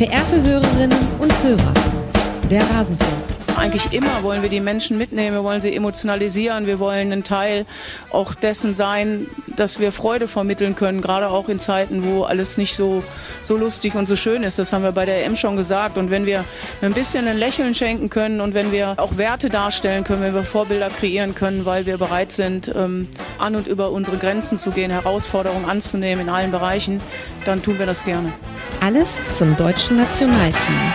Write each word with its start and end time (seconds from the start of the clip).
Verehrte 0.00 0.42
Hörerinnen 0.42 0.98
und 1.18 1.30
Hörer, 1.42 1.74
der 2.50 2.62
Rasenfunk. 2.70 3.12
Eigentlich 3.58 3.92
immer 3.92 4.22
wollen 4.22 4.40
wir 4.40 4.48
die 4.48 4.60
Menschen 4.60 4.96
mitnehmen, 4.96 5.36
wir 5.36 5.44
wollen 5.44 5.60
sie 5.60 5.76
emotionalisieren, 5.76 6.66
wir 6.66 6.78
wollen 6.78 7.12
ein 7.12 7.22
Teil 7.22 7.66
auch 8.10 8.32
dessen 8.32 8.74
sein, 8.74 9.26
dass 9.56 9.78
wir 9.78 9.92
Freude 9.92 10.26
vermitteln 10.26 10.74
können, 10.74 11.02
gerade 11.02 11.28
auch 11.28 11.50
in 11.50 11.60
Zeiten, 11.60 12.02
wo 12.02 12.22
alles 12.22 12.56
nicht 12.56 12.76
so, 12.76 13.04
so 13.42 13.58
lustig 13.58 13.94
und 13.94 14.08
so 14.08 14.16
schön 14.16 14.42
ist. 14.42 14.58
Das 14.58 14.72
haben 14.72 14.84
wir 14.84 14.92
bei 14.92 15.04
der 15.04 15.22
EM 15.26 15.36
schon 15.36 15.58
gesagt. 15.58 15.98
Und 15.98 16.10
wenn 16.10 16.24
wir 16.24 16.46
ein 16.80 16.94
bisschen 16.94 17.28
ein 17.28 17.36
Lächeln 17.36 17.74
schenken 17.74 18.08
können 18.08 18.40
und 18.40 18.54
wenn 18.54 18.72
wir 18.72 18.94
auch 18.96 19.18
Werte 19.18 19.50
darstellen 19.50 20.04
können, 20.04 20.22
wenn 20.22 20.34
wir 20.34 20.44
Vorbilder 20.44 20.88
kreieren 20.88 21.34
können, 21.34 21.66
weil 21.66 21.84
wir 21.84 21.98
bereit 21.98 22.32
sind, 22.32 22.72
ähm, 22.74 23.06
an 23.36 23.54
und 23.54 23.66
über 23.66 23.90
unsere 23.90 24.16
Grenzen 24.16 24.56
zu 24.56 24.70
gehen, 24.70 24.90
Herausforderungen 24.90 25.66
anzunehmen 25.66 26.26
in 26.26 26.30
allen 26.30 26.52
Bereichen, 26.52 27.02
dann 27.44 27.62
tun 27.62 27.78
wir 27.78 27.84
das 27.84 28.02
gerne. 28.02 28.32
Alles 28.82 29.22
zum 29.34 29.56
deutschen 29.56 29.98
Nationalteam. 29.98 30.92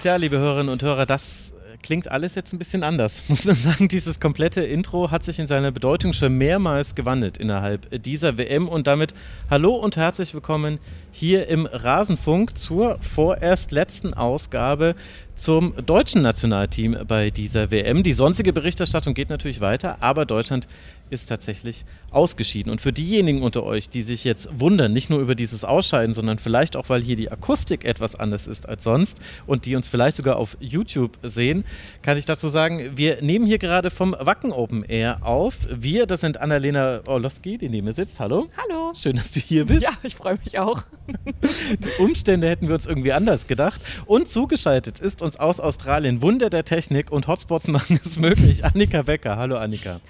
Tja, 0.00 0.16
liebe 0.16 0.38
Hörerinnen 0.38 0.70
und 0.70 0.82
Hörer, 0.82 1.04
das 1.04 1.52
klingt 1.82 2.10
alles 2.10 2.34
jetzt 2.34 2.54
ein 2.54 2.58
bisschen 2.58 2.82
anders. 2.82 3.24
Muss 3.28 3.44
man 3.44 3.56
sagen, 3.56 3.86
dieses 3.86 4.18
komplette 4.18 4.62
Intro 4.64 5.10
hat 5.10 5.22
sich 5.22 5.38
in 5.38 5.46
seiner 5.46 5.72
Bedeutung 5.72 6.14
schon 6.14 6.38
mehrmals 6.38 6.94
gewandelt 6.94 7.36
innerhalb 7.36 8.02
dieser 8.02 8.38
WM 8.38 8.68
und 8.68 8.86
damit 8.86 9.12
hallo 9.50 9.74
und 9.74 9.98
herzlich 9.98 10.32
willkommen 10.32 10.78
hier 11.12 11.46
im 11.48 11.66
Rasenfunk 11.66 12.56
zur 12.56 12.98
vorerst 13.00 13.70
letzten 13.70 14.14
Ausgabe 14.14 14.94
zum 15.34 15.74
deutschen 15.84 16.22
Nationalteam 16.22 16.96
bei 17.06 17.28
dieser 17.28 17.70
WM. 17.70 18.02
Die 18.02 18.14
sonstige 18.14 18.54
Berichterstattung 18.54 19.12
geht 19.12 19.28
natürlich 19.28 19.60
weiter, 19.60 19.98
aber 20.00 20.24
Deutschland 20.24 20.66
ist 21.10 21.26
tatsächlich 21.26 21.84
ausgeschieden. 22.10 22.70
Und 22.70 22.80
für 22.80 22.92
diejenigen 22.92 23.42
unter 23.42 23.62
euch, 23.62 23.88
die 23.88 24.02
sich 24.02 24.24
jetzt 24.24 24.48
wundern, 24.58 24.92
nicht 24.92 25.10
nur 25.10 25.20
über 25.20 25.34
dieses 25.34 25.64
Ausscheiden, 25.64 26.14
sondern 26.14 26.38
vielleicht 26.38 26.76
auch, 26.76 26.88
weil 26.88 27.02
hier 27.02 27.16
die 27.16 27.30
Akustik 27.30 27.84
etwas 27.84 28.16
anders 28.18 28.46
ist 28.46 28.68
als 28.68 28.84
sonst 28.84 29.18
und 29.46 29.66
die 29.66 29.76
uns 29.76 29.88
vielleicht 29.88 30.16
sogar 30.16 30.36
auf 30.36 30.56
YouTube 30.60 31.18
sehen, 31.22 31.64
kann 32.02 32.16
ich 32.16 32.24
dazu 32.24 32.48
sagen, 32.48 32.96
wir 32.96 33.22
nehmen 33.22 33.46
hier 33.46 33.58
gerade 33.58 33.90
vom 33.90 34.16
Wacken 34.18 34.52
Open 34.52 34.82
Air 34.84 35.18
auf. 35.22 35.58
Wir, 35.70 36.06
das 36.06 36.20
sind 36.20 36.40
Annalena 36.40 37.00
Orlowski, 37.06 37.58
die 37.58 37.68
neben 37.68 37.86
mir 37.86 37.92
sitzt. 37.92 38.20
Hallo. 38.20 38.48
Hallo. 38.56 38.92
Schön, 38.94 39.16
dass 39.16 39.30
du 39.32 39.40
hier 39.40 39.66
bist. 39.66 39.82
Ja, 39.82 39.90
ich 40.02 40.14
freue 40.14 40.38
mich 40.44 40.58
auch. 40.58 40.82
Die 41.42 42.02
Umstände 42.02 42.48
hätten 42.48 42.68
wir 42.68 42.74
uns 42.74 42.86
irgendwie 42.86 43.12
anders 43.12 43.46
gedacht. 43.46 43.80
Und 44.06 44.28
zugeschaltet 44.28 44.98
ist 44.98 45.22
uns 45.22 45.38
aus 45.38 45.60
Australien 45.60 46.22
Wunder 46.22 46.50
der 46.50 46.64
Technik 46.64 47.12
und 47.12 47.26
Hotspots 47.26 47.68
machen 47.68 48.00
es 48.04 48.18
möglich. 48.18 48.64
Annika 48.64 49.02
Becker. 49.02 49.36
Hallo 49.36 49.56
Annika. 49.56 50.00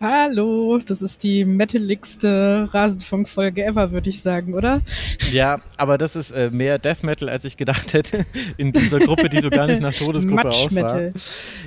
Hallo, 0.00 0.78
das 0.78 1.02
ist 1.02 1.24
die 1.24 1.44
metaligste 1.44 2.68
Rasenfunk-Folge 2.72 3.64
ever, 3.64 3.90
würde 3.90 4.08
ich 4.10 4.22
sagen, 4.22 4.54
oder? 4.54 4.80
Ja, 5.32 5.60
aber 5.76 5.98
das 5.98 6.14
ist 6.14 6.30
äh, 6.30 6.50
mehr 6.52 6.78
Death 6.78 7.02
Metal, 7.02 7.28
als 7.28 7.44
ich 7.44 7.56
gedacht 7.56 7.94
hätte, 7.94 8.24
in 8.58 8.70
dieser 8.70 9.00
Gruppe, 9.00 9.28
die 9.28 9.40
so 9.40 9.50
gar 9.50 9.66
nicht 9.66 9.82
nach 9.82 9.92
Todesgruppe 9.92 10.50
aussah. 10.50 11.08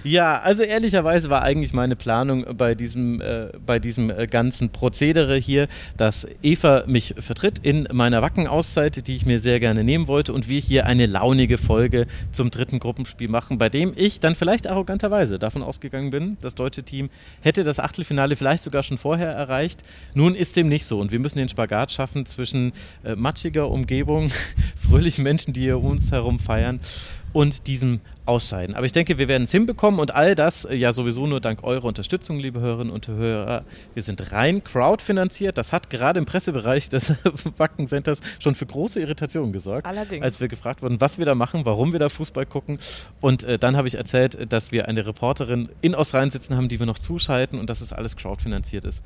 Ja, 0.06 0.40
also 0.40 0.64
ehrlicherweise 0.64 1.30
war 1.30 1.42
eigentlich 1.42 1.74
meine 1.74 1.98
Planung 1.98 2.46
bei 2.56 2.74
diesem, 2.74 3.20
äh, 3.20 3.50
bei 3.66 3.80
diesem 3.80 4.09
äh, 4.09 4.28
ganzen 4.28 4.70
Prozedere 4.70 5.36
hier, 5.36 5.68
dass 5.98 6.26
Eva 6.42 6.86
mich 6.88 7.16
vertritt 7.20 7.59
in 7.64 7.86
meiner 7.92 8.22
Wacken-Auszeit, 8.22 9.08
die 9.08 9.16
ich 9.16 9.26
mir 9.26 9.40
sehr 9.40 9.59
gerne 9.59 9.84
nehmen 9.84 10.08
wollte 10.08 10.32
und 10.32 10.48
wir 10.48 10.62
hier 10.62 10.86
eine 10.86 11.06
launige 11.06 11.58
Folge 11.58 12.08
zum 12.32 12.50
dritten 12.50 12.80
Gruppenspiel 12.80 13.28
machen, 13.28 13.58
bei 13.58 13.68
dem 13.68 13.92
ich 13.98 14.22
dann 14.22 14.36
vielleicht 14.36 14.72
arroganterweise 14.72 15.38
davon 15.38 15.64
ausgegangen 15.64 16.12
bin, 16.12 16.38
das 16.40 16.56
deutsche 16.56 16.84
Team 16.84 17.09
hätte 17.42 17.66
das 17.66 17.82
Achtelfinale 17.82 18.21
Finale 18.22 18.36
vielleicht 18.36 18.64
sogar 18.64 18.84
schon 18.84 19.00
vorher 19.00 19.32
erreicht. 19.32 19.82
Nun 20.14 20.36
ist 20.36 20.56
dem 20.56 20.70
nicht 20.70 20.86
so 20.86 21.00
und 21.00 21.12
wir 21.12 21.18
müssen 21.18 21.40
den 21.40 21.50
Spagat 21.50 21.92
schaffen 21.92 22.28
zwischen 22.28 22.72
äh, 23.04 23.16
matschiger 23.16 23.72
Umgebung, 23.72 24.30
fröhlichen 24.76 25.24
Menschen, 25.24 25.54
die 25.54 25.62
hier 25.62 25.80
um 25.80 25.86
uns 25.86 26.12
herum 26.12 26.38
feiern 26.38 26.80
und 27.34 27.68
diesem 27.68 28.02
Ausscheiden. 28.25 28.75
Aber 28.75 28.86
ich 28.86 28.92
denke, 28.92 29.18
wir 29.18 29.28
werden 29.28 29.44
es 29.44 29.52
hinbekommen 29.52 30.00
und 30.00 30.14
all 30.14 30.36
das 30.36 30.66
äh, 30.66 30.75
ja 30.75 30.94
sowieso 30.94 31.28
nur 31.28 31.42
dank 31.42 31.64
eurer 31.64 31.86
Unterstützung, 31.86 32.40
liebe 32.40 32.59
Hörerinnen 32.59 32.94
und 32.94 33.08
Hörer. 33.08 33.64
Wir 33.94 34.03
sind 34.03 34.31
rein 34.31 34.64
crowdfinanziert. 34.64 35.58
Das 35.58 35.74
hat 35.74 35.90
gerade 35.90 36.19
im 36.19 36.25
Pressebereich 36.25 36.90
des 36.90 37.14
Wacken 37.58 37.88
Centers 37.88 38.19
schon 38.40 38.56
für 38.56 38.66
große 38.66 39.00
Irritationen 39.00 39.53
gesorgt. 39.53 39.88
Allerdings. 39.88 40.24
Als 40.24 40.40
wir 40.40 40.47
gefragt 40.47 40.81
wurden, 40.81 41.02
was 41.02 41.18
wir 41.18 41.25
da 41.25 41.36
machen, 41.36 41.66
warum 41.66 41.92
wir 41.92 42.00
da 42.00 42.09
Fußball 42.09 42.46
gucken. 42.46 42.80
Und 43.19 43.44
äh, 43.44 43.58
dann 43.58 43.75
habe 43.75 43.88
ich 43.88 43.96
erzählt, 43.96 44.52
dass 44.52 44.72
wir 44.72 44.88
eine 44.88 45.06
Reporterin 45.06 45.69
in 45.81 45.96
Australien 45.96 46.31
sitzen 46.31 46.56
haben, 46.56 46.69
die 46.69 46.80
wir 46.80 46.86
noch 46.86 47.00
zuschalten 47.00 47.59
und 47.59 47.69
dass 47.69 47.81
es 47.81 47.94
alles 47.94 48.16
crowdfinanziert 48.16 48.86
ist. 48.86 49.03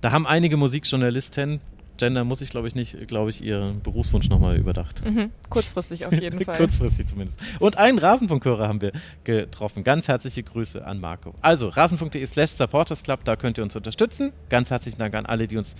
Da 0.00 0.12
haben 0.12 0.26
einige 0.26 0.56
Musikjournalisten 0.56 1.60
Gender 1.96 2.24
muss 2.24 2.40
ich, 2.40 2.50
glaube 2.50 2.68
ich, 2.68 2.74
nicht, 2.74 3.08
glaube 3.08 3.30
ich, 3.30 3.42
ihren 3.42 3.80
Berufswunsch 3.82 4.28
nochmal 4.28 4.56
überdacht. 4.56 5.04
Mhm. 5.04 5.30
Kurzfristig 5.50 6.06
auf 6.06 6.12
jeden 6.12 6.40
Fall. 6.44 6.56
Kurzfristig 6.56 7.06
zumindest. 7.06 7.38
Und 7.58 7.78
einen 7.78 7.98
Rasenfunkhörer 7.98 8.68
haben 8.68 8.80
wir 8.80 8.92
getroffen. 9.24 9.84
Ganz 9.84 10.08
herzliche 10.08 10.42
Grüße 10.42 10.84
an 10.84 11.00
Marco. 11.00 11.34
Also, 11.42 11.68
rasenfunk.de 11.68 12.24
slash 12.26 12.50
Supporters 12.50 13.02
Club, 13.02 13.24
da 13.24 13.36
könnt 13.36 13.58
ihr 13.58 13.64
uns 13.64 13.76
unterstützen. 13.76 14.32
Ganz 14.48 14.70
herzlichen 14.70 14.98
Dank 14.98 15.14
an 15.14 15.26
alle, 15.26 15.46
die 15.48 15.56
uns 15.56 15.74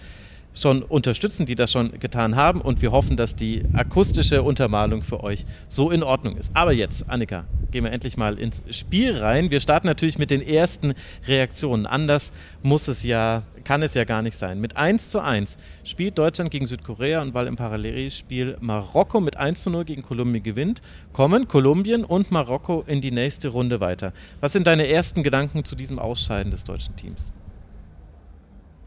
schon 0.56 0.82
unterstützen, 0.82 1.46
die 1.46 1.54
das 1.54 1.70
schon 1.70 1.98
getan 2.00 2.34
haben. 2.34 2.60
Und 2.60 2.82
wir 2.82 2.92
hoffen, 2.92 3.16
dass 3.16 3.36
die 3.36 3.62
akustische 3.74 4.42
Untermalung 4.42 5.02
für 5.02 5.22
euch 5.22 5.44
so 5.68 5.90
in 5.90 6.02
Ordnung 6.02 6.36
ist. 6.36 6.56
Aber 6.56 6.72
jetzt, 6.72 7.08
Annika, 7.10 7.44
gehen 7.70 7.84
wir 7.84 7.92
endlich 7.92 8.16
mal 8.16 8.38
ins 8.38 8.62
Spiel 8.70 9.18
rein. 9.18 9.50
Wir 9.50 9.60
starten 9.60 9.86
natürlich 9.86 10.18
mit 10.18 10.30
den 10.30 10.40
ersten 10.40 10.94
Reaktionen. 11.26 11.84
Anders 11.84 12.32
muss 12.62 12.88
es 12.88 13.02
ja, 13.02 13.42
kann 13.64 13.82
es 13.82 13.94
ja 13.94 14.04
gar 14.04 14.22
nicht 14.22 14.38
sein. 14.38 14.60
Mit 14.60 14.76
1 14.76 15.10
zu 15.10 15.20
1 15.20 15.58
spielt 15.84 16.16
Deutschland 16.16 16.50
gegen 16.50 16.66
Südkorea 16.66 17.20
und 17.20 17.34
weil 17.34 17.46
im 17.46 17.56
Parallelspiel 17.56 18.56
Marokko 18.60 19.20
mit 19.20 19.36
1 19.36 19.62
zu 19.62 19.70
0 19.70 19.84
gegen 19.84 20.02
Kolumbien 20.02 20.42
gewinnt, 20.42 20.80
kommen 21.12 21.48
Kolumbien 21.48 22.04
und 22.04 22.30
Marokko 22.30 22.82
in 22.86 23.02
die 23.02 23.10
nächste 23.10 23.48
Runde 23.48 23.80
weiter. 23.80 24.12
Was 24.40 24.52
sind 24.52 24.66
deine 24.66 24.88
ersten 24.88 25.22
Gedanken 25.22 25.64
zu 25.64 25.76
diesem 25.76 25.98
Ausscheiden 25.98 26.50
des 26.50 26.64
deutschen 26.64 26.96
Teams? 26.96 27.32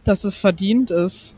Dass 0.03 0.24
es 0.24 0.38
verdient 0.38 0.90
ist 0.90 1.36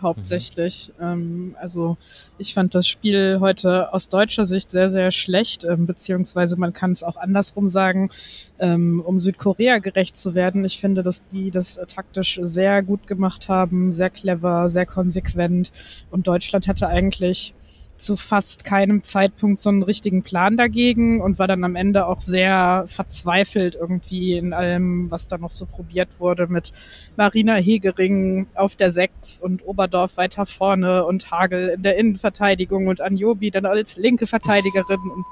hauptsächlich. 0.00 0.92
Mhm. 0.98 1.04
Ähm, 1.04 1.56
also 1.60 1.96
ich 2.38 2.54
fand 2.54 2.74
das 2.74 2.86
Spiel 2.86 3.38
heute 3.40 3.92
aus 3.92 4.08
deutscher 4.08 4.44
Sicht 4.44 4.70
sehr, 4.70 4.90
sehr 4.90 5.10
schlecht, 5.10 5.64
ähm, 5.64 5.86
beziehungsweise 5.86 6.56
man 6.56 6.72
kann 6.72 6.92
es 6.92 7.02
auch 7.02 7.16
andersrum 7.16 7.68
sagen, 7.68 8.10
ähm, 8.58 9.02
um 9.04 9.18
Südkorea 9.18 9.78
gerecht 9.78 10.16
zu 10.16 10.34
werden. 10.34 10.64
Ich 10.64 10.80
finde, 10.80 11.02
dass 11.02 11.26
die 11.28 11.50
das 11.50 11.80
taktisch 11.88 12.40
sehr 12.42 12.82
gut 12.82 13.06
gemacht 13.06 13.48
haben, 13.48 13.92
sehr 13.92 14.10
clever, 14.10 14.68
sehr 14.68 14.86
konsequent 14.86 15.72
und 16.10 16.26
Deutschland 16.26 16.68
hatte 16.68 16.88
eigentlich 16.88 17.54
zu 17.96 18.16
fast 18.16 18.64
keinem 18.64 19.02
Zeitpunkt 19.02 19.60
so 19.60 19.70
einen 19.70 19.82
richtigen 19.82 20.22
Plan 20.22 20.56
dagegen 20.56 21.20
und 21.20 21.38
war 21.38 21.46
dann 21.46 21.64
am 21.64 21.76
Ende 21.76 22.06
auch 22.06 22.20
sehr 22.20 22.84
verzweifelt 22.86 23.76
irgendwie 23.76 24.36
in 24.36 24.52
allem, 24.52 25.10
was 25.10 25.28
da 25.28 25.38
noch 25.38 25.50
so 25.50 25.66
probiert 25.66 26.20
wurde 26.20 26.46
mit 26.46 26.72
Marina 27.16 27.54
Hegering 27.54 28.46
auf 28.54 28.76
der 28.76 28.90
Sechs 28.90 29.40
und 29.40 29.66
Oberdorf 29.66 30.16
weiter 30.16 30.46
vorne 30.46 31.04
und 31.04 31.30
Hagel 31.30 31.68
in 31.68 31.82
der 31.82 31.96
Innenverteidigung 31.96 32.86
und 32.86 33.00
Anjobi 33.00 33.50
dann 33.50 33.66
als 33.66 33.96
linke 33.96 34.26
Verteidigerin 34.26 35.00
und 35.00 35.26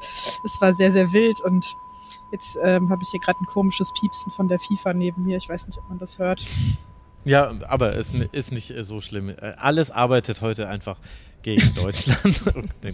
es 0.44 0.60
war 0.60 0.72
sehr, 0.72 0.91
sehr 0.91 1.12
wild 1.12 1.41
und 1.41 1.64
jetzt 2.32 2.58
ähm, 2.62 2.91
habe 2.91 3.02
ich 3.02 3.08
hier 3.10 3.20
gerade 3.20 3.38
ein 3.41 3.46
komisches 3.46 3.92
Piepsen 3.98 4.32
von 4.32 4.48
der 4.48 4.58
FIFA 4.58 4.94
neben 4.94 5.25
mir. 5.25 5.36
Ich 5.36 5.48
weiß 5.48 5.66
nicht, 5.66 5.78
ob 5.78 5.88
man 5.88 5.98
das 5.98 6.19
hört. 6.19 6.44
Ja, 7.24 7.52
aber 7.68 7.94
es 7.96 8.14
ist 8.32 8.52
nicht 8.52 8.72
so 8.80 9.00
schlimm. 9.00 9.30
Äh, 9.30 9.34
alles 9.56 9.90
arbeitet 9.90 10.40
heute 10.40 10.68
einfach 10.68 10.98
gegen 11.42 11.74
Deutschland. 11.82 12.42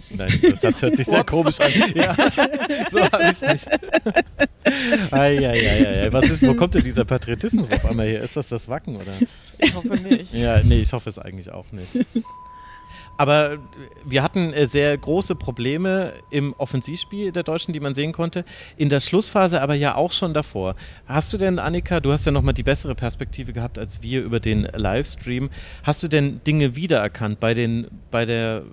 Nein, 0.09 0.39
das 0.41 0.61
Satz 0.61 0.81
hört 0.81 0.97
sich 0.97 1.07
sehr 1.07 1.23
komisch 1.23 1.59
an. 1.59 1.71
Ja, 1.95 2.15
so 2.89 2.99
habe 3.01 3.23
ich 3.23 3.29
es 3.29 3.41
nicht. 3.41 3.67
Ei, 5.11 5.37
ei, 5.37 5.47
ei, 5.47 6.03
ei. 6.03 6.13
Was 6.13 6.29
ist, 6.29 6.45
wo 6.45 6.53
kommt 6.53 6.75
denn 6.75 6.83
dieser 6.83 7.05
Patriotismus 7.05 7.71
auf 7.71 7.85
einmal 7.85 8.07
her? 8.07 8.21
Ist 8.21 8.35
das 8.37 8.49
das 8.49 8.67
Wacken, 8.67 8.95
oder? 8.97 9.13
Ich 9.57 9.73
hoffe 9.73 9.95
nicht. 9.95 10.33
Ja, 10.33 10.61
nee, 10.63 10.81
ich 10.81 10.91
hoffe 10.93 11.09
es 11.09 11.17
eigentlich 11.17 11.51
auch 11.51 11.71
nicht. 11.71 12.05
Aber 13.17 13.57
wir 14.05 14.23
hatten 14.23 14.51
äh, 14.53 14.65
sehr 14.65 14.97
große 14.97 15.35
Probleme 15.35 16.13
im 16.29 16.53
Offensivspiel 16.57 17.31
der 17.31 17.43
Deutschen, 17.43 17.73
die 17.73 17.79
man 17.79 17.93
sehen 17.93 18.13
konnte. 18.13 18.45
In 18.77 18.89
der 18.89 18.99
Schlussphase 18.99 19.61
aber 19.61 19.75
ja 19.75 19.95
auch 19.95 20.11
schon 20.11 20.33
davor. 20.33 20.75
Hast 21.05 21.31
du 21.33 21.37
denn, 21.37 21.59
Annika, 21.59 21.99
du 21.99 22.11
hast 22.11 22.25
ja 22.25 22.31
nochmal 22.31 22.53
die 22.53 22.63
bessere 22.63 22.95
Perspektive 22.95 23.53
gehabt 23.53 23.77
als 23.77 24.01
wir 24.01 24.23
über 24.23 24.39
den 24.39 24.63
Livestream. 24.63 25.49
Hast 25.83 26.03
du 26.03 26.07
denn 26.07 26.41
Dinge 26.45 26.75
wiedererkannt 26.75 27.39
bei 27.39 27.53
den, 27.53 27.87
bei 28.09 28.25
der, 28.25 28.63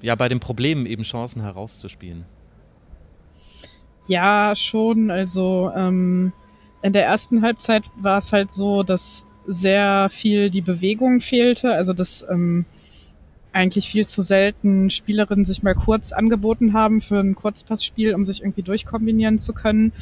ja, 0.00 0.14
bei 0.14 0.28
den 0.28 0.40
Problemen 0.40 0.86
eben 0.86 1.02
Chancen 1.02 1.42
herauszuspielen? 1.42 2.24
Ja, 4.08 4.54
schon. 4.54 5.10
Also 5.10 5.70
ähm, 5.76 6.32
in 6.82 6.92
der 6.92 7.04
ersten 7.04 7.42
Halbzeit 7.42 7.84
war 7.96 8.18
es 8.18 8.32
halt 8.32 8.50
so, 8.52 8.82
dass 8.82 9.26
sehr 9.46 10.08
viel 10.10 10.50
die 10.50 10.62
Bewegung 10.62 11.20
fehlte. 11.20 11.72
Also 11.72 11.92
das 11.92 12.24
ähm, 12.30 12.64
eigentlich 13.52 13.88
viel 13.88 14.06
zu 14.06 14.22
selten 14.22 14.90
Spielerinnen 14.90 15.44
sich 15.44 15.62
mal 15.62 15.74
kurz 15.74 16.12
angeboten 16.12 16.72
haben 16.72 17.00
für 17.00 17.18
ein 17.18 17.34
Kurzpassspiel, 17.34 18.14
um 18.14 18.24
sich 18.24 18.42
irgendwie 18.42 18.62
durchkombinieren 18.62 19.38
zu 19.38 19.52
können. 19.52 19.92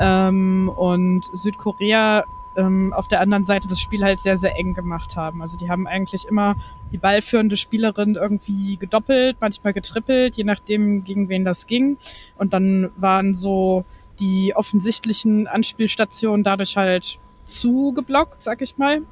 Ähm, 0.00 0.70
und 0.74 1.22
Südkorea 1.34 2.24
ähm, 2.56 2.92
auf 2.92 3.08
der 3.08 3.20
anderen 3.20 3.44
Seite 3.44 3.66
das 3.68 3.80
Spiel 3.80 4.02
halt 4.02 4.20
sehr, 4.20 4.36
sehr 4.36 4.56
eng 4.56 4.74
gemacht 4.74 5.16
haben. 5.16 5.40
Also 5.40 5.56
die 5.58 5.68
haben 5.68 5.86
eigentlich 5.86 6.24
immer 6.28 6.56
die 6.92 6.98
ballführende 6.98 7.56
Spielerin 7.56 8.14
irgendwie 8.14 8.76
gedoppelt, 8.76 9.36
manchmal 9.40 9.72
getrippelt, 9.72 10.36
je 10.36 10.44
nachdem, 10.44 11.04
gegen 11.04 11.28
wen 11.28 11.44
das 11.44 11.66
ging. 11.66 11.96
Und 12.36 12.52
dann 12.52 12.90
waren 12.96 13.34
so 13.34 13.84
die 14.20 14.54
offensichtlichen 14.54 15.46
Anspielstationen 15.48 16.44
dadurch 16.44 16.76
halt 16.76 17.18
zugeblockt, 17.44 18.42
sag 18.42 18.62
ich 18.62 18.76
mal. 18.78 19.02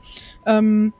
Ähm, 0.46 0.92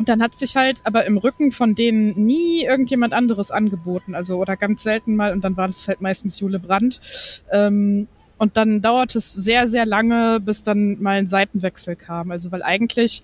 und 0.00 0.08
dann 0.08 0.22
hat 0.22 0.34
sich 0.34 0.56
halt 0.56 0.80
aber 0.84 1.04
im 1.04 1.18
Rücken 1.18 1.50
von 1.50 1.74
denen 1.74 2.14
nie 2.24 2.64
irgendjemand 2.64 3.12
anderes 3.12 3.50
angeboten, 3.50 4.14
also 4.14 4.38
oder 4.38 4.56
ganz 4.56 4.82
selten 4.82 5.14
mal. 5.14 5.30
Und 5.30 5.44
dann 5.44 5.58
war 5.58 5.66
das 5.66 5.86
halt 5.88 6.00
meistens 6.00 6.40
Jule 6.40 6.58
Brandt. 6.58 7.42
Ähm, 7.52 8.08
und 8.38 8.56
dann 8.56 8.80
dauert 8.80 9.14
es 9.14 9.30
sehr, 9.34 9.66
sehr 9.66 9.84
lange, 9.84 10.40
bis 10.40 10.62
dann 10.62 11.02
mal 11.02 11.18
ein 11.18 11.26
Seitenwechsel 11.26 11.96
kam. 11.96 12.30
Also 12.30 12.50
weil 12.50 12.62
eigentlich 12.62 13.22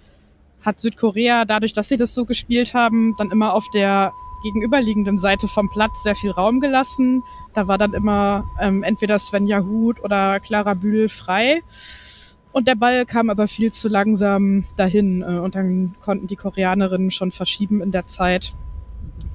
hat 0.61 0.79
Südkorea 0.79 1.47
dadurch, 1.47 1.73
dass 1.73 1.89
sie 1.89 1.97
das 1.97 2.15
so 2.15 2.27
gespielt 2.27 2.75
haben, 2.75 3.15
dann 3.17 3.31
immer 3.31 3.55
auf 3.55 3.65
der 3.73 4.13
gegenüberliegenden 4.43 5.17
Seite 5.17 5.49
vom 5.49 5.71
Platz 5.71 6.03
sehr 6.03 6.15
viel 6.15 6.31
Raum 6.31 6.61
gelassen. 6.61 7.23
Da 7.55 7.69
war 7.69 7.79
dann 7.79 7.95
immer 7.95 8.45
ähm, 8.61 8.83
entweder 8.83 9.19
Svenja 9.19 9.63
Huth 9.65 10.05
oder 10.05 10.41
Clara 10.41 10.75
Bühl 10.75 11.09
frei. 11.09 11.63
Und 12.57 12.67
der 12.67 12.75
Ball 12.75 13.05
kam 13.05 13.29
aber 13.29 13.49
viel 13.49 13.71
zu 13.71 13.87
langsam 13.87 14.65
dahin 14.79 15.21
äh, 15.21 15.41
und 15.41 15.55
dann 15.55 15.95
konnten 16.01 16.27
die 16.27 16.37
Koreanerinnen 16.37 17.11
schon 17.11 17.31
verschieben 17.31 17.83
in 17.83 17.93
der 17.93 18.07
Zeit. 18.07 18.55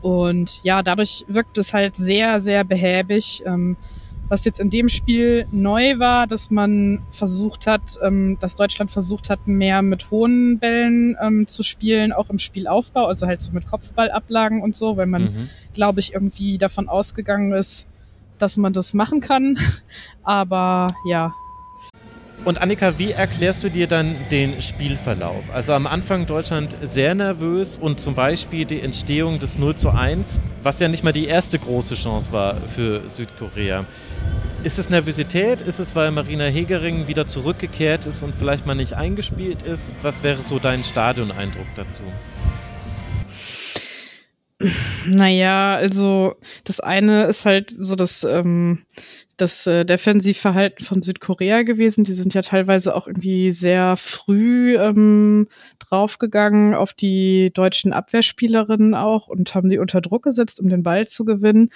Und 0.02 0.64
ja, 0.64 0.82
dadurch 0.82 1.24
wirkt 1.28 1.60
es 1.60 1.72
halt 1.72 1.96
sehr, 1.96 2.40
sehr 2.40 2.64
behäbig. 2.64 3.44
Ähm, 3.46 3.78
was 4.28 4.44
jetzt 4.44 4.60
in 4.60 4.72
dem 4.72 4.90
Spiel 4.90 5.46
neu 5.52 6.00
war, 6.00 6.26
dass 6.26 6.50
man 6.50 7.04
versucht 7.12 7.68
hat, 7.68 8.00
ähm, 8.02 8.38
dass 8.40 8.56
Deutschland 8.56 8.90
versucht 8.90 9.30
hat, 9.30 9.48
mehr 9.48 9.84
mit 9.84 10.10
hohen 10.10 10.58
Bällen 10.58 11.16
ähm, 11.22 11.46
zu 11.46 11.62
spielen, 11.62 12.14
auch 12.14 12.32
im 12.32 12.40
Spielaufbau, 12.40 13.06
also 13.06 13.28
halt 13.28 13.44
so 13.44 13.54
mit 13.54 13.68
Kopfballablagen 13.68 14.64
und 14.64 14.74
so, 14.74 14.98
weil 14.98 15.06
man, 15.06 15.26
mhm. 15.26 15.50
glaube 15.76 16.00
ich, 16.00 16.16
irgendwie 16.16 16.58
davon 16.58 16.90
ausgegangen 16.90 17.54
ist, 17.54 17.86
dass 18.40 18.58
man 18.58 18.74
das 18.74 18.96
machen 18.96 19.20
kann. 19.20 19.60
Aber 20.24 20.88
ja, 21.06 21.36
und 22.46 22.62
Annika, 22.62 22.98
wie 22.98 23.12
erklärst 23.12 23.64
du 23.64 23.70
dir 23.70 23.88
dann 23.88 24.16
den 24.32 24.62
Spielverlauf? 24.62 25.44
Also 25.54 25.74
am 25.74 25.88
Anfang 25.88 26.26
Deutschland 26.26 26.76
sehr 26.82 27.14
nervös 27.16 27.78
und 27.78 28.00
zum 28.00 28.16
Beispiel 28.16 28.66
die 28.66 28.82
Entstehung 28.82 29.40
des 29.40 29.58
0 29.58 29.76
zu 29.76 29.92
1, 29.92 30.42
was 30.64 30.80
ja 30.80 30.88
nicht 30.88 31.04
mal 31.04 31.12
die 31.12 31.28
erste 31.28 31.60
große 31.60 31.96
Chance 31.96 32.32
war 32.32 32.58
für 32.62 33.08
Südkorea. 33.08 33.86
Ist 34.64 34.80
es 34.80 34.90
Nervosität? 34.90 35.62
Ist 35.62 35.80
es, 35.80 35.96
weil 35.96 36.12
Marina 36.12 36.46
Hegering 36.46 37.08
wieder 37.08 37.28
zurückgekehrt 37.28 38.06
ist 38.06 38.22
und 38.22 38.36
vielleicht 38.36 38.66
mal 38.66 38.76
nicht 38.76 38.94
eingespielt 38.94 39.64
ist? 39.64 39.94
Was 40.02 40.24
wäre 40.24 40.44
so 40.44 40.60
dein 40.60 40.84
Stadioneindruck 40.84 41.68
dazu? 41.76 42.04
Naja, 45.08 45.76
also 45.76 46.36
das 46.64 46.80
eine 46.80 47.26
ist 47.26 47.46
halt 47.46 47.74
so 47.76 47.96
das, 47.96 48.24
ähm, 48.24 48.84
das 49.38 49.66
äh, 49.68 49.86
Defensivverhalten 49.86 50.86
von 50.86 51.02
Südkorea 51.02 51.64
gewesen. 51.64 52.04
Die 52.04 52.14
sind 52.14 52.34
ja 52.34 52.42
teilweise 52.42 52.96
auch 52.96 53.08
irgendwie 53.08 53.52
sehr 53.52 53.98
früh 53.98 54.78
ähm, 54.78 55.48
draufgegangen 55.80 56.76
auf 56.76 56.94
die 56.94 57.52
deutschen 57.54 57.94
Abwehrspielerinnen 57.94 58.94
auch 58.94 59.28
und 59.28 59.56
haben 59.56 59.70
die 59.70 59.80
unter 59.80 60.02
Druck 60.02 60.24
gesetzt, 60.24 60.60
um 60.60 60.70
den 60.70 60.84
Ball 60.84 61.08
zu 61.08 61.26
gewinnen. 61.26 61.70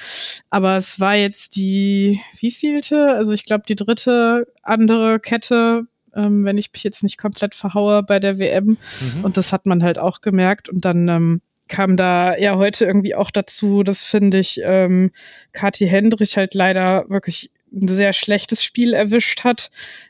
Aber 0.50 0.76
es 0.76 1.00
war 1.00 1.16
jetzt 1.16 1.56
die 1.56 2.20
wievielte? 2.40 3.08
Also 3.08 3.34
ich 3.34 3.46
glaube 3.46 3.64
die 3.68 3.76
dritte 3.76 4.48
andere 4.62 5.20
Kette 5.20 5.88
ähm, 6.16 6.46
wenn 6.46 6.58
ich 6.58 6.72
mich 6.72 6.84
jetzt 6.84 7.04
nicht 7.04 7.18
komplett 7.18 7.54
verhaue 7.54 8.02
bei 8.02 8.20
der 8.20 8.40
WM. 8.40 8.78
Mhm. 8.78 9.24
Und 9.24 9.38
das 9.38 9.52
hat 9.52 9.66
man 9.66 9.84
halt 9.84 10.00
auch 10.00 10.22
gemerkt. 10.22 10.70
Und 10.70 10.86
dann 10.86 11.08
ähm, 11.10 11.42
kam 11.68 11.98
da 11.98 12.38
ja 12.38 12.56
heute 12.56 12.86
irgendwie 12.86 13.16
auch 13.16 13.32
dazu, 13.32 13.84
das 13.84 14.06
finde 14.06 14.40
ich, 14.40 14.62
ähm, 14.64 15.12
Kathi 15.52 15.88
Hendrich 15.88 16.38
halt 16.38 16.54
leider 16.54 17.06
wirklich 17.10 17.52
ein 17.76 17.88
sehr 17.88 18.14
schlechtes 18.14 18.64
Spiel 18.64 18.94
erwischt 18.94 19.44
hat. 19.44 19.70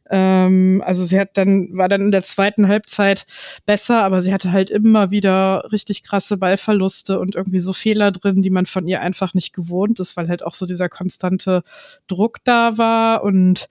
Ähm, 0.10 0.84
also 0.86 1.04
sie 1.04 1.20
hat 1.20 1.38
dann, 1.38 1.70
war 1.76 1.90
dann 1.90 2.02
in 2.02 2.12
der 2.12 2.24
zweiten 2.24 2.68
Halbzeit 2.68 3.26
besser, 3.66 4.04
aber 4.04 4.22
sie 4.22 4.34
hatte 4.34 4.52
halt 4.52 4.70
immer 4.70 5.12
wieder 5.12 5.68
richtig 5.72 6.04
krasse 6.04 6.38
Ballverluste 6.38 7.20
und 7.20 7.36
irgendwie 7.36 7.60
so 7.60 7.74
Fehler 7.74 8.12
drin, 8.12 8.44
die 8.44 8.50
man 8.50 8.66
von 8.66 8.88
ihr 8.88 9.02
einfach 9.02 9.34
nicht 9.34 9.54
gewohnt 9.54 10.00
ist, 10.00 10.16
weil 10.16 10.28
halt 10.28 10.44
auch 10.44 10.54
so 10.54 10.66
dieser 10.66 10.90
konstante 10.90 11.64
Druck 12.08 12.38
da 12.44 12.78
war 12.78 13.24
und 13.24 13.68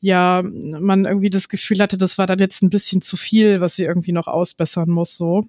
ja, 0.00 0.42
man 0.44 1.04
irgendwie 1.04 1.30
das 1.30 1.48
Gefühl 1.48 1.80
hatte, 1.80 1.98
das 1.98 2.18
war 2.18 2.26
dann 2.26 2.38
jetzt 2.38 2.62
ein 2.62 2.70
bisschen 2.70 3.02
zu 3.02 3.16
viel, 3.16 3.60
was 3.60 3.74
sie 3.76 3.84
irgendwie 3.84 4.12
noch 4.12 4.28
ausbessern 4.28 4.88
muss, 4.88 5.16
so. 5.16 5.44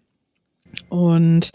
Und 0.90 1.52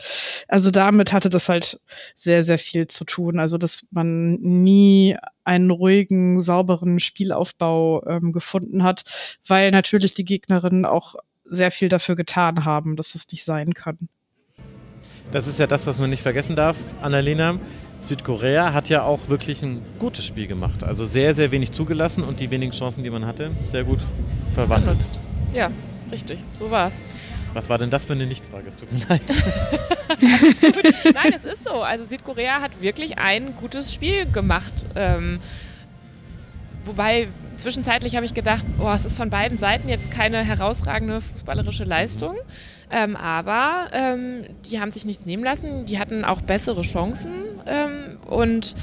also 0.48 0.70
damit 0.70 1.12
hatte 1.12 1.30
das 1.30 1.48
halt 1.48 1.80
sehr, 2.14 2.42
sehr 2.42 2.58
viel 2.58 2.86
zu 2.86 3.04
tun. 3.04 3.38
Also, 3.38 3.58
dass 3.58 3.86
man 3.90 4.34
nie 4.34 5.16
einen 5.44 5.70
ruhigen, 5.70 6.40
sauberen 6.40 7.00
Spielaufbau 7.00 8.06
ähm, 8.06 8.32
gefunden 8.32 8.82
hat, 8.82 9.04
weil 9.46 9.70
natürlich 9.70 10.14
die 10.14 10.24
Gegnerinnen 10.24 10.84
auch 10.84 11.16
sehr 11.44 11.70
viel 11.70 11.88
dafür 11.88 12.16
getan 12.16 12.64
haben, 12.64 12.96
dass 12.96 13.12
das 13.12 13.30
nicht 13.32 13.44
sein 13.44 13.74
kann. 13.74 14.08
Das 15.30 15.46
ist 15.46 15.58
ja 15.58 15.66
das, 15.66 15.86
was 15.86 15.98
man 15.98 16.08
nicht 16.08 16.22
vergessen 16.22 16.56
darf, 16.56 16.76
Annalena. 17.02 17.58
Südkorea 18.00 18.72
hat 18.72 18.88
ja 18.88 19.02
auch 19.02 19.28
wirklich 19.28 19.62
ein 19.62 19.82
gutes 19.98 20.24
Spiel 20.24 20.46
gemacht. 20.46 20.82
Also 20.82 21.04
sehr, 21.04 21.34
sehr 21.34 21.50
wenig 21.50 21.72
zugelassen 21.72 22.22
und 22.22 22.40
die 22.40 22.50
wenigen 22.50 22.72
Chancen, 22.72 23.02
die 23.02 23.10
man 23.10 23.26
hatte, 23.26 23.50
sehr 23.66 23.84
gut 23.84 23.98
verwandelt. 24.54 25.20
Ja, 25.52 25.70
richtig. 26.10 26.38
So 26.54 26.70
war 26.70 26.88
es. 26.88 27.02
Was 27.58 27.68
war 27.68 27.76
denn 27.76 27.90
das 27.90 28.04
für 28.04 28.12
eine 28.12 28.24
Nichtfrage? 28.24 28.68
Es 28.68 28.76
tut 28.76 28.92
mir 28.92 29.00
leid. 29.08 29.20
Nein, 31.12 31.32
es 31.34 31.44
ist 31.44 31.64
so. 31.64 31.82
Also 31.82 32.04
Südkorea 32.04 32.60
hat 32.60 32.82
wirklich 32.82 33.18
ein 33.18 33.56
gutes 33.56 33.92
Spiel 33.92 34.30
gemacht. 34.30 34.84
Ähm, 34.94 35.40
wobei 36.84 37.26
zwischenzeitlich 37.56 38.14
habe 38.14 38.24
ich 38.24 38.32
gedacht, 38.32 38.64
oh, 38.78 38.88
es 38.90 39.04
ist 39.04 39.16
von 39.16 39.28
beiden 39.28 39.58
Seiten 39.58 39.88
jetzt 39.88 40.12
keine 40.12 40.44
herausragende 40.44 41.20
fußballerische 41.20 41.82
Leistung. 41.82 42.36
Ähm, 42.92 43.16
aber 43.16 43.88
ähm, 43.92 44.44
die 44.70 44.80
haben 44.80 44.92
sich 44.92 45.04
nichts 45.04 45.26
nehmen 45.26 45.42
lassen. 45.42 45.84
Die 45.84 45.98
hatten 45.98 46.24
auch 46.24 46.40
bessere 46.42 46.82
Chancen 46.82 47.32
ähm, 47.66 48.18
und 48.28 48.76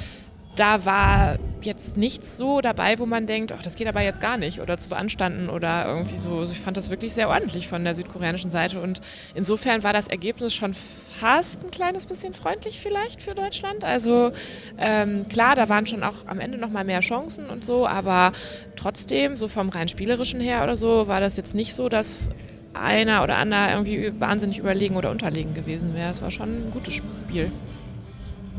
da 0.56 0.84
war 0.84 1.38
jetzt 1.60 1.96
nichts 1.96 2.38
so 2.38 2.60
dabei, 2.60 2.98
wo 2.98 3.06
man 3.06 3.26
denkt, 3.26 3.52
ach, 3.52 3.62
das 3.62 3.74
geht 3.74 3.86
aber 3.86 4.00
jetzt 4.00 4.20
gar 4.20 4.36
nicht 4.36 4.60
oder 4.60 4.76
zu 4.78 4.88
beanstanden 4.88 5.48
oder 5.48 5.86
irgendwie 5.86 6.16
so. 6.16 6.38
Also 6.38 6.52
ich 6.52 6.60
fand 6.60 6.76
das 6.76 6.90
wirklich 6.90 7.12
sehr 7.12 7.28
ordentlich 7.28 7.68
von 7.68 7.84
der 7.84 7.94
südkoreanischen 7.94 8.50
Seite 8.50 8.80
und 8.80 9.00
insofern 9.34 9.84
war 9.84 9.92
das 9.92 10.08
Ergebnis 10.08 10.54
schon 10.54 10.72
fast 10.74 11.64
ein 11.64 11.70
kleines 11.70 12.06
bisschen 12.06 12.34
freundlich 12.34 12.80
vielleicht 12.80 13.22
für 13.22 13.34
Deutschland. 13.34 13.84
Also 13.84 14.32
ähm, 14.78 15.24
klar, 15.28 15.54
da 15.54 15.68
waren 15.68 15.86
schon 15.86 16.02
auch 16.02 16.26
am 16.26 16.40
Ende 16.40 16.56
noch 16.58 16.70
mal 16.70 16.84
mehr 16.84 17.00
Chancen 17.00 17.50
und 17.50 17.64
so, 17.64 17.86
aber 17.86 18.32
trotzdem, 18.76 19.36
so 19.36 19.48
vom 19.48 19.68
rein 19.68 19.88
spielerischen 19.88 20.40
her 20.40 20.62
oder 20.62 20.76
so, 20.76 21.08
war 21.08 21.20
das 21.20 21.36
jetzt 21.36 21.54
nicht 21.54 21.74
so, 21.74 21.88
dass 21.88 22.30
einer 22.72 23.22
oder 23.22 23.36
andere 23.36 23.70
irgendwie 23.70 24.20
wahnsinnig 24.20 24.58
überlegen 24.58 24.96
oder 24.96 25.10
unterlegen 25.10 25.54
gewesen 25.54 25.94
wäre. 25.94 26.10
Es 26.10 26.22
war 26.22 26.30
schon 26.30 26.68
ein 26.68 26.70
gutes 26.70 26.94
Spiel. 26.94 27.50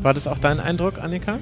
War 0.01 0.13
das 0.13 0.27
auch 0.27 0.37
dein 0.37 0.59
Eindruck, 0.59 0.99
Annika? 0.99 1.39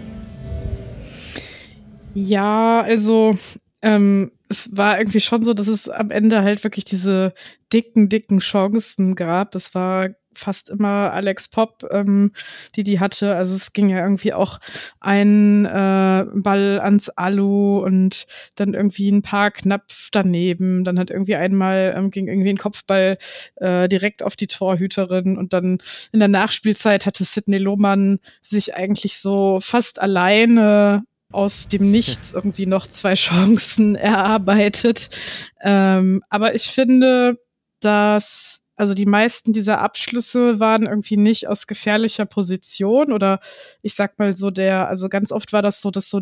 Ja, 2.15 2.81
also 2.81 3.35
ähm, 3.81 4.31
es 4.47 4.75
war 4.75 4.97
irgendwie 4.97 5.19
schon 5.19 5.43
so, 5.43 5.53
dass 5.53 5.67
es 5.67 5.89
am 5.89 6.11
Ende 6.11 6.43
halt 6.43 6.63
wirklich 6.63 6.85
diese 6.85 7.33
dicken, 7.73 8.07
dicken 8.07 8.39
Chancen 8.39 9.15
gab. 9.15 9.53
Es 9.53 9.75
war 9.75 10.09
fast 10.33 10.69
immer 10.69 11.11
Alex 11.11 11.49
Pop, 11.49 11.85
ähm, 11.91 12.31
die 12.75 12.83
die 12.83 12.99
hatte. 13.01 13.35
Also 13.35 13.53
es 13.55 13.73
ging 13.73 13.89
ja 13.89 13.99
irgendwie 13.99 14.33
auch 14.33 14.59
ein 15.01 15.65
äh, 15.65 16.25
Ball 16.33 16.79
ans 16.81 17.09
Alu 17.09 17.79
und 17.79 18.25
dann 18.55 18.73
irgendwie 18.73 19.09
ein 19.09 19.21
paar 19.21 19.51
knapp 19.51 19.87
daneben. 20.11 20.85
Dann 20.85 20.97
hat 20.97 21.09
irgendwie 21.09 21.35
einmal 21.35 21.93
ähm, 21.97 22.11
ging 22.11 22.27
irgendwie 22.27 22.49
ein 22.49 22.57
Kopfball 22.57 23.17
äh, 23.57 23.89
direkt 23.89 24.23
auf 24.23 24.37
die 24.37 24.47
Torhüterin 24.47 25.37
und 25.37 25.53
dann 25.53 25.79
in 26.13 26.19
der 26.19 26.29
Nachspielzeit 26.29 27.05
hatte 27.05 27.25
Sidney 27.25 27.57
Lohmann 27.57 28.19
sich 28.41 28.75
eigentlich 28.75 29.19
so 29.19 29.59
fast 29.61 30.01
alleine 30.01 31.03
aus 31.35 31.67
dem 31.67 31.91
Nichts 31.91 32.33
irgendwie 32.33 32.65
noch 32.65 32.87
zwei 32.87 33.13
Chancen 33.13 33.95
erarbeitet. 33.95 35.09
Ähm, 35.61 36.23
aber 36.29 36.55
ich 36.55 36.67
finde, 36.67 37.39
dass 37.79 38.65
also 38.77 38.93
die 38.93 39.05
meisten 39.05 39.53
dieser 39.53 39.79
Abschlüsse 39.79 40.59
waren 40.59 40.83
irgendwie 40.83 41.17
nicht 41.17 41.47
aus 41.47 41.65
gefährlicher 41.65 42.25
Position 42.25 43.13
oder 43.13 43.39
ich 43.81 43.95
sag 43.95 44.19
mal 44.19 44.35
so 44.35 44.51
der, 44.51 44.89
also 44.89 45.07
ganz 45.07 45.31
oft 45.31 45.53
war 45.53 45.61
das 45.61 45.81
so, 45.81 45.91
dass 45.91 46.09
so 46.09 46.21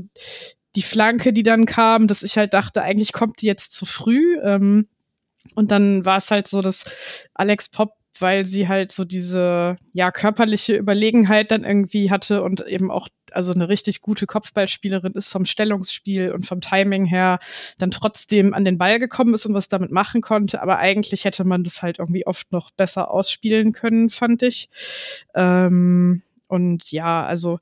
die 0.75 0.83
Flanke, 0.83 1.33
die 1.33 1.43
dann 1.43 1.65
kam, 1.65 2.07
dass 2.07 2.23
ich 2.23 2.37
halt 2.37 2.53
dachte, 2.53 2.81
eigentlich 2.83 3.13
kommt 3.13 3.41
die 3.41 3.47
jetzt 3.47 3.73
zu 3.73 3.85
früh. 3.85 4.39
Ähm, 4.43 4.87
und 5.55 5.71
dann 5.71 6.05
war 6.05 6.17
es 6.17 6.31
halt 6.31 6.47
so, 6.47 6.61
dass 6.61 6.85
Alex 7.33 7.69
Pop 7.69 7.95
weil 8.19 8.45
sie 8.45 8.67
halt 8.67 8.91
so 8.91 9.05
diese 9.05 9.77
ja 9.91 10.11
körperliche 10.11 10.75
Überlegenheit 10.75 11.51
dann 11.51 11.63
irgendwie 11.63 12.11
hatte 12.11 12.43
und 12.43 12.65
eben 12.67 12.91
auch 12.91 13.07
also 13.31 13.53
eine 13.53 13.69
richtig 13.69 14.01
gute 14.01 14.27
Kopfballspielerin 14.27 15.13
ist 15.13 15.29
vom 15.29 15.45
Stellungsspiel 15.45 16.31
und 16.31 16.45
vom 16.45 16.61
Timing 16.61 17.05
her 17.05 17.39
dann 17.77 17.91
trotzdem 17.91 18.53
an 18.53 18.65
den 18.65 18.77
Ball 18.77 18.99
gekommen 18.99 19.33
ist 19.33 19.45
und 19.45 19.53
was 19.53 19.67
damit 19.67 19.91
machen 19.91 20.21
konnte, 20.21 20.61
aber 20.61 20.77
eigentlich 20.77 21.25
hätte 21.25 21.43
man 21.43 21.63
das 21.63 21.81
halt 21.81 21.99
irgendwie 21.99 22.27
oft 22.27 22.51
noch 22.51 22.71
besser 22.71 23.11
ausspielen 23.11 23.73
können, 23.73 24.09
fand 24.09 24.43
ich. 24.43 24.69
Ähm, 25.33 26.21
und 26.47 26.91
ja, 26.91 27.25
also 27.25 27.59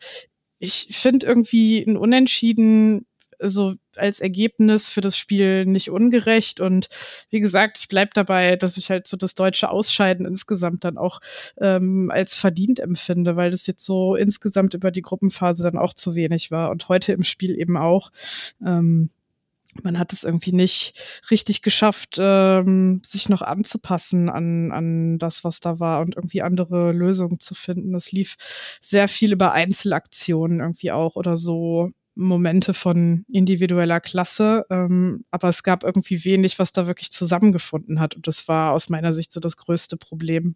ich 0.60 0.90
finde 0.92 1.26
irgendwie 1.26 1.82
ein 1.82 1.98
Unentschieden 1.98 3.06
so 3.42 3.76
als 3.96 4.20
Ergebnis 4.20 4.90
für 4.90 5.02
das 5.02 5.18
Spiel 5.18 5.66
nicht 5.66 5.90
ungerecht. 5.90 6.60
Und 6.60 6.88
wie 7.30 7.40
gesagt, 7.40 7.80
ich 7.80 7.88
bleib 7.88 8.14
dabei, 8.14 8.56
dass 8.56 8.78
ich 8.78 8.90
halt 8.90 9.08
so 9.08 9.18
das 9.18 9.36
deutsche 9.36 9.70
Ausscheiden 9.70 10.26
insgesamt 10.26 10.84
dann 10.84 10.98
auch 10.98 11.20
ähm, 11.60 12.12
als 12.12 12.36
verdient 12.36 12.80
empfinde, 12.80 13.36
weil 13.36 13.52
das 13.52 13.68
jetzt 13.68 13.86
so 13.86 14.16
insgesamt 14.16 14.74
über 14.74 14.92
die 14.92 15.02
Gruppenphase 15.02 15.64
dann 15.64 15.78
auch 15.78 15.94
zu 15.94 16.16
wenig 16.16 16.52
war 16.52 16.70
und 16.72 16.90
heute 16.90 17.14
im 17.14 17.24
Spiel 17.24 17.58
eben 17.58 17.78
auch. 17.78 18.12
Ähm, 18.66 19.10
man 19.84 19.98
hat 19.98 20.12
es 20.12 20.24
irgendwie 20.24 20.52
nicht 20.52 21.24
richtig 21.32 21.62
geschafft, 21.62 22.18
ähm, 22.20 23.02
sich 23.06 23.30
noch 23.30 23.42
anzupassen 23.42 24.30
an, 24.30 24.72
an 24.72 25.18
das, 25.18 25.44
was 25.44 25.60
da 25.62 25.80
war 25.80 26.02
und 26.02 26.16
irgendwie 26.16 26.42
andere 26.42 26.92
Lösungen 26.92 27.40
zu 27.40 27.56
finden. 27.56 27.96
Es 27.96 28.12
lief 28.12 28.36
sehr 28.82 29.08
viel 29.08 29.32
über 29.32 29.54
Einzelaktionen 29.54 30.60
irgendwie 30.60 30.92
auch 30.92 31.16
oder 31.16 31.38
so 31.38 31.92
Momente 32.16 32.74
von 32.74 33.26
individueller 33.32 34.00
Klasse, 34.02 34.66
ähm, 34.70 35.24
aber 35.32 35.50
es 35.50 35.64
gab 35.64 35.84
irgendwie 35.84 36.24
wenig, 36.26 36.60
was 36.60 36.72
da 36.72 36.88
wirklich 36.88 37.12
zusammengefunden 37.12 38.00
hat. 38.00 38.16
Und 38.16 38.28
das 38.28 38.48
war 38.48 38.74
aus 38.74 38.90
meiner 38.90 39.14
Sicht 39.14 39.32
so 39.32 39.40
das 39.40 39.58
größte 39.58 39.98
Problem. 39.98 40.56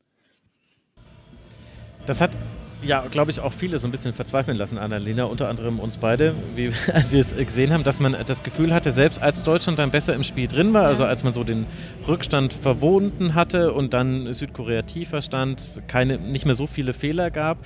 Das 2.06 2.22
hat 2.22 2.38
ja, 2.86 3.04
glaube 3.10 3.32
ich, 3.32 3.40
auch 3.40 3.54
viele 3.54 3.80
so 3.80 3.88
ein 3.88 3.92
bisschen 3.92 4.14
verzweifeln 4.14 4.58
lassen, 4.58 4.78
Annalena, 4.78 5.26
unter 5.26 5.50
anderem 5.50 5.80
uns 5.80 5.98
beide, 5.98 6.36
wie, 6.56 6.72
als 6.94 7.12
wir 7.12 7.22
es 7.22 7.36
gesehen 7.36 7.74
haben, 7.74 7.84
dass 7.84 8.00
man 8.00 8.16
das 8.26 8.44
Gefühl 8.44 8.74
hatte, 8.74 8.92
selbst 8.92 9.22
als 9.22 9.44
Deutschland 9.44 9.80
dann 9.80 9.92
besser 9.92 10.14
im 10.14 10.24
Spiel 10.24 10.48
drin 10.48 10.74
war, 10.74 10.86
also 10.86 11.04
als 11.04 11.24
man 11.24 11.34
so 11.34 11.44
den 11.44 11.66
Rückstand 12.08 12.54
verwunden 12.54 13.34
hatte 13.34 13.74
und 13.74 13.94
dann 13.94 14.32
Südkorea 14.34 14.84
tiefer 14.84 15.22
stand, 15.22 15.70
keine, 15.88 16.18
nicht 16.20 16.46
mehr 16.46 16.56
so 16.56 16.68
viele 16.68 16.94
Fehler 16.94 17.32
gab, 17.32 17.58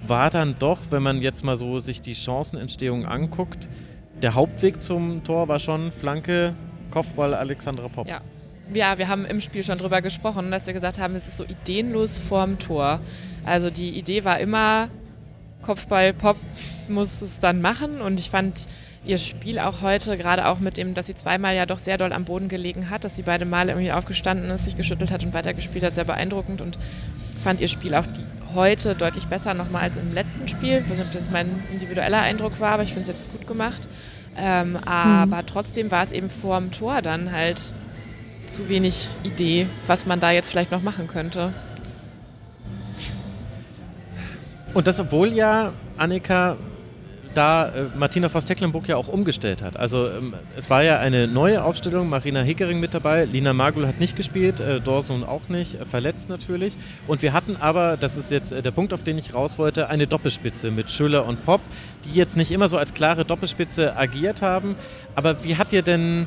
war 0.00 0.30
dann 0.30 0.56
doch, 0.58 0.78
wenn 0.90 1.02
man 1.02 1.20
jetzt 1.20 1.44
mal 1.44 1.56
so 1.56 1.78
sich 1.78 2.00
die 2.00 2.14
Chancenentstehung 2.14 3.06
anguckt, 3.06 3.68
der 4.22 4.34
Hauptweg 4.34 4.80
zum 4.80 5.24
Tor 5.24 5.48
war 5.48 5.58
schon 5.58 5.92
Flanke, 5.92 6.54
Kopfball 6.90 7.34
Alexandra 7.34 7.88
Popp. 7.88 8.08
Ja. 8.08 8.20
Ja, 8.74 8.98
wir 8.98 9.06
haben 9.06 9.24
im 9.24 9.40
Spiel 9.40 9.62
schon 9.62 9.78
drüber 9.78 10.02
gesprochen, 10.02 10.50
dass 10.50 10.66
wir 10.66 10.74
gesagt 10.74 10.98
haben, 10.98 11.14
es 11.14 11.28
ist 11.28 11.36
so 11.36 11.44
ideenlos 11.44 12.18
vorm 12.18 12.58
Tor. 12.58 12.98
Also 13.44 13.70
die 13.70 13.90
Idee 13.90 14.24
war 14.24 14.40
immer, 14.40 14.88
Kopfball, 15.62 16.12
Pop 16.12 16.36
muss 16.88 17.22
es 17.22 17.38
dann 17.38 17.60
machen 17.60 18.00
und 18.00 18.18
ich 18.18 18.28
fand 18.28 18.66
ihr 19.04 19.18
Spiel 19.18 19.60
auch 19.60 19.82
heute, 19.82 20.16
gerade 20.16 20.46
auch 20.46 20.58
mit 20.58 20.76
dem, 20.78 20.94
dass 20.94 21.06
sie 21.06 21.14
zweimal 21.14 21.54
ja 21.54 21.64
doch 21.64 21.78
sehr 21.78 21.96
doll 21.96 22.12
am 22.12 22.24
Boden 22.24 22.48
gelegen 22.48 22.90
hat, 22.90 23.04
dass 23.04 23.14
sie 23.14 23.22
beide 23.22 23.44
Male 23.44 23.70
irgendwie 23.72 23.92
aufgestanden 23.92 24.50
ist, 24.50 24.64
sich 24.64 24.74
geschüttelt 24.74 25.12
hat 25.12 25.24
und 25.24 25.32
weitergespielt 25.32 25.84
hat, 25.84 25.94
sehr 25.94 26.04
beeindruckend 26.04 26.60
und 26.60 26.76
fand 27.42 27.60
ihr 27.60 27.68
Spiel 27.68 27.94
auch 27.94 28.06
die 28.06 28.24
heute 28.56 28.94
deutlich 28.94 29.28
besser 29.28 29.54
nochmal 29.54 29.82
als 29.82 29.96
im 29.96 30.12
letzten 30.12 30.48
Spiel. 30.48 30.78
Ich 30.78 30.90
weiß 30.90 30.98
nicht, 30.98 31.06
ob 31.06 31.12
das 31.12 31.30
mein 31.30 31.48
individueller 31.72 32.20
Eindruck 32.20 32.58
war, 32.58 32.72
aber 32.72 32.82
ich 32.82 32.92
finde, 32.92 33.06
sie 33.06 33.12
hat 33.12 33.18
es 33.18 33.30
gut 33.30 33.46
gemacht. 33.46 33.88
Ähm, 34.36 34.76
aber 34.84 35.38
hm. 35.38 35.46
trotzdem 35.46 35.90
war 35.90 36.02
es 36.02 36.12
eben 36.12 36.28
vor 36.28 36.58
dem 36.58 36.72
Tor 36.72 37.00
dann 37.02 37.32
halt 37.32 37.72
zu 38.46 38.68
wenig 38.68 39.08
Idee, 39.22 39.66
was 39.86 40.06
man 40.06 40.20
da 40.20 40.30
jetzt 40.30 40.50
vielleicht 40.50 40.70
noch 40.70 40.82
machen 40.82 41.06
könnte. 41.06 41.52
Und 44.74 44.86
das, 44.86 45.00
obwohl 45.00 45.32
ja 45.32 45.72
Annika 45.96 46.56
da 47.36 47.68
äh, 47.68 47.84
Martina 47.96 48.28
Voss-Tecklenburg 48.28 48.88
ja 48.88 48.96
auch 48.96 49.08
umgestellt 49.08 49.62
hat. 49.62 49.76
Also 49.76 50.08
ähm, 50.08 50.34
es 50.56 50.70
war 50.70 50.82
ja 50.82 50.98
eine 50.98 51.28
neue 51.28 51.62
Aufstellung, 51.62 52.08
Marina 52.08 52.40
Hickering 52.40 52.80
mit 52.80 52.94
dabei, 52.94 53.24
Lina 53.24 53.52
Magul 53.52 53.86
hat 53.86 54.00
nicht 54.00 54.16
gespielt, 54.16 54.60
äh, 54.60 54.80
Dorson 54.80 55.24
auch 55.24 55.48
nicht, 55.48 55.80
äh, 55.80 55.84
verletzt 55.84 56.28
natürlich. 56.28 56.76
Und 57.06 57.22
wir 57.22 57.32
hatten 57.32 57.56
aber, 57.56 57.96
das 57.96 58.16
ist 58.16 58.30
jetzt 58.30 58.52
äh, 58.52 58.62
der 58.62 58.70
Punkt, 58.70 58.92
auf 58.92 59.02
den 59.02 59.18
ich 59.18 59.34
raus 59.34 59.58
wollte, 59.58 59.90
eine 59.90 60.06
Doppelspitze 60.06 60.70
mit 60.70 60.90
Schüller 60.90 61.26
und 61.26 61.44
Pop, 61.44 61.60
die 62.04 62.16
jetzt 62.16 62.36
nicht 62.36 62.50
immer 62.50 62.68
so 62.68 62.78
als 62.78 62.94
klare 62.94 63.24
Doppelspitze 63.24 63.96
agiert 63.96 64.42
haben. 64.42 64.76
Aber 65.14 65.44
wie 65.44 65.56
hat 65.56 65.72
dir 65.72 65.82
denn 65.82 66.26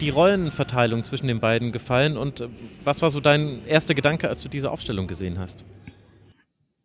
die 0.00 0.10
Rollenverteilung 0.10 1.02
zwischen 1.04 1.26
den 1.26 1.40
beiden 1.40 1.72
gefallen 1.72 2.16
und 2.16 2.40
äh, 2.40 2.48
was 2.84 3.02
war 3.02 3.10
so 3.10 3.20
dein 3.20 3.64
erster 3.66 3.94
Gedanke, 3.94 4.28
als 4.28 4.42
du 4.42 4.48
diese 4.48 4.70
Aufstellung 4.70 5.06
gesehen 5.06 5.38
hast? 5.38 5.64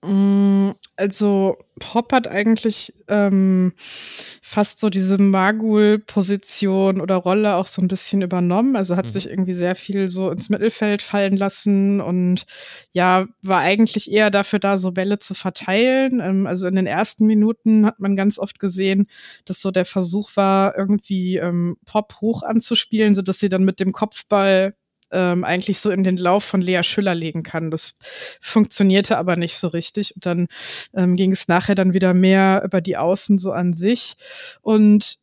Mm, 0.03 0.71
also 0.97 1.57
Pop 1.79 2.11
hat 2.11 2.27
eigentlich 2.27 2.93
ähm, 3.07 3.73
fast 3.77 4.79
so 4.79 4.89
diese 4.89 5.17
Magul-Position 5.17 6.99
oder 6.99 7.15
Rolle 7.15 7.55
auch 7.55 7.67
so 7.67 7.81
ein 7.81 7.87
bisschen 7.87 8.21
übernommen. 8.21 8.75
Also 8.75 8.97
hat 8.97 9.05
mhm. 9.05 9.09
sich 9.09 9.29
irgendwie 9.29 9.53
sehr 9.53 9.75
viel 9.75 10.09
so 10.09 10.29
ins 10.29 10.49
Mittelfeld 10.49 11.01
fallen 11.01 11.37
lassen 11.37 12.01
und 12.01 12.45
ja, 12.91 13.27
war 13.43 13.61
eigentlich 13.61 14.11
eher 14.11 14.29
dafür 14.29 14.59
da, 14.59 14.77
so 14.77 14.91
Bälle 14.91 15.19
zu 15.19 15.33
verteilen. 15.33 16.19
Ähm, 16.21 16.47
also 16.47 16.67
in 16.67 16.75
den 16.75 16.87
ersten 16.87 17.25
Minuten 17.25 17.85
hat 17.85 17.99
man 17.99 18.15
ganz 18.15 18.37
oft 18.37 18.59
gesehen, 18.59 19.07
dass 19.45 19.61
so 19.61 19.71
der 19.71 19.85
Versuch 19.85 20.35
war, 20.35 20.77
irgendwie 20.77 21.37
ähm, 21.37 21.77
Pop 21.85 22.15
hoch 22.19 22.43
anzuspielen, 22.43 23.15
so 23.15 23.21
dass 23.21 23.39
sie 23.39 23.49
dann 23.49 23.63
mit 23.63 23.79
dem 23.79 23.93
Kopfball 23.93 24.73
ähm, 25.13 25.43
eigentlich 25.43 25.79
so 25.79 25.91
in 25.91 26.03
den 26.03 26.17
Lauf 26.17 26.43
von 26.43 26.61
Lea 26.61 26.83
Schüller 26.83 27.15
legen 27.15 27.43
kann. 27.43 27.71
Das 27.71 27.95
funktionierte 28.41 29.17
aber 29.17 29.35
nicht 29.35 29.57
so 29.57 29.69
richtig. 29.69 30.15
Und 30.15 30.25
dann 30.25 30.47
ähm, 30.93 31.15
ging 31.15 31.31
es 31.31 31.47
nachher 31.47 31.75
dann 31.75 31.93
wieder 31.93 32.13
mehr 32.13 32.61
über 32.65 32.81
die 32.81 32.97
Außen 32.97 33.37
so 33.37 33.51
an 33.51 33.73
sich. 33.73 34.15
Und 34.61 35.19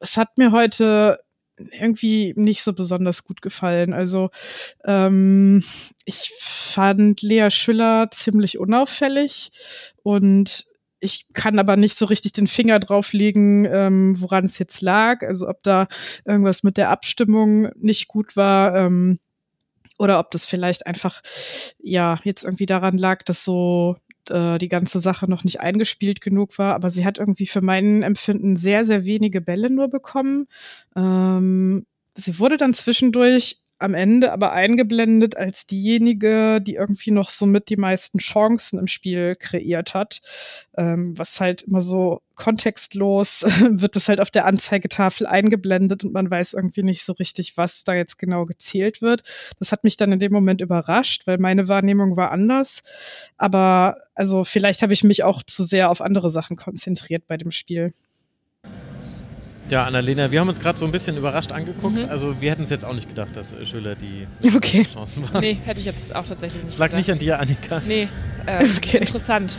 es 0.00 0.16
hat 0.16 0.38
mir 0.38 0.52
heute 0.52 1.20
irgendwie 1.56 2.34
nicht 2.36 2.62
so 2.62 2.72
besonders 2.72 3.24
gut 3.24 3.42
gefallen. 3.42 3.92
Also 3.92 4.30
ähm, 4.84 5.62
ich 6.04 6.32
fand 6.38 7.22
Lea 7.22 7.50
Schüller 7.50 8.10
ziemlich 8.10 8.58
unauffällig 8.58 9.50
und 10.02 10.66
ich 11.00 11.26
kann 11.34 11.58
aber 11.58 11.76
nicht 11.76 11.94
so 11.94 12.06
richtig 12.06 12.32
den 12.32 12.46
Finger 12.46 12.78
drauflegen, 12.78 13.66
ähm, 13.70 14.20
woran 14.20 14.44
es 14.44 14.58
jetzt 14.58 14.80
lag. 14.80 15.22
Also 15.22 15.48
ob 15.48 15.62
da 15.62 15.88
irgendwas 16.24 16.62
mit 16.62 16.76
der 16.76 16.90
Abstimmung 16.90 17.68
nicht 17.76 18.08
gut 18.08 18.36
war. 18.36 18.76
Ähm, 18.76 19.18
oder 19.98 20.18
ob 20.18 20.30
das 20.30 20.46
vielleicht 20.46 20.86
einfach 20.86 21.22
ja 21.78 22.18
jetzt 22.24 22.44
irgendwie 22.44 22.66
daran 22.66 22.98
lag, 22.98 23.22
dass 23.22 23.44
so 23.44 23.96
äh, 24.30 24.58
die 24.58 24.68
ganze 24.68 25.00
Sache 25.00 25.28
noch 25.28 25.44
nicht 25.44 25.60
eingespielt 25.60 26.20
genug 26.20 26.58
war. 26.58 26.74
Aber 26.74 26.90
sie 26.90 27.04
hat 27.04 27.18
irgendwie 27.18 27.46
für 27.46 27.60
meinen 27.62 28.02
Empfinden 28.02 28.56
sehr, 28.56 28.84
sehr 28.84 29.04
wenige 29.04 29.40
Bälle 29.40 29.70
nur 29.70 29.88
bekommen. 29.88 30.48
Ähm, 30.94 31.86
sie 32.14 32.38
wurde 32.38 32.56
dann 32.56 32.72
zwischendurch 32.72 33.60
am 33.78 33.94
Ende 33.94 34.32
aber 34.32 34.52
eingeblendet 34.52 35.36
als 35.36 35.66
diejenige, 35.66 36.60
die 36.60 36.74
irgendwie 36.74 37.10
noch 37.10 37.28
so 37.28 37.46
mit 37.46 37.68
die 37.68 37.76
meisten 37.76 38.18
Chancen 38.18 38.78
im 38.78 38.86
Spiel 38.86 39.36
kreiert 39.36 39.94
hat. 39.94 40.20
Ähm, 40.76 41.18
was 41.18 41.40
halt 41.40 41.62
immer 41.62 41.80
so 41.80 42.22
kontextlos 42.36 43.42
wird 43.70 43.96
das 43.96 44.08
halt 44.08 44.20
auf 44.20 44.30
der 44.30 44.46
Anzeigetafel 44.46 45.26
eingeblendet 45.26 46.04
und 46.04 46.12
man 46.12 46.30
weiß 46.30 46.54
irgendwie 46.54 46.82
nicht 46.82 47.04
so 47.04 47.12
richtig, 47.14 47.56
was 47.56 47.84
da 47.84 47.94
jetzt 47.94 48.18
genau 48.18 48.46
gezählt 48.46 49.02
wird. 49.02 49.22
Das 49.58 49.72
hat 49.72 49.84
mich 49.84 49.96
dann 49.96 50.12
in 50.12 50.20
dem 50.20 50.32
Moment 50.32 50.60
überrascht, 50.60 51.26
weil 51.26 51.38
meine 51.38 51.68
Wahrnehmung 51.68 52.16
war 52.16 52.30
anders. 52.30 52.82
Aber 53.36 53.96
also 54.14 54.44
vielleicht 54.44 54.82
habe 54.82 54.92
ich 54.92 55.04
mich 55.04 55.22
auch 55.22 55.42
zu 55.42 55.64
sehr 55.64 55.90
auf 55.90 56.00
andere 56.00 56.30
Sachen 56.30 56.56
konzentriert 56.56 57.26
bei 57.26 57.36
dem 57.36 57.50
Spiel. 57.50 57.92
Ja, 59.68 59.84
Annalena, 59.84 60.30
wir 60.30 60.38
haben 60.40 60.48
uns 60.48 60.60
gerade 60.60 60.78
so 60.78 60.84
ein 60.84 60.92
bisschen 60.92 61.16
überrascht 61.16 61.50
angeguckt. 61.50 61.96
Mhm. 61.96 62.08
Also 62.08 62.40
wir 62.40 62.50
hätten 62.52 62.62
es 62.62 62.70
jetzt 62.70 62.84
auch 62.84 62.92
nicht 62.92 63.08
gedacht, 63.08 63.34
dass 63.34 63.52
Schüler 63.64 63.96
die 63.96 64.26
okay. 64.56 64.84
Chancen 64.84 65.24
war. 65.32 65.40
Nee, 65.40 65.58
hätte 65.64 65.80
ich 65.80 65.86
jetzt 65.86 66.14
auch 66.14 66.24
tatsächlich 66.24 66.62
nicht 66.62 66.72
Es 66.74 66.78
lag 66.78 66.86
gedacht. 66.86 66.98
nicht 66.98 67.10
an 67.10 67.18
dir, 67.18 67.40
Annika. 67.40 67.82
Nee, 67.88 68.08
äh, 68.46 68.64
okay. 68.76 68.98
interessant. 68.98 69.56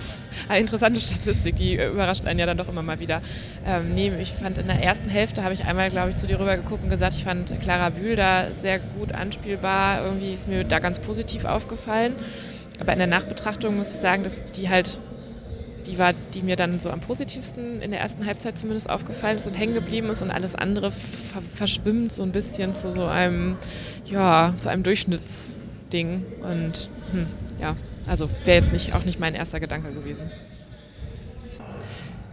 Eine 0.47 0.61
interessante 0.61 0.99
Statistik, 1.01 1.55
die 1.57 1.75
überrascht 1.75 2.25
einen 2.25 2.39
ja 2.39 2.45
dann 2.45 2.57
doch 2.57 2.69
immer 2.69 2.83
mal 2.83 2.99
wieder. 3.01 3.21
Ähm, 3.65 3.93
nee, 3.95 4.11
ich 4.21 4.31
fand 4.31 4.57
in 4.59 4.67
der 4.67 4.81
ersten 4.81 5.09
Hälfte, 5.09 5.43
habe 5.43 5.53
ich 5.53 5.65
einmal, 5.65 5.89
glaube 5.89 6.11
ich, 6.11 6.15
zu 6.15 6.25
dir 6.25 6.39
rüber 6.39 6.55
geguckt 6.55 6.83
und 6.83 6.89
gesagt, 6.89 7.13
ich 7.15 7.23
fand 7.25 7.59
Clara 7.59 7.89
Bühl 7.89 8.15
da 8.15 8.45
sehr 8.53 8.79
gut 8.79 9.11
anspielbar. 9.11 10.05
Irgendwie 10.05 10.31
ist 10.33 10.47
mir 10.47 10.63
da 10.63 10.79
ganz 10.79 10.99
positiv 10.99 11.43
aufgefallen. 11.43 12.13
Aber 12.79 12.93
in 12.93 12.99
der 12.99 13.07
Nachbetrachtung 13.07 13.75
muss 13.75 13.89
ich 13.89 13.95
sagen, 13.97 14.23
dass 14.23 14.45
die 14.51 14.69
halt 14.69 15.01
die 15.87 15.97
war, 15.97 16.13
die 16.33 16.41
mir 16.41 16.55
dann 16.55 16.79
so 16.79 16.89
am 16.89 16.99
positivsten 16.99 17.81
in 17.81 17.91
der 17.91 18.01
ersten 18.01 18.25
Halbzeit 18.25 18.57
zumindest 18.57 18.89
aufgefallen 18.89 19.37
ist 19.37 19.47
und 19.47 19.53
hängen 19.53 19.73
geblieben 19.73 20.09
ist 20.09 20.21
und 20.21 20.31
alles 20.31 20.55
andere 20.55 20.91
ver 20.91 21.41
verschwimmt 21.41 22.11
so 22.11 22.23
ein 22.23 22.31
bisschen 22.31 22.73
zu 22.73 22.91
so 22.91 23.05
einem, 23.05 23.55
ja, 24.05 24.53
zu 24.59 24.69
einem 24.69 24.83
Durchschnittsding. 24.83 26.25
Und 26.41 26.89
hm, 27.11 27.27
ja, 27.61 27.75
also 28.05 28.29
wäre 28.45 28.57
jetzt 28.57 28.73
nicht, 28.73 28.93
auch 28.93 29.05
nicht 29.05 29.19
mein 29.19 29.33
erster 29.33 29.59
Gedanke 29.59 29.91
gewesen. 29.93 30.29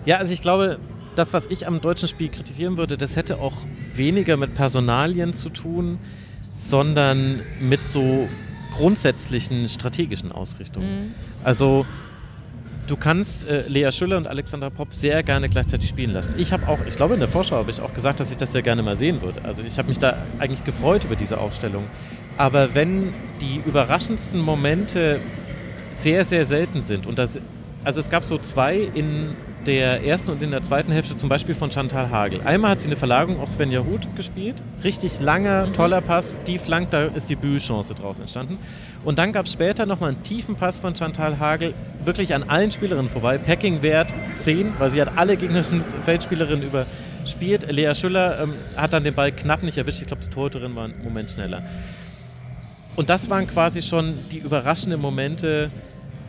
Ja, 0.05 0.19
also 0.19 0.33
ich 0.33 0.43
glaube, 0.43 0.79
das, 1.15 1.33
was 1.33 1.47
ich 1.47 1.67
am 1.67 1.81
deutschen 1.81 2.09
Spiel 2.09 2.29
kritisieren 2.29 2.77
würde, 2.77 2.99
das 2.99 3.17
hätte 3.17 3.39
auch 3.39 3.55
weniger 3.95 4.37
mit 4.37 4.55
Personalien 4.55 5.33
zu 5.33 5.49
tun, 5.49 5.99
sondern 6.53 7.41
mit 7.61 7.83
so 7.83 8.29
grundsätzlichen 8.75 9.69
strategischen 9.69 10.33
Ausrichtung. 10.33 10.83
Mhm. 10.83 11.15
Also 11.45 11.87
du 12.87 12.97
kannst 12.97 13.49
äh, 13.49 13.67
Lea 13.69 13.91
Schüller 13.93 14.17
und 14.17 14.27
Alexander 14.27 14.71
Popp 14.71 14.93
sehr 14.93 15.23
gerne 15.23 15.49
gleichzeitig 15.49 15.89
spielen 15.89 16.13
lassen. 16.13 16.35
Ich 16.37 16.53
habe 16.53 16.69
auch, 16.69 16.79
ich 16.87 16.97
glaube 16.97 17.15
in 17.15 17.21
der 17.21 17.29
Vorschau 17.29 17.57
habe 17.57 17.71
ich 17.71 17.81
auch 17.81 17.95
gesagt, 17.95 18.21
dass 18.21 18.31
ich 18.31 18.37
das 18.37 18.53
sehr 18.53 18.63
gerne 18.63 18.83
mal 18.83 18.97
sehen 18.97 19.23
würde. 19.23 19.45
Also 19.45 19.63
ich 19.63 19.79
habe 19.79 19.89
mich 19.89 19.99
da 19.99 20.17
eigentlich 20.39 20.65
gefreut 20.65 21.05
über 21.05 21.17
diese 21.17 21.39
Aufstellung. 21.39 21.85
Aber 22.37 22.75
wenn 22.75 23.13
die 23.41 23.61
überraschendsten 23.65 24.41
Momente 24.41 25.21
sehr, 25.93 26.25
sehr 26.25 26.45
selten 26.45 26.83
sind 26.83 27.07
und 27.07 27.19
das, 27.19 27.41
also 27.85 28.01
es 28.01 28.11
gab 28.11 28.25
so 28.25 28.39
zwei 28.39 28.89
in 28.95 29.37
der 29.67 30.05
ersten 30.05 30.31
und 30.31 30.43
in 30.43 30.51
der 30.51 30.63
zweiten 30.63 30.93
Hälfte 30.93 31.17
zum 31.17 31.29
Beispiel 31.29 31.55
von 31.55 31.71
Chantal 31.71 32.11
Hagel. 32.11 32.41
Einmal 32.43 32.73
hat 32.73 32.81
sie 32.81 32.89
eine 32.89 32.97
Verlagerung 32.97 33.41
auf 33.41 33.49
Svenja 33.49 33.81
Huth 33.81 34.15
gespielt. 34.17 34.57
Richtig 34.83 35.21
langer, 35.21 35.73
toller 35.73 36.01
Pass, 36.01 36.37
die 36.47 36.59
Flank, 36.59 36.91
da 36.91 37.05
ist 37.05 37.29
die 37.31 37.37
Bühlchance 37.37 37.95
draus 37.95 38.19
entstanden. 38.19 38.59
Und 39.05 39.19
dann 39.19 39.33
gab 39.33 39.47
es 39.47 39.53
später 39.53 39.87
nochmal 39.87 40.11
einen 40.11 40.23
tiefen 40.23 40.57
Pass 40.57 40.77
von 40.77 40.95
Chantal 40.95 41.39
Hagel, 41.39 41.75
wirklich 42.05 42.35
an 42.35 42.45
allen 42.45 42.73
Spielerinnen 42.73 43.09
vorbei. 43.09 43.39
Packing-Wert 43.39 44.15
10, 44.35 44.75
weil 44.79 44.91
sie 44.91 45.01
hat 45.01 45.17
alle 45.17 45.37
gegnerischen 45.37 45.83
Feldspielerinnen 45.83 46.67
überspielt. 46.67 47.71
Lea 47.71 47.95
Schüller 47.95 48.41
ähm, 48.43 48.55
hat 48.77 48.93
dann 48.93 49.05
den 49.05 49.15
Ball 49.15 49.33
knapp 49.33 49.63
nicht 49.63 49.79
erwischt. 49.79 50.01
Ich 50.01 50.07
glaube, 50.07 50.23
die 50.23 50.31
Torhüterin 50.31 50.75
war 50.75 50.85
einen 50.85 51.03
Moment 51.03 51.31
schneller. 51.31 51.63
Und 52.97 53.11
das 53.11 53.29
waren 53.29 53.47
quasi 53.47 53.83
schon 53.83 54.19
die 54.31 54.39
überraschenden 54.39 55.01
Momente, 55.01 55.71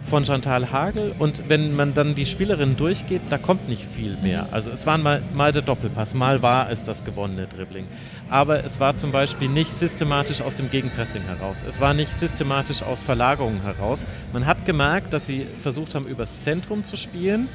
von 0.06 0.24
Chantal 0.24 0.72
Hagel 0.72 1.16
und 1.18 1.50
wenn 1.50 1.76
man 1.76 1.96
dann 1.96 2.14
die 2.14 2.28
Spielerinnen 2.28 2.78
durchgeht, 2.78 3.22
da 3.30 3.40
kommt 3.40 3.68
nicht 3.68 3.84
viel 3.84 4.16
mehr. 4.22 4.48
Also 4.52 4.72
es 4.72 4.86
war 4.86 4.98
mal, 5.00 5.24
mal 5.34 5.52
der 5.52 5.64
Doppelpass, 5.64 6.14
mal 6.14 6.44
war 6.44 6.70
es 6.70 6.84
das 6.84 7.04
gewonnene 7.04 7.48
Dribbling. 7.48 7.88
Aber 8.30 8.64
es 8.64 8.80
war 8.80 8.96
zum 8.96 9.12
Beispiel 9.12 9.50
nicht 9.50 9.72
systematisch 9.72 10.42
aus 10.42 10.58
dem 10.58 10.70
Gegenpressing 10.70 11.24
heraus. 11.24 11.66
Es 11.68 11.82
war 11.82 11.94
nicht 11.96 12.14
systematisch 12.14 12.84
aus 12.84 13.02
Verlagerungen 13.02 13.64
heraus. 13.64 14.06
Man 14.32 14.46
hat 14.46 14.66
gemerkt, 14.66 15.12
dass 15.12 15.26
sie 15.26 15.48
versucht 15.60 15.96
haben, 15.96 16.06
übers 16.06 16.44
Zentrum 16.44 16.84
zu 16.84 16.98
spielen. 16.98 17.50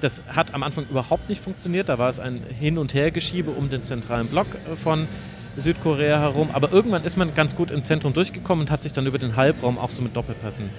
Das 0.00 0.22
hat 0.26 0.52
am 0.52 0.64
Anfang 0.64 0.86
überhaupt 0.90 1.28
nicht 1.28 1.40
funktioniert. 1.40 1.88
Da 1.88 1.98
war 1.98 2.08
es 2.08 2.18
ein 2.18 2.42
Hin- 2.58 2.78
und 2.78 2.92
Hergeschiebe 2.92 3.52
um 3.52 3.70
den 3.70 3.84
zentralen 3.84 4.26
Block 4.26 4.48
von 4.74 5.06
Südkorea 5.56 6.18
herum. 6.18 6.50
Aber 6.52 6.72
irgendwann 6.72 7.04
ist 7.04 7.16
man 7.16 7.32
ganz 7.34 7.54
gut 7.54 7.70
im 7.70 7.84
Zentrum 7.84 8.12
durchgekommen 8.12 8.66
und 8.66 8.70
hat 8.72 8.82
sich 8.82 8.92
dann 8.92 9.06
über 9.06 9.18
den 9.18 9.36
Halbraum 9.36 9.78
auch 9.78 9.90
so 9.90 10.02
mit 10.02 10.16
Doppelpassen 10.16 10.70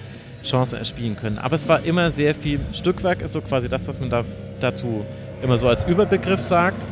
Chance 0.46 0.78
erspielen 0.78 1.16
können. 1.16 1.38
Aber 1.38 1.54
es 1.54 1.68
war 1.68 1.84
immer 1.84 2.10
sehr 2.10 2.34
viel 2.34 2.60
Stückwerk, 2.72 3.22
ist 3.22 3.32
so 3.32 3.40
quasi 3.40 3.68
das, 3.68 3.86
was 3.88 4.00
man 4.00 4.10
da, 4.10 4.24
dazu 4.60 5.04
immer 5.42 5.58
so 5.58 5.68
als 5.68 5.84
Überbegriff 5.84 6.40
sagt. 6.40 6.86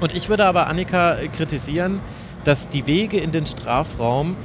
Und 0.00 0.14
ich 0.14 0.28
würde 0.28 0.46
aber 0.46 0.68
Annika 0.68 1.16
kritisieren, 1.36 2.00
dass 2.44 2.68
die 2.68 2.86
Wege 2.86 3.18
in 3.18 3.32
den 3.32 3.46
Strafraum 3.46 4.36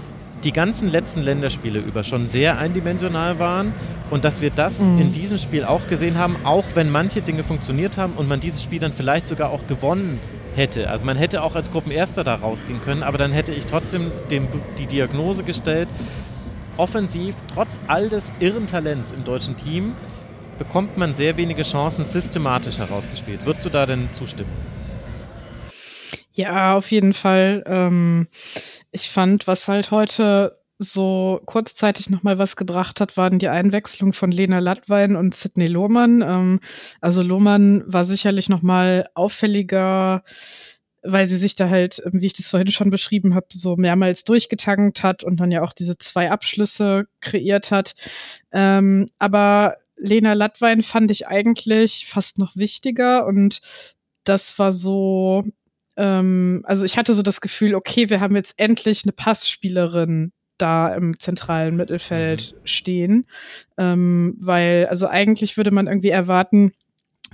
die 0.44 0.52
ganzen 0.52 0.92
letzten 0.92 1.22
Länderspiele 1.22 1.80
über 1.80 2.04
schon 2.04 2.28
sehr 2.28 2.58
eindimensional 2.58 3.40
waren 3.40 3.74
und 4.10 4.26
dass 4.26 4.42
wir 4.42 4.50
das 4.50 4.82
mhm. 4.82 5.00
in 5.00 5.12
diesem 5.12 5.38
Spiel 5.38 5.64
auch 5.64 5.88
gesehen 5.88 6.18
haben, 6.18 6.36
auch 6.44 6.66
wenn 6.76 6.90
manche 6.90 7.22
Dinge 7.22 7.44
funktioniert 7.44 7.98
haben 7.98 8.14
und 8.14 8.28
man 8.28 8.40
dieses 8.40 8.62
Spiel 8.62 8.80
dann 8.80 8.92
vielleicht 8.92 9.28
sogar 9.28 9.52
auch 9.52 9.66
gewonnen 9.68 10.20
hätte. 10.56 10.90
Also 10.90 11.06
man 11.06 11.18
hätte 11.18 11.44
auch 11.44 11.56
als 11.56 11.72
Gruppenerster 11.72 12.24
da 12.24 12.36
rausgehen 12.36 12.82
können, 12.82 13.04
aber 13.04 13.18
dann 13.18 13.32
hätte 13.32 13.54
ich 13.54 13.66
trotzdem 13.66 14.12
dem, 14.30 14.48
die 14.78 14.86
Diagnose 14.86 15.44
gestellt, 15.44 15.88
offensiv, 16.78 17.36
trotz 17.54 17.80
all 17.88 18.10
des 18.10 18.32
irren 18.40 18.68
Talents 18.68 19.12
im 19.12 19.24
deutschen 19.24 19.58
Team, 19.58 19.96
bekommt 20.58 20.98
man 20.98 21.14
sehr 21.14 21.38
wenige 21.38 21.64
Chancen 21.64 22.06
systematisch 22.06 22.78
herausgespielt. 22.78 23.46
Würdest 23.46 23.66
du 23.66 23.70
da 23.70 23.86
denn 23.86 24.10
zustimmen? 24.12 24.52
Ja, 26.34 26.76
auf 26.76 26.92
jeden 26.92 27.14
Fall. 27.14 27.64
Ähm, 27.68 28.28
ich 28.92 29.10
fand, 29.10 29.48
was 29.48 29.68
halt 29.68 29.92
heute 29.92 30.58
so 30.80 31.42
kurzzeitig 31.46 32.10
nochmal 32.10 32.40
was 32.40 32.56
gebracht 32.56 33.00
hat, 33.00 33.16
waren 33.18 33.40
die 33.40 33.48
Einwechslung 33.48 34.14
von 34.14 34.32
Lena 34.32 34.60
Lattwein 34.60 35.16
und 35.16 35.36
Sidney 35.36 35.68
Lohmann. 35.68 36.22
Ähm, 36.22 36.60
also 37.02 37.22
Lohmann 37.22 37.84
war 37.86 38.04
sicherlich 38.04 38.50
nochmal 38.50 39.08
auffälliger 39.14 40.24
weil 41.04 41.26
sie 41.26 41.38
sich 41.38 41.56
da 41.56 41.70
halt, 41.70 42.02
ähm, 42.06 42.22
wie 42.22 42.28
ich 42.28 42.34
das 42.34 42.48
vorhin 42.48 42.72
schon 42.72 42.90
beschrieben 42.90 43.36
habe, 43.36 43.48
so 43.54 43.76
mehrmals 43.76 44.24
durchgetankt 44.24 45.04
hat 45.04 45.24
und 45.24 45.40
dann 45.40 45.52
ja 45.52 45.62
auch 45.62 45.74
diese 45.74 45.98
zwei 45.98 46.32
Abschlüsse 46.32 47.08
kreiert 47.22 47.72
hat. 47.72 47.96
Ähm, 48.52 49.08
aber 49.20 49.78
Lena 49.98 50.34
Lattwein 50.34 50.82
fand 50.82 51.12
ich 51.12 51.28
eigentlich 51.28 52.06
fast 52.08 52.40
noch 52.40 52.56
wichtiger 52.56 53.26
und 53.26 53.62
das 54.24 54.58
war 54.58 54.72
so, 54.72 55.44
ähm, 55.98 56.64
also 56.66 56.86
ich 56.86 56.98
hatte 56.98 57.14
so 57.14 57.22
das 57.22 57.42
Gefühl, 57.42 57.76
okay, 57.76 58.10
wir 58.10 58.20
haben 58.20 58.36
jetzt 58.36 58.56
endlich 58.58 59.04
eine 59.04 59.12
Passspielerin 59.12 60.32
da 60.58 60.94
im 60.94 61.20
zentralen 61.20 61.76
Mittelfeld 61.76 62.54
mhm. 62.54 62.66
stehen, 62.66 63.26
ähm, 63.78 64.36
weil 64.40 64.88
also 64.88 65.08
eigentlich 65.08 65.58
würde 65.58 65.72
man 65.72 65.88
irgendwie 65.88 66.10
erwarten, 66.10 66.72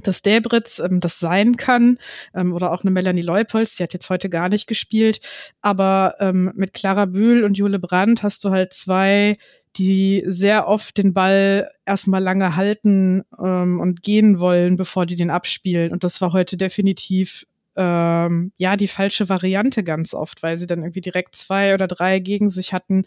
dass 0.04 0.22
Debritz 0.22 0.80
ähm, 0.80 1.00
das 1.00 1.20
sein 1.20 1.58
kann 1.58 1.98
ähm, 2.34 2.54
oder 2.54 2.72
auch 2.72 2.82
eine 2.82 2.92
Melanie 2.92 3.22
Leupolz, 3.22 3.76
die 3.76 3.84
hat 3.84 3.94
jetzt 3.94 4.10
heute 4.10 4.30
gar 4.30 4.50
nicht 4.50 4.68
gespielt, 4.68 5.20
aber 5.62 6.16
ähm, 6.20 6.52
mit 6.56 6.74
Clara 6.74 7.06
Bühl 7.06 7.44
und 7.44 7.58
Jule 7.58 7.80
Brandt 7.80 8.24
hast 8.24 8.44
du 8.44 8.52
halt 8.52 8.74
zwei, 8.74 9.38
die 9.76 10.24
sehr 10.26 10.68
oft 10.68 10.98
den 10.98 11.14
Ball 11.14 11.72
erstmal 11.86 12.22
lange 12.22 12.56
halten 12.56 13.24
ähm, 13.42 13.80
und 13.80 14.04
gehen 14.04 14.40
wollen, 14.40 14.76
bevor 14.76 15.06
die 15.06 15.16
den 15.16 15.30
abspielen 15.30 15.92
und 15.92 16.04
das 16.04 16.22
war 16.22 16.34
heute 16.34 16.58
definitiv 16.58 17.46
ähm, 17.80 18.52
ja 18.58 18.76
die 18.76 18.90
falsche 18.90 19.30
Variante 19.30 19.84
ganz 19.84 20.14
oft, 20.14 20.44
weil 20.44 20.58
sie 20.58 20.68
dann 20.68 20.80
irgendwie 20.80 21.02
direkt 21.02 21.36
zwei 21.36 21.74
oder 21.74 21.88
drei 21.88 22.20
gegen 22.20 22.50
sich 22.50 22.74
hatten 22.74 23.06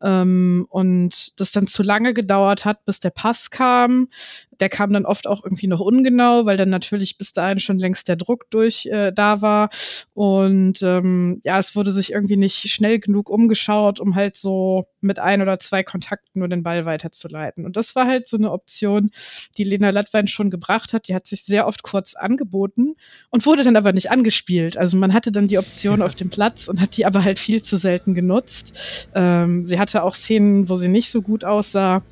ähm, 0.00 0.66
und 0.70 1.38
das 1.38 1.52
dann 1.52 1.66
zu 1.66 1.82
lange 1.82 2.14
gedauert 2.14 2.64
hat, 2.64 2.84
bis 2.86 2.98
der 2.98 3.10
Pass 3.10 3.50
kam. 3.50 4.08
Der 4.60 4.68
kam 4.68 4.92
dann 4.92 5.06
oft 5.06 5.26
auch 5.26 5.44
irgendwie 5.44 5.66
noch 5.66 5.80
ungenau, 5.80 6.46
weil 6.46 6.56
dann 6.56 6.70
natürlich 6.70 7.18
bis 7.18 7.32
dahin 7.32 7.58
schon 7.58 7.78
längst 7.78 8.08
der 8.08 8.16
Druck 8.16 8.50
durch 8.50 8.86
äh, 8.86 9.12
da 9.12 9.42
war. 9.42 9.70
Und 10.14 10.82
ähm, 10.82 11.40
ja, 11.44 11.58
es 11.58 11.76
wurde 11.76 11.90
sich 11.90 12.12
irgendwie 12.12 12.36
nicht 12.36 12.68
schnell 12.70 12.98
genug 12.98 13.30
umgeschaut, 13.30 14.00
um 14.00 14.14
halt 14.14 14.36
so 14.36 14.86
mit 15.00 15.18
ein 15.18 15.42
oder 15.42 15.58
zwei 15.58 15.82
Kontakten 15.82 16.40
nur 16.40 16.48
den 16.48 16.62
Ball 16.62 16.84
weiterzuleiten. 16.84 17.64
Und 17.64 17.76
das 17.76 17.94
war 17.94 18.06
halt 18.06 18.28
so 18.28 18.36
eine 18.36 18.50
Option, 18.50 19.10
die 19.56 19.64
Lena 19.64 19.90
Lattwein 19.90 20.26
schon 20.26 20.50
gebracht 20.50 20.92
hat. 20.92 21.08
Die 21.08 21.14
hat 21.14 21.26
sich 21.26 21.44
sehr 21.44 21.66
oft 21.66 21.82
kurz 21.82 22.14
angeboten 22.14 22.94
und 23.30 23.46
wurde 23.46 23.62
dann 23.62 23.76
aber 23.76 23.92
nicht 23.92 24.10
angespielt. 24.10 24.76
Also 24.76 24.96
man 24.96 25.12
hatte 25.12 25.32
dann 25.32 25.48
die 25.48 25.58
Option 25.58 26.02
auf 26.02 26.14
dem 26.14 26.30
Platz 26.30 26.68
und 26.68 26.80
hat 26.80 26.96
die 26.96 27.06
aber 27.06 27.24
halt 27.24 27.38
viel 27.38 27.62
zu 27.62 27.76
selten 27.76 28.14
genutzt. 28.14 29.08
Ähm, 29.14 29.64
sie 29.64 29.78
hatte 29.78 30.02
auch 30.02 30.14
Szenen, 30.14 30.68
wo 30.68 30.76
sie 30.76 30.88
nicht 30.88 31.10
so 31.10 31.22
gut 31.22 31.44
aussah. 31.44 32.02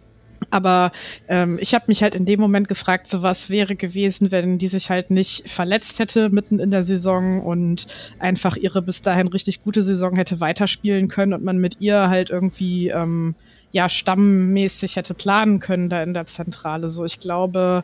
Aber 0.50 0.92
ähm, 1.28 1.58
ich 1.60 1.74
habe 1.74 1.84
mich 1.88 2.02
halt 2.02 2.14
in 2.14 2.26
dem 2.26 2.40
Moment 2.40 2.68
gefragt, 2.68 3.06
so 3.06 3.22
was 3.22 3.50
wäre 3.50 3.76
gewesen, 3.76 4.30
wenn 4.30 4.58
die 4.58 4.68
sich 4.68 4.90
halt 4.90 5.10
nicht 5.10 5.50
verletzt 5.50 5.98
hätte 5.98 6.30
mitten 6.30 6.58
in 6.58 6.70
der 6.70 6.82
Saison 6.82 7.42
und 7.44 7.86
einfach 8.18 8.56
ihre 8.56 8.82
bis 8.82 9.02
dahin 9.02 9.28
richtig 9.28 9.62
gute 9.62 9.82
Saison 9.82 10.16
hätte 10.16 10.40
weiterspielen 10.40 11.08
können 11.08 11.34
und 11.34 11.44
man 11.44 11.58
mit 11.58 11.76
ihr 11.80 12.08
halt 12.08 12.30
irgendwie 12.30 12.88
ähm, 12.88 13.34
ja 13.74 13.88
stammmäßig 13.88 14.94
hätte 14.94 15.14
planen 15.14 15.58
können 15.58 15.88
da 15.88 16.02
in 16.02 16.14
der 16.14 16.26
Zentrale. 16.26 16.86
So, 16.88 17.04
ich 17.04 17.18
glaube, 17.18 17.82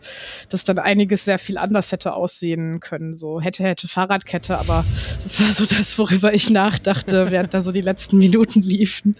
dass 0.49 0.65
dann 0.65 0.79
einiges 0.79 1.25
sehr 1.25 1.39
viel 1.39 1.59
anders 1.59 1.91
hätte 1.91 2.15
aussehen 2.15 2.79
können. 2.79 3.13
So 3.13 3.41
hätte, 3.41 3.65
hätte 3.65 3.89
Fahrradkette, 3.89 4.57
aber 4.57 4.85
das 5.23 5.41
war 5.41 5.49
so 5.49 5.67
das, 5.67 5.99
worüber 5.99 6.33
ich 6.33 6.49
nachdachte, 6.49 7.33
während 7.33 7.53
da 7.55 7.61
so 7.61 7.73
die 7.73 7.81
letzten 7.81 8.19
Minuten 8.19 8.63
liefen. 8.63 9.17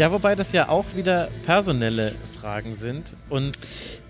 Ja, 0.00 0.10
wobei 0.12 0.34
das 0.34 0.52
ja 0.52 0.70
auch 0.70 0.96
wieder 0.96 1.28
personelle 1.42 2.14
Fragen 2.40 2.74
sind 2.74 3.16
und 3.28 3.52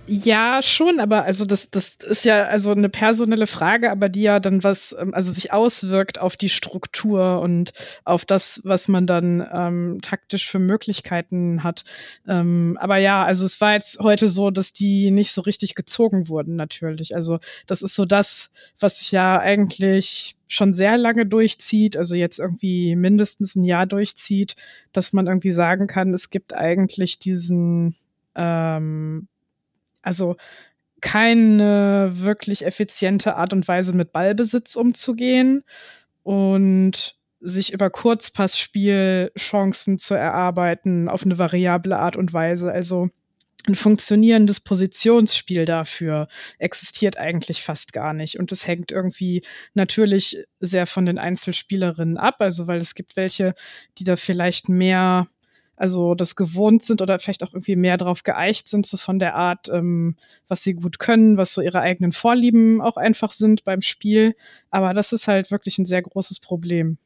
ja, 0.07 0.61
schon, 0.62 1.00
aber 1.00 1.24
also 1.24 1.44
das, 1.44 1.72
das 1.72 1.96
ist 1.96 2.24
ja 2.24 2.44
also 2.44 2.70
eine 2.70 2.88
personelle 2.88 3.48
Frage, 3.48 3.90
aber 3.90 4.09
die 4.09 4.22
ja 4.22 4.38
dann 4.38 4.62
was, 4.62 4.94
ähm, 5.00 5.12
also 5.14 5.33
sich 5.33 5.53
auswirkt 5.53 6.20
auf 6.20 6.37
die 6.37 6.48
Struktur 6.48 7.40
und 7.40 7.72
auf 8.05 8.24
das, 8.24 8.61
was 8.62 8.87
man 8.87 9.09
dann 9.09 9.44
ähm, 9.53 9.98
taktisch 10.00 10.48
für 10.48 10.61
Möglichkeiten 10.61 11.64
hat. 11.64 11.83
Ähm, 12.29 12.79
aber 12.81 12.98
ja, 12.98 13.24
also 13.24 13.44
es 13.44 13.61
war 13.61 13.72
jetzt 13.72 13.98
heute 13.98 14.29
so, 14.29 14.53
dass 14.53 14.72
die 14.72 15.11
nicht 15.11 15.33
so 15.33 15.40
richtig 15.40 15.74
gezogen 15.74 16.29
wurden, 16.29 16.55
natürlich. 16.55 17.16
Also 17.16 17.40
das 17.66 17.83
ist 17.83 17.96
so 17.96 18.05
das, 18.05 18.53
was 18.79 19.00
sich 19.00 19.11
ja 19.11 19.40
eigentlich 19.40 20.37
schon 20.50 20.74
sehr 20.74 20.98
lange 20.98 21.26
durchzieht, 21.26 21.96
also 21.96 22.16
jetzt 22.16 22.40
irgendwie 22.40 22.96
mindestens 22.96 23.54
ein 23.54 23.62
Jahr 23.62 23.86
durchzieht, 23.86 24.56
dass 24.92 25.12
man 25.12 25.28
irgendwie 25.28 25.52
sagen 25.52 25.86
kann, 25.86 26.12
es 26.12 26.30
gibt 26.30 26.54
eigentlich 26.54 27.20
diesen 27.20 27.94
ähm, 28.34 29.28
also 30.02 30.36
keine 31.00 32.10
wirklich 32.12 32.66
effiziente 32.66 33.36
Art 33.36 33.52
und 33.52 33.66
Weise 33.68 33.94
mit 33.94 34.12
Ballbesitz 34.12 34.74
umzugehen 34.74 35.62
und 36.24 37.16
sich 37.40 37.72
über 37.72 37.88
Kurzpassspiel 37.88 39.30
Chancen 39.38 39.98
zu 39.98 40.14
erarbeiten 40.14 41.08
auf 41.08 41.24
eine 41.24 41.38
variable 41.38 41.96
Art 41.96 42.16
und 42.16 42.32
Weise. 42.32 42.72
Also 42.72 43.08
ein 43.68 43.75
funktionierendes 43.75 44.61
Positionsspiel 44.61 45.64
dafür 45.64 46.29
existiert 46.59 47.16
eigentlich 47.16 47.62
fast 47.62 47.92
gar 47.92 48.12
nicht. 48.12 48.38
Und 48.38 48.53
es 48.53 48.66
hängt 48.66 48.92
irgendwie 48.92 49.42
natürlich 49.75 50.44
sehr 50.61 50.87
von 50.87 51.07
den 51.07 51.18
Einzelspielerinnen 51.18 52.16
ab. 52.16 52.37
Also, 52.38 52.66
weil 52.66 52.79
es 52.79 52.94
gibt 52.94 53.16
welche, 53.16 53.55
die 53.99 54.05
da 54.05 54.16
vielleicht 54.16 54.68
mehr, 54.68 55.29
also 55.77 56.14
das 56.14 56.37
gewohnt 56.37 56.83
sind 56.83 57.03
oder 57.03 57.18
vielleicht 57.18 57.42
auch 57.42 57.53
irgendwie 57.53 57.77
mehr 57.77 57.96
drauf 57.96 58.23
geeicht 58.23 58.68
sind, 58.68 58.87
so 58.87 58.96
von 58.96 59.18
der 59.18 59.35
Art, 59.35 59.68
ähm, 59.68 60.16
was 60.49 60.62
sie 60.62 60.75
gut 60.75 60.99
können, 60.99 61.37
was 61.37 61.55
so 61.55 61.61
ihre 61.61 61.81
eigenen 61.81 62.12
Vorlieben 62.12 62.81
auch 62.81 62.96
einfach 62.96 63.31
sind 63.31 63.64
beim 63.64 63.83
Spiel. 63.83 64.35
Aber 64.70 64.94
das 64.94 65.12
ist 65.12 65.29
halt 65.29 65.51
wirklich 65.51 65.79
ein 65.79 65.87
sehr 65.87 66.03
großes 66.03 66.40
Problem. 66.40 66.99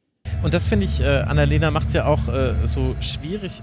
Und 0.43 0.53
das 0.53 0.65
finde 0.65 0.85
ich, 0.85 1.01
äh, 1.01 1.19
Annalena 1.19 1.71
macht 1.71 1.89
es 1.89 1.93
ja 1.93 2.05
auch 2.05 2.27
äh, 2.27 2.53
so 2.65 2.95
schwierig 2.99 3.61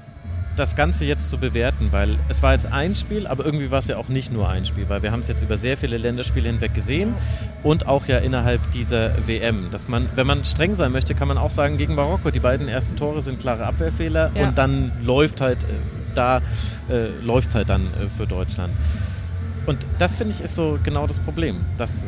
das 0.56 0.76
Ganze 0.76 1.04
jetzt 1.04 1.30
zu 1.30 1.38
bewerten, 1.38 1.88
weil 1.90 2.18
es 2.28 2.42
war 2.42 2.52
jetzt 2.52 2.66
ein 2.66 2.94
Spiel, 2.94 3.26
aber 3.26 3.44
irgendwie 3.44 3.70
war 3.70 3.78
es 3.78 3.86
ja 3.86 3.96
auch 3.96 4.08
nicht 4.08 4.32
nur 4.32 4.48
ein 4.48 4.66
Spiel, 4.66 4.88
weil 4.88 5.02
wir 5.02 5.12
haben 5.12 5.20
es 5.20 5.28
jetzt 5.28 5.42
über 5.42 5.56
sehr 5.56 5.76
viele 5.76 5.96
Länderspiele 5.96 6.48
hinweg 6.48 6.74
gesehen 6.74 7.14
und 7.62 7.86
auch 7.88 8.06
ja 8.06 8.18
innerhalb 8.18 8.70
dieser 8.72 9.26
WM. 9.26 9.70
Dass 9.70 9.88
man, 9.88 10.08
wenn 10.14 10.26
man 10.26 10.44
streng 10.44 10.74
sein 10.74 10.92
möchte, 10.92 11.14
kann 11.14 11.28
man 11.28 11.38
auch 11.38 11.50
sagen, 11.50 11.78
gegen 11.78 11.94
Marokko, 11.94 12.30
die 12.30 12.40
beiden 12.40 12.68
ersten 12.68 12.96
Tore 12.96 13.22
sind 13.22 13.38
klare 13.38 13.64
Abwehrfehler 13.64 14.30
ja. 14.34 14.48
und 14.48 14.58
dann 14.58 14.92
läuft 15.02 15.40
halt 15.40 15.62
äh, 15.64 15.66
da, 16.14 16.38
äh, 16.88 17.08
läuft 17.22 17.54
halt 17.54 17.70
dann 17.70 17.82
äh, 17.82 18.08
für 18.14 18.26
Deutschland. 18.26 18.72
Und 19.66 19.78
das 19.98 20.14
finde 20.16 20.34
ich 20.34 20.40
ist 20.42 20.54
so 20.54 20.78
genau 20.82 21.06
das 21.06 21.20
Problem, 21.20 21.56
dass 21.78 22.02
äh, 22.02 22.04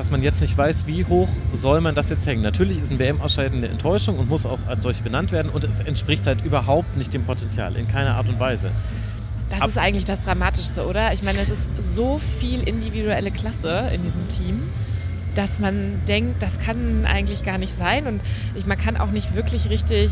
dass 0.00 0.10
man 0.10 0.22
jetzt 0.22 0.40
nicht 0.40 0.56
weiß, 0.56 0.86
wie 0.86 1.04
hoch 1.04 1.28
soll 1.52 1.82
man 1.82 1.94
das 1.94 2.08
jetzt 2.08 2.24
hängen. 2.24 2.40
Natürlich 2.40 2.78
ist 2.78 2.90
ein 2.90 2.98
WM-Ausscheiden 2.98 3.58
eine 3.58 3.68
Enttäuschung 3.68 4.18
und 4.18 4.30
muss 4.30 4.46
auch 4.46 4.58
als 4.66 4.82
solche 4.82 5.02
benannt 5.02 5.30
werden 5.30 5.52
und 5.52 5.62
es 5.62 5.78
entspricht 5.78 6.26
halt 6.26 6.42
überhaupt 6.42 6.96
nicht 6.96 7.12
dem 7.12 7.24
Potenzial, 7.24 7.76
in 7.76 7.86
keiner 7.86 8.14
Art 8.14 8.26
und 8.26 8.40
Weise. 8.40 8.70
Das 9.50 9.60
Ab 9.60 9.68
ist 9.68 9.76
eigentlich 9.76 10.06
das 10.06 10.24
Dramatischste, 10.24 10.86
oder? 10.86 11.12
Ich 11.12 11.22
meine, 11.22 11.38
es 11.38 11.50
ist 11.50 11.68
so 11.76 12.16
viel 12.16 12.66
individuelle 12.66 13.30
Klasse 13.30 13.90
in 13.92 14.02
diesem 14.02 14.26
Team, 14.26 14.70
dass 15.34 15.58
man 15.58 16.00
denkt, 16.08 16.42
das 16.42 16.58
kann 16.58 17.04
eigentlich 17.04 17.44
gar 17.44 17.58
nicht 17.58 17.74
sein 17.74 18.06
und 18.06 18.22
ich, 18.54 18.64
man 18.64 18.78
kann 18.78 18.96
auch 18.96 19.10
nicht 19.10 19.34
wirklich 19.36 19.68
richtig 19.68 20.10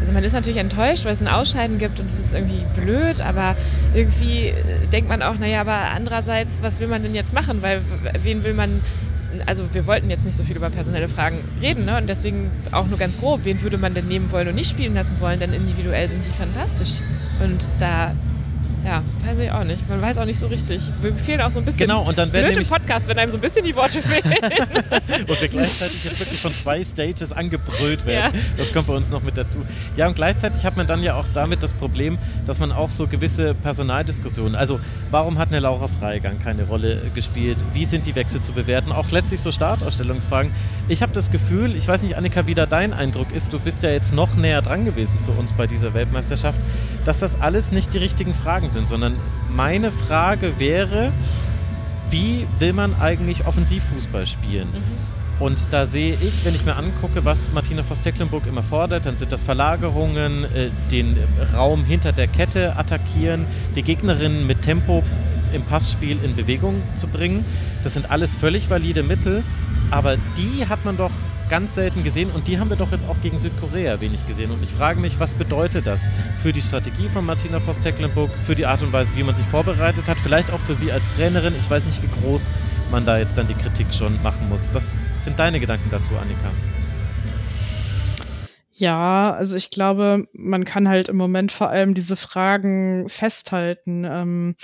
also 0.00 0.12
man 0.12 0.24
ist 0.24 0.32
natürlich 0.32 0.58
enttäuscht, 0.58 1.04
weil 1.04 1.12
es 1.12 1.22
ein 1.22 1.28
Ausscheiden 1.28 1.78
gibt 1.78 1.98
und 2.00 2.06
es 2.06 2.18
ist 2.18 2.34
irgendwie 2.34 2.62
blöd, 2.78 3.20
aber 3.20 3.56
irgendwie 3.94 4.52
denkt 4.92 5.08
man 5.08 5.22
auch, 5.22 5.38
naja, 5.38 5.60
aber 5.60 5.92
andererseits, 5.94 6.58
was 6.62 6.80
will 6.80 6.88
man 6.88 7.02
denn 7.02 7.14
jetzt 7.14 7.32
machen? 7.32 7.62
Weil 7.62 7.80
wen 8.22 8.44
will 8.44 8.54
man 8.54 8.82
also 9.46 9.72
wir 9.72 9.86
wollten 9.86 10.10
jetzt 10.10 10.24
nicht 10.24 10.36
so 10.36 10.44
viel 10.44 10.56
über 10.56 10.70
personelle 10.70 11.08
Fragen 11.08 11.38
reden, 11.60 11.84
ne? 11.84 11.96
Und 11.98 12.08
deswegen 12.08 12.50
auch 12.72 12.86
nur 12.86 12.98
ganz 12.98 13.18
grob, 13.18 13.40
wen 13.44 13.62
würde 13.62 13.78
man 13.78 13.94
denn 13.94 14.06
nehmen 14.06 14.30
wollen 14.32 14.48
und 14.48 14.54
nicht 14.54 14.70
spielen 14.70 14.94
lassen 14.94 15.16
wollen, 15.20 15.40
denn 15.40 15.52
individuell 15.52 16.08
sind 16.08 16.24
die 16.24 16.32
fantastisch. 16.32 17.00
Und 17.40 17.68
da 17.78 18.12
ja, 18.84 19.02
weiß 19.24 19.38
ich 19.38 19.50
auch 19.50 19.64
nicht. 19.64 19.88
Man 19.88 20.02
weiß 20.02 20.18
auch 20.18 20.24
nicht 20.26 20.38
so 20.38 20.46
richtig. 20.46 20.82
Wir 21.00 21.14
fehlen 21.14 21.40
auch 21.40 21.50
so 21.50 21.60
ein 21.60 21.64
bisschen. 21.64 21.86
Genau, 21.86 22.02
und 22.02 22.18
dann 22.18 22.30
blöd 22.30 22.56
im 22.56 22.66
Podcast, 22.66 23.08
wenn 23.08 23.18
einem 23.18 23.30
so 23.30 23.38
ein 23.38 23.40
bisschen 23.40 23.64
die 23.64 23.74
Worte 23.74 24.02
fehlen. 24.02 24.22
und 25.26 25.40
wir 25.40 25.48
gleichzeitig 25.48 26.04
jetzt 26.04 26.20
wirklich 26.20 26.40
von 26.40 26.52
zwei 26.52 26.84
Stages 26.84 27.32
angebrüllt 27.32 28.04
werden. 28.04 28.34
Ja. 28.34 28.40
Das 28.58 28.72
kommt 28.72 28.86
bei 28.86 28.94
uns 28.94 29.10
noch 29.10 29.22
mit 29.22 29.38
dazu. 29.38 29.60
Ja, 29.96 30.06
und 30.06 30.16
gleichzeitig 30.16 30.66
hat 30.66 30.76
man 30.76 30.86
dann 30.86 31.02
ja 31.02 31.14
auch 31.14 31.24
damit 31.32 31.62
das 31.62 31.72
Problem, 31.72 32.18
dass 32.46 32.58
man 32.58 32.72
auch 32.72 32.90
so 32.90 33.06
gewisse 33.06 33.54
Personaldiskussionen, 33.54 34.54
also 34.54 34.80
warum 35.10 35.38
hat 35.38 35.48
eine 35.48 35.60
Laura 35.60 35.88
Freigang 35.88 36.38
keine 36.38 36.64
Rolle 36.64 37.00
gespielt? 37.14 37.56
Wie 37.72 37.86
sind 37.86 38.04
die 38.04 38.14
Wechsel 38.14 38.42
zu 38.42 38.52
bewerten? 38.52 38.92
Auch 38.92 39.10
letztlich 39.10 39.40
so 39.40 39.50
Startausstellungsfragen. 39.50 40.52
Ich 40.88 41.00
habe 41.00 41.12
das 41.12 41.30
Gefühl, 41.30 41.74
ich 41.74 41.88
weiß 41.88 42.02
nicht, 42.02 42.16
Annika, 42.16 42.46
wie 42.46 42.54
da 42.54 42.66
dein 42.66 42.92
Eindruck 42.92 43.32
ist, 43.32 43.52
du 43.52 43.58
bist 43.58 43.82
ja 43.82 43.90
jetzt 43.90 44.12
noch 44.12 44.36
näher 44.36 44.60
dran 44.60 44.84
gewesen 44.84 45.18
für 45.24 45.32
uns 45.32 45.54
bei 45.54 45.66
dieser 45.66 45.94
Weltmeisterschaft, 45.94 46.60
dass 47.06 47.20
das 47.20 47.40
alles 47.40 47.70
nicht 47.72 47.94
die 47.94 47.98
richtigen 47.98 48.34
Fragen 48.34 48.68
sind 48.68 48.73
sind, 48.74 48.88
sondern 48.88 49.16
meine 49.48 49.90
Frage 49.90 50.58
wäre, 50.58 51.12
wie 52.10 52.46
will 52.58 52.74
man 52.74 52.94
eigentlich 53.00 53.46
Offensivfußball 53.46 54.26
spielen? 54.26 54.68
Mhm. 54.68 55.14
Und 55.40 55.72
da 55.72 55.86
sehe 55.86 56.14
ich, 56.14 56.44
wenn 56.44 56.54
ich 56.54 56.64
mir 56.64 56.76
angucke, 56.76 57.24
was 57.24 57.50
Martina 57.52 57.82
Voss-Tecklenburg 57.82 58.46
immer 58.46 58.62
fordert, 58.62 59.06
dann 59.06 59.16
sind 59.16 59.32
das 59.32 59.42
Verlagerungen, 59.42 60.44
äh, 60.44 60.70
den 60.90 61.16
Raum 61.52 61.84
hinter 61.84 62.12
der 62.12 62.28
Kette 62.28 62.76
attackieren, 62.76 63.46
die 63.74 63.82
Gegnerinnen 63.82 64.46
mit 64.46 64.62
Tempo 64.62 65.02
im 65.52 65.62
Passspiel 65.62 66.18
in 66.22 66.36
Bewegung 66.36 66.82
zu 66.96 67.08
bringen. 67.08 67.44
Das 67.82 67.94
sind 67.94 68.10
alles 68.10 68.34
völlig 68.34 68.70
valide 68.70 69.02
Mittel, 69.02 69.42
aber 69.90 70.16
die 70.36 70.68
hat 70.68 70.84
man 70.84 70.96
doch 70.96 71.12
ganz 71.48 71.74
selten 71.74 72.02
gesehen 72.02 72.30
und 72.30 72.48
die 72.48 72.58
haben 72.58 72.70
wir 72.70 72.76
doch 72.76 72.92
jetzt 72.92 73.08
auch 73.08 73.20
gegen 73.22 73.38
Südkorea 73.38 74.00
wenig 74.00 74.26
gesehen. 74.26 74.50
Und 74.50 74.62
ich 74.62 74.70
frage 74.70 75.00
mich, 75.00 75.20
was 75.20 75.34
bedeutet 75.34 75.86
das 75.86 76.08
für 76.42 76.52
die 76.52 76.62
Strategie 76.62 77.08
von 77.08 77.24
Martina 77.24 77.60
Voss-Tecklenburg, 77.60 78.30
für 78.44 78.54
die 78.54 78.66
Art 78.66 78.82
und 78.82 78.92
Weise, 78.92 79.16
wie 79.16 79.22
man 79.22 79.34
sich 79.34 79.46
vorbereitet 79.46 80.08
hat, 80.08 80.20
vielleicht 80.20 80.50
auch 80.50 80.60
für 80.60 80.74
sie 80.74 80.92
als 80.92 81.10
Trainerin. 81.14 81.54
Ich 81.58 81.68
weiß 81.68 81.86
nicht, 81.86 82.02
wie 82.02 82.20
groß 82.20 82.50
man 82.90 83.06
da 83.06 83.18
jetzt 83.18 83.36
dann 83.36 83.48
die 83.48 83.54
Kritik 83.54 83.92
schon 83.92 84.22
machen 84.22 84.48
muss. 84.48 84.72
Was 84.72 84.96
sind 85.18 85.38
deine 85.38 85.60
Gedanken 85.60 85.90
dazu, 85.90 86.12
Annika? 86.16 86.50
Ja, 88.76 89.32
also 89.32 89.56
ich 89.56 89.70
glaube, 89.70 90.26
man 90.32 90.64
kann 90.64 90.88
halt 90.88 91.08
im 91.08 91.16
Moment 91.16 91.52
vor 91.52 91.70
allem 91.70 91.94
diese 91.94 92.16
Fragen 92.16 93.08
festhalten. 93.08 94.04
Ähm, 94.04 94.56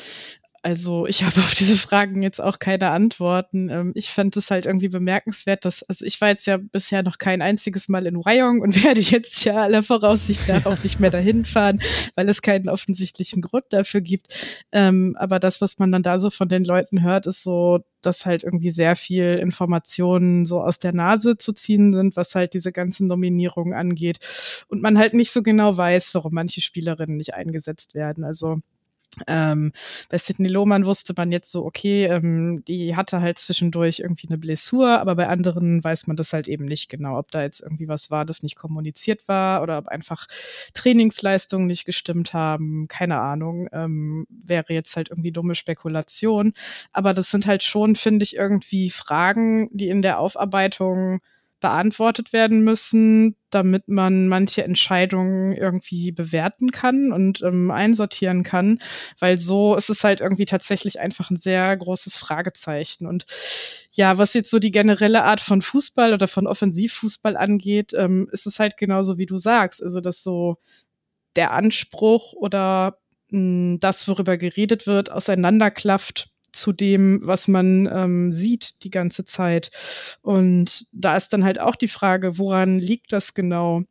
also 0.62 1.06
ich 1.06 1.22
habe 1.24 1.40
auf 1.40 1.54
diese 1.54 1.76
Fragen 1.76 2.22
jetzt 2.22 2.40
auch 2.40 2.58
keine 2.58 2.90
Antworten. 2.90 3.68
Ähm, 3.68 3.92
ich 3.94 4.10
fand 4.10 4.36
es 4.36 4.50
halt 4.50 4.66
irgendwie 4.66 4.88
bemerkenswert, 4.88 5.64
dass, 5.64 5.82
also 5.82 6.04
ich 6.04 6.20
war 6.20 6.28
jetzt 6.28 6.46
ja 6.46 6.58
bisher 6.58 7.02
noch 7.02 7.18
kein 7.18 7.42
einziges 7.42 7.88
Mal 7.88 8.06
in 8.06 8.16
Wyong 8.16 8.60
und 8.60 8.84
werde 8.84 9.00
jetzt 9.00 9.44
ja 9.44 9.62
aller 9.62 9.82
Voraussicht 9.82 10.48
nach 10.48 10.66
auch 10.66 10.82
nicht 10.82 11.00
mehr 11.00 11.10
dahin 11.10 11.44
fahren, 11.44 11.80
weil 12.14 12.28
es 12.28 12.42
keinen 12.42 12.68
offensichtlichen 12.68 13.42
Grund 13.42 13.66
dafür 13.70 14.00
gibt. 14.00 14.26
Ähm, 14.72 15.16
aber 15.18 15.38
das, 15.38 15.60
was 15.60 15.78
man 15.78 15.92
dann 15.92 16.02
da 16.02 16.18
so 16.18 16.30
von 16.30 16.48
den 16.48 16.64
Leuten 16.64 17.02
hört, 17.02 17.26
ist 17.26 17.42
so, 17.42 17.80
dass 18.02 18.26
halt 18.26 18.44
irgendwie 18.44 18.70
sehr 18.70 18.96
viel 18.96 19.38
Informationen 19.40 20.46
so 20.46 20.62
aus 20.62 20.78
der 20.78 20.94
Nase 20.94 21.36
zu 21.36 21.52
ziehen 21.52 21.92
sind, 21.92 22.16
was 22.16 22.34
halt 22.34 22.54
diese 22.54 22.72
ganzen 22.72 23.06
Nominierungen 23.08 23.74
angeht. 23.74 24.18
Und 24.68 24.82
man 24.82 24.98
halt 24.98 25.14
nicht 25.14 25.32
so 25.32 25.42
genau 25.42 25.76
weiß, 25.76 26.14
warum 26.14 26.32
manche 26.34 26.60
Spielerinnen 26.60 27.16
nicht 27.16 27.34
eingesetzt 27.34 27.94
werden. 27.94 28.24
Also 28.24 28.60
ähm, 29.26 29.72
bei 30.08 30.18
Sidney 30.18 30.48
Lohmann 30.48 30.86
wusste 30.86 31.14
man 31.16 31.32
jetzt 31.32 31.50
so, 31.50 31.64
okay, 31.64 32.04
ähm, 32.06 32.64
die 32.66 32.94
hatte 32.94 33.20
halt 33.20 33.38
zwischendurch 33.38 34.00
irgendwie 34.00 34.28
eine 34.28 34.38
Blessur, 34.38 35.00
aber 35.00 35.16
bei 35.16 35.26
anderen 35.26 35.82
weiß 35.82 36.06
man 36.06 36.16
das 36.16 36.32
halt 36.32 36.46
eben 36.46 36.64
nicht 36.64 36.88
genau, 36.88 37.18
ob 37.18 37.30
da 37.32 37.42
jetzt 37.42 37.60
irgendwie 37.60 37.88
was 37.88 38.10
war, 38.10 38.24
das 38.24 38.44
nicht 38.44 38.56
kommuniziert 38.56 39.26
war 39.26 39.62
oder 39.62 39.78
ob 39.78 39.88
einfach 39.88 40.28
Trainingsleistungen 40.74 41.66
nicht 41.66 41.84
gestimmt 41.86 42.34
haben. 42.34 42.86
Keine 42.86 43.18
Ahnung. 43.20 43.68
Ähm, 43.72 44.26
wäre 44.30 44.72
jetzt 44.72 44.94
halt 44.96 45.10
irgendwie 45.10 45.32
dumme 45.32 45.56
Spekulation. 45.56 46.52
Aber 46.92 47.12
das 47.12 47.30
sind 47.30 47.46
halt 47.46 47.64
schon, 47.64 47.96
finde 47.96 48.22
ich, 48.22 48.36
irgendwie 48.36 48.90
Fragen, 48.90 49.68
die 49.72 49.88
in 49.88 50.02
der 50.02 50.18
Aufarbeitung 50.20 51.20
beantwortet 51.60 52.32
werden 52.32 52.62
müssen, 52.62 53.36
damit 53.50 53.88
man 53.88 54.28
manche 54.28 54.64
Entscheidungen 54.64 55.52
irgendwie 55.52 56.12
bewerten 56.12 56.70
kann 56.70 57.12
und 57.12 57.42
ähm, 57.42 57.70
einsortieren 57.70 58.42
kann, 58.42 58.78
weil 59.18 59.38
so 59.38 59.76
ist 59.76 59.90
es 59.90 60.02
halt 60.02 60.20
irgendwie 60.20 60.46
tatsächlich 60.46 61.00
einfach 61.00 61.30
ein 61.30 61.36
sehr 61.36 61.76
großes 61.76 62.16
Fragezeichen. 62.16 63.06
Und 63.06 63.26
ja, 63.92 64.18
was 64.18 64.34
jetzt 64.34 64.50
so 64.50 64.58
die 64.58 64.70
generelle 64.70 65.24
Art 65.24 65.40
von 65.40 65.62
Fußball 65.62 66.14
oder 66.14 66.28
von 66.28 66.46
Offensivfußball 66.46 67.36
angeht, 67.36 67.92
ähm, 67.94 68.28
ist 68.32 68.46
es 68.46 68.58
halt 68.58 68.76
genauso 68.76 69.18
wie 69.18 69.26
du 69.26 69.36
sagst, 69.36 69.82
also 69.82 70.00
dass 70.00 70.22
so 70.22 70.56
der 71.36 71.52
Anspruch 71.52 72.32
oder 72.32 72.98
mh, 73.30 73.38
hm, 73.38 73.78
das, 73.80 74.08
worüber 74.08 74.36
geredet 74.36 74.86
wird, 74.86 75.10
auseinanderklafft 75.10 76.30
zu 76.52 76.72
dem, 76.72 77.20
was 77.22 77.48
man 77.48 77.86
ähm, 77.86 78.32
sieht 78.32 78.82
die 78.84 78.90
ganze 78.90 79.24
Zeit. 79.24 79.70
Und 80.22 80.86
da 80.92 81.16
ist 81.16 81.32
dann 81.32 81.44
halt 81.44 81.60
auch 81.60 81.76
die 81.76 81.88
Frage, 81.88 82.38
woran 82.38 82.78
liegt 82.78 83.12
das 83.12 83.34
genau? 83.34 83.82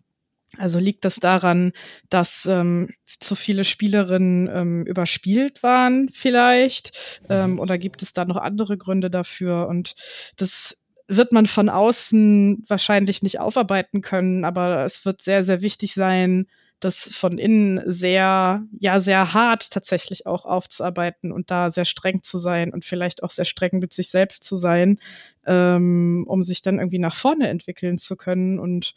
Also 0.58 0.80
liegt 0.80 1.06
das 1.06 1.18
daran, 1.18 1.74
dass 2.10 2.48
ähm, 2.48 2.90
zu 3.20 3.36
viele 3.36 3.64
Spielerinnen 3.64 4.50
ähm, 4.52 4.86
überspielt 4.86 5.62
waren 5.62 6.10
vielleicht? 6.12 7.22
Ähm, 7.30 7.52
mhm. 7.52 7.60
oder 7.60 7.78
gibt 7.78 8.02
es 8.02 8.14
da 8.14 8.26
noch 8.26 8.38
andere 8.38 8.78
Gründe 8.78 9.12
dafür? 9.12 9.68
Und 9.68 9.94
das 10.38 10.84
wird 11.08 11.34
man 11.34 11.46
von 11.46 11.70
außen 11.70 12.66
wahrscheinlich 12.68 13.22
nicht 13.24 13.40
aufarbeiten 13.40 14.02
können, 14.02 14.46
aber 14.46 14.84
es 14.86 15.06
wird 15.06 15.22
sehr, 15.22 15.44
sehr 15.44 15.62
wichtig 15.62 15.94
sein, 15.94 16.46
das 16.80 17.10
von 17.16 17.38
innen 17.38 17.82
sehr, 17.86 18.64
ja, 18.80 19.00
sehr 19.00 19.34
hart 19.34 19.72
tatsächlich 19.72 20.26
auch 20.26 20.46
aufzuarbeiten 20.46 21.32
und 21.32 21.52
da 21.52 21.70
sehr 21.70 21.86
streng 21.86 22.24
zu 22.24 22.38
sein 22.38 22.74
und 22.74 22.86
vielleicht 22.86 23.24
auch 23.24 23.30
sehr 23.30 23.46
streng 23.46 23.80
mit 23.80 23.94
sich 23.94 24.10
selbst 24.10 24.44
zu 24.44 24.56
sein, 24.56 25.00
ähm, 25.46 26.26
um 26.28 26.44
sich 26.44 26.62
dann 26.62 26.80
irgendwie 26.80 27.00
nach 27.00 27.16
vorne 27.16 27.50
entwickeln 27.50 27.98
zu 27.98 28.16
können 28.16 28.60
und 28.60 28.94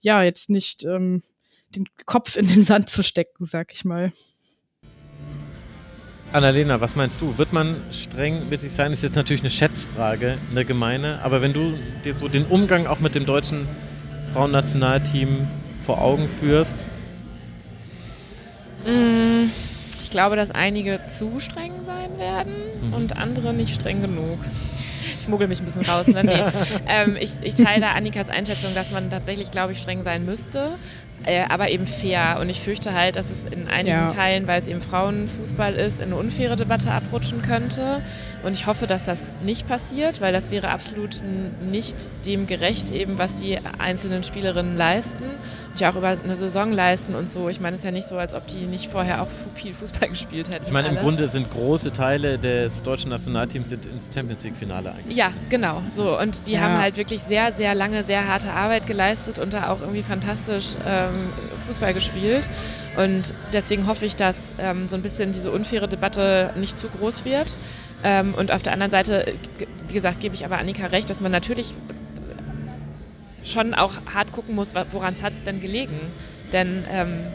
ja, 0.00 0.22
jetzt 0.22 0.50
nicht 0.50 0.84
ähm, 0.84 1.22
den 1.70 1.86
Kopf 2.04 2.36
in 2.36 2.48
den 2.48 2.62
Sand 2.62 2.90
zu 2.90 3.02
stecken, 3.02 3.44
sag 3.44 3.72
ich 3.72 3.84
mal. 3.84 4.12
Annalena, 6.32 6.80
was 6.80 6.94
meinst 6.94 7.20
du? 7.20 7.38
Wird 7.38 7.52
man 7.52 7.82
streng 7.90 8.48
mit 8.48 8.60
sich 8.60 8.72
sein? 8.72 8.92
Ist 8.92 9.02
jetzt 9.02 9.16
natürlich 9.16 9.42
eine 9.42 9.50
Schätzfrage, 9.50 10.38
eine 10.50 10.64
gemeine, 10.64 11.22
aber 11.22 11.42
wenn 11.42 11.52
du 11.52 11.74
dir 12.04 12.16
so 12.16 12.28
den 12.28 12.44
Umgang 12.46 12.86
auch 12.86 13.00
mit 13.00 13.16
dem 13.16 13.26
deutschen 13.26 13.66
Frauennationalteam 14.32 15.48
vor 15.80 16.00
Augen 16.00 16.28
führst, 16.28 16.76
ich 18.84 20.10
ich 20.10 20.12
glaube, 20.12 20.34
dass 20.34 20.50
einige 20.50 21.00
zu 21.06 21.38
streng 21.38 21.72
sein 21.84 22.18
werden 22.18 22.52
mhm. 22.82 22.94
und 22.94 23.16
andere 23.16 23.52
nicht 23.52 23.72
streng 23.72 24.00
genug. 24.00 24.40
Ich 25.20 25.28
muggel 25.28 25.46
mich 25.46 25.60
ein 25.60 25.66
bisschen 25.66 25.84
raus. 25.84 26.08
Ne? 26.08 26.24
Nee. 26.24 26.42
ähm, 26.88 27.16
ich, 27.20 27.34
ich 27.42 27.54
teile 27.54 27.90
Annikas 27.90 28.28
Einschätzung, 28.28 28.74
dass 28.74 28.90
man 28.90 29.08
tatsächlich, 29.08 29.52
glaube 29.52 29.72
ich, 29.72 29.78
streng 29.78 30.02
sein 30.02 30.24
müsste 30.24 30.78
äh, 31.24 31.44
aber 31.48 31.70
eben 31.70 31.86
fair. 31.86 32.38
Und 32.40 32.48
ich 32.48 32.60
fürchte 32.60 32.94
halt, 32.94 33.16
dass 33.16 33.30
es 33.30 33.44
in 33.44 33.68
einigen 33.68 33.96
ja. 33.96 34.08
Teilen, 34.08 34.46
weil 34.46 34.60
es 34.60 34.68
eben 34.68 34.80
Frauenfußball 34.80 35.74
ist, 35.74 36.00
in 36.00 36.06
eine 36.06 36.16
unfaire 36.16 36.56
Debatte 36.56 36.92
abrutschen 36.92 37.42
könnte. 37.42 38.02
Und 38.42 38.52
ich 38.52 38.66
hoffe, 38.66 38.86
dass 38.86 39.04
das 39.04 39.32
nicht 39.44 39.68
passiert, 39.68 40.20
weil 40.20 40.32
das 40.32 40.50
wäre 40.50 40.70
absolut 40.70 41.22
nicht 41.70 42.10
dem 42.26 42.46
gerecht, 42.46 42.90
eben 42.90 43.18
was 43.18 43.40
die 43.40 43.58
einzelnen 43.78 44.22
Spielerinnen 44.22 44.76
leisten 44.76 45.24
und 45.70 45.80
ja 45.80 45.90
auch 45.90 45.96
über 45.96 46.16
eine 46.22 46.36
Saison 46.36 46.72
leisten 46.72 47.14
und 47.14 47.28
so. 47.28 47.48
Ich 47.48 47.60
meine, 47.60 47.74
es 47.74 47.80
ist 47.80 47.84
ja 47.84 47.90
nicht 47.90 48.06
so, 48.06 48.16
als 48.18 48.34
ob 48.34 48.46
die 48.48 48.66
nicht 48.66 48.90
vorher 48.90 49.22
auch 49.22 49.28
viel 49.54 49.72
Fußball 49.72 50.08
gespielt 50.10 50.52
hätten. 50.52 50.64
Ich 50.64 50.72
meine, 50.72 50.88
alle. 50.88 50.96
im 50.96 51.02
Grunde 51.02 51.28
sind 51.28 51.50
große 51.50 51.92
Teile 51.92 52.38
des 52.38 52.82
deutschen 52.82 53.10
Nationalteams 53.10 53.68
sind 53.68 53.86
ins 53.86 54.08
Champions 54.12 54.44
League-Finale 54.44 54.90
eingegangen. 54.90 55.16
Ja, 55.16 55.32
genau. 55.48 55.82
So. 55.92 56.18
Und 56.18 56.48
die 56.48 56.52
ja. 56.52 56.60
haben 56.60 56.78
halt 56.78 56.96
wirklich 56.96 57.20
sehr, 57.20 57.52
sehr 57.52 57.74
lange, 57.74 58.04
sehr 58.04 58.26
harte 58.26 58.52
Arbeit 58.52 58.86
geleistet 58.86 59.38
und 59.38 59.52
da 59.52 59.68
auch 59.68 59.80
irgendwie 59.80 60.02
fantastisch 60.02 60.74
ähm, 61.14 61.58
Fußball 61.66 61.94
gespielt. 61.94 62.48
Und 62.96 63.34
deswegen 63.52 63.86
hoffe 63.86 64.06
ich, 64.06 64.16
dass 64.16 64.52
ähm, 64.58 64.88
so 64.88 64.96
ein 64.96 65.02
bisschen 65.02 65.32
diese 65.32 65.50
unfaire 65.50 65.88
Debatte 65.88 66.52
nicht 66.56 66.76
zu 66.76 66.88
groß 66.88 67.24
wird. 67.24 67.58
Ähm, 68.02 68.34
und 68.34 68.52
auf 68.52 68.62
der 68.62 68.72
anderen 68.72 68.90
Seite, 68.90 69.34
wie 69.88 69.94
gesagt, 69.94 70.20
gebe 70.20 70.34
ich 70.34 70.44
aber 70.44 70.58
Annika 70.58 70.86
recht, 70.86 71.10
dass 71.10 71.20
man 71.20 71.32
natürlich 71.32 71.74
schon 73.44 73.74
auch 73.74 73.94
hart 74.12 74.32
gucken 74.32 74.54
muss, 74.54 74.74
woran 74.90 75.14
hat 75.22 75.34
es 75.34 75.44
denn 75.44 75.60
gelegen. 75.60 75.98
Denn 76.52 76.84
ähm, 76.90 77.26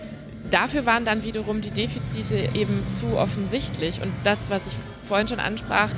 dafür 0.49 0.85
waren 0.85 1.05
dann 1.05 1.23
wiederum 1.23 1.61
die 1.61 1.71
Defizite 1.71 2.49
eben 2.53 2.85
zu 2.85 3.17
offensichtlich. 3.17 4.01
Und 4.01 4.11
das, 4.23 4.49
was 4.49 4.67
ich 4.67 4.73
vorhin 5.03 5.27
schon 5.27 5.39
ansprach, 5.39 5.89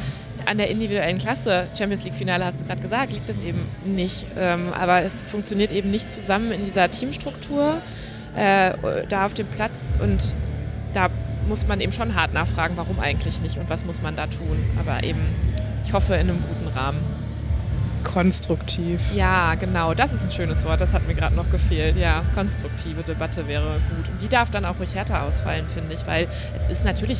an 0.45 0.57
der 0.57 0.69
individuellen 0.69 1.17
Klasse, 1.17 1.67
Champions 1.77 2.05
League-Finale 2.05 2.45
hast 2.45 2.61
du 2.61 2.65
gerade 2.65 2.81
gesagt, 2.81 3.11
liegt 3.11 3.29
es 3.29 3.39
eben 3.39 3.67
nicht. 3.85 4.25
Ähm, 4.37 4.71
aber 4.73 5.01
es 5.01 5.23
funktioniert 5.23 5.71
eben 5.71 5.91
nicht 5.91 6.09
zusammen 6.09 6.51
in 6.51 6.63
dieser 6.63 6.89
Teamstruktur 6.89 7.81
äh, 8.35 8.73
da 9.09 9.25
auf 9.25 9.33
dem 9.33 9.47
Platz. 9.47 9.93
Und 9.99 10.35
da 10.93 11.09
muss 11.47 11.67
man 11.67 11.81
eben 11.81 11.91
schon 11.91 12.15
hart 12.15 12.33
nachfragen, 12.33 12.77
warum 12.77 12.99
eigentlich 12.99 13.41
nicht 13.41 13.57
und 13.57 13.69
was 13.69 13.85
muss 13.85 14.01
man 14.01 14.15
da 14.15 14.27
tun. 14.27 14.57
Aber 14.79 15.03
eben, 15.03 15.21
ich 15.83 15.93
hoffe, 15.93 16.13
in 16.15 16.29
einem 16.29 16.43
guten 16.47 16.67
Rahmen 16.67 16.99
konstruktiv. 18.17 18.99
Ja, 19.13 19.53
genau, 19.53 19.93
das 19.93 20.11
ist 20.11 20.25
ein 20.25 20.31
schönes 20.31 20.65
Wort, 20.65 20.81
das 20.81 20.91
hat 20.91 21.05
mir 21.07 21.13
gerade 21.13 21.35
noch 21.35 21.51
gefehlt. 21.51 21.95
Ja, 21.97 22.23
konstruktive 22.33 23.03
Debatte 23.03 23.47
wäre 23.47 23.79
gut. 23.95 24.09
Und 24.09 24.19
die 24.23 24.27
darf 24.27 24.49
dann 24.49 24.65
auch 24.65 24.79
ruhig 24.79 24.95
härter 24.95 25.21
ausfallen, 25.21 25.67
finde 25.67 25.93
ich, 25.93 26.07
weil 26.07 26.27
es 26.55 26.65
ist 26.65 26.83
natürlich 26.83 27.19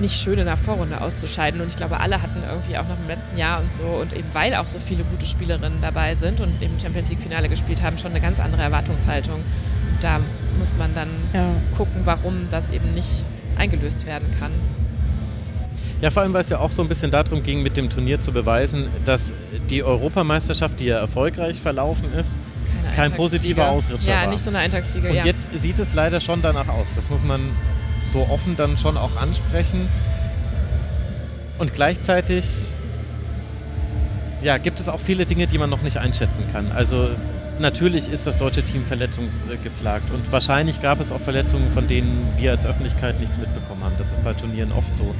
nicht 0.00 0.18
schön 0.18 0.38
in 0.38 0.46
der 0.46 0.56
Vorrunde 0.56 1.02
auszuscheiden. 1.02 1.60
Und 1.60 1.68
ich 1.68 1.76
glaube, 1.76 2.00
alle 2.00 2.22
hatten 2.22 2.42
irgendwie 2.48 2.78
auch 2.78 2.88
noch 2.88 2.98
im 2.98 3.06
letzten 3.06 3.36
Jahr 3.36 3.60
und 3.60 3.70
so 3.70 3.84
und 3.84 4.14
eben 4.14 4.28
weil 4.32 4.54
auch 4.54 4.66
so 4.66 4.78
viele 4.78 5.04
gute 5.04 5.26
Spielerinnen 5.26 5.82
dabei 5.82 6.14
sind 6.14 6.40
und 6.40 6.62
im 6.62 6.80
Champions 6.80 7.10
League-Finale 7.10 7.50
gespielt 7.50 7.82
haben, 7.82 7.98
schon 7.98 8.12
eine 8.12 8.22
ganz 8.22 8.40
andere 8.40 8.62
Erwartungshaltung. 8.62 9.34
Und 9.34 10.02
da 10.02 10.20
muss 10.56 10.74
man 10.74 10.94
dann 10.94 11.10
ja. 11.34 11.44
gucken, 11.76 12.00
warum 12.04 12.48
das 12.50 12.70
eben 12.70 12.94
nicht 12.94 13.24
eingelöst 13.58 14.06
werden 14.06 14.28
kann. 14.38 14.52
Ja, 16.00 16.10
vor 16.10 16.22
allem, 16.22 16.32
weil 16.32 16.40
es 16.40 16.48
ja 16.48 16.58
auch 16.58 16.70
so 16.70 16.80
ein 16.80 16.88
bisschen 16.88 17.10
darum 17.10 17.42
ging, 17.42 17.62
mit 17.62 17.76
dem 17.76 17.90
Turnier 17.90 18.20
zu 18.20 18.32
beweisen, 18.32 18.88
dass 19.04 19.34
die 19.68 19.82
Europameisterschaft, 19.82 20.80
die 20.80 20.86
ja 20.86 20.98
erfolgreich 20.98 21.60
verlaufen 21.60 22.12
ist, 22.14 22.38
Keine 22.82 22.96
kein 22.96 23.12
positiver 23.12 23.68
Ausrutscher 23.68 24.12
ja, 24.12 24.20
war. 24.22 24.28
nicht 24.28 24.42
so 24.42 24.50
eine 24.50 24.60
Eintagsfliege. 24.60 25.08
Und 25.08 25.14
ja. 25.14 25.26
jetzt 25.26 25.50
sieht 25.52 25.78
es 25.78 25.92
leider 25.92 26.20
schon 26.20 26.40
danach 26.40 26.68
aus. 26.68 26.88
Das 26.96 27.10
muss 27.10 27.22
man 27.22 27.50
so 28.10 28.26
offen 28.30 28.56
dann 28.56 28.78
schon 28.78 28.96
auch 28.96 29.16
ansprechen. 29.16 29.88
Und 31.58 31.74
gleichzeitig 31.74 32.72
ja, 34.42 34.56
gibt 34.56 34.80
es 34.80 34.88
auch 34.88 35.00
viele 35.00 35.26
Dinge, 35.26 35.46
die 35.46 35.58
man 35.58 35.68
noch 35.68 35.82
nicht 35.82 35.98
einschätzen 35.98 36.44
kann. 36.50 36.72
Also 36.72 37.10
natürlich 37.60 38.10
ist 38.10 38.26
das 38.26 38.36
deutsche 38.36 38.62
Team 38.62 38.84
verletzungsgeplagt 38.84 40.10
und 40.10 40.32
wahrscheinlich 40.32 40.80
gab 40.80 41.00
es 41.00 41.12
auch 41.12 41.20
Verletzungen, 41.20 41.70
von 41.70 41.86
denen 41.86 42.26
wir 42.36 42.50
als 42.50 42.66
Öffentlichkeit 42.66 43.20
nichts 43.20 43.38
mitbekommen 43.38 43.84
haben. 43.84 43.94
Das 43.98 44.12
ist 44.12 44.24
bei 44.24 44.34
Turnieren 44.34 44.72
oft 44.72 44.96
so. 44.96 45.14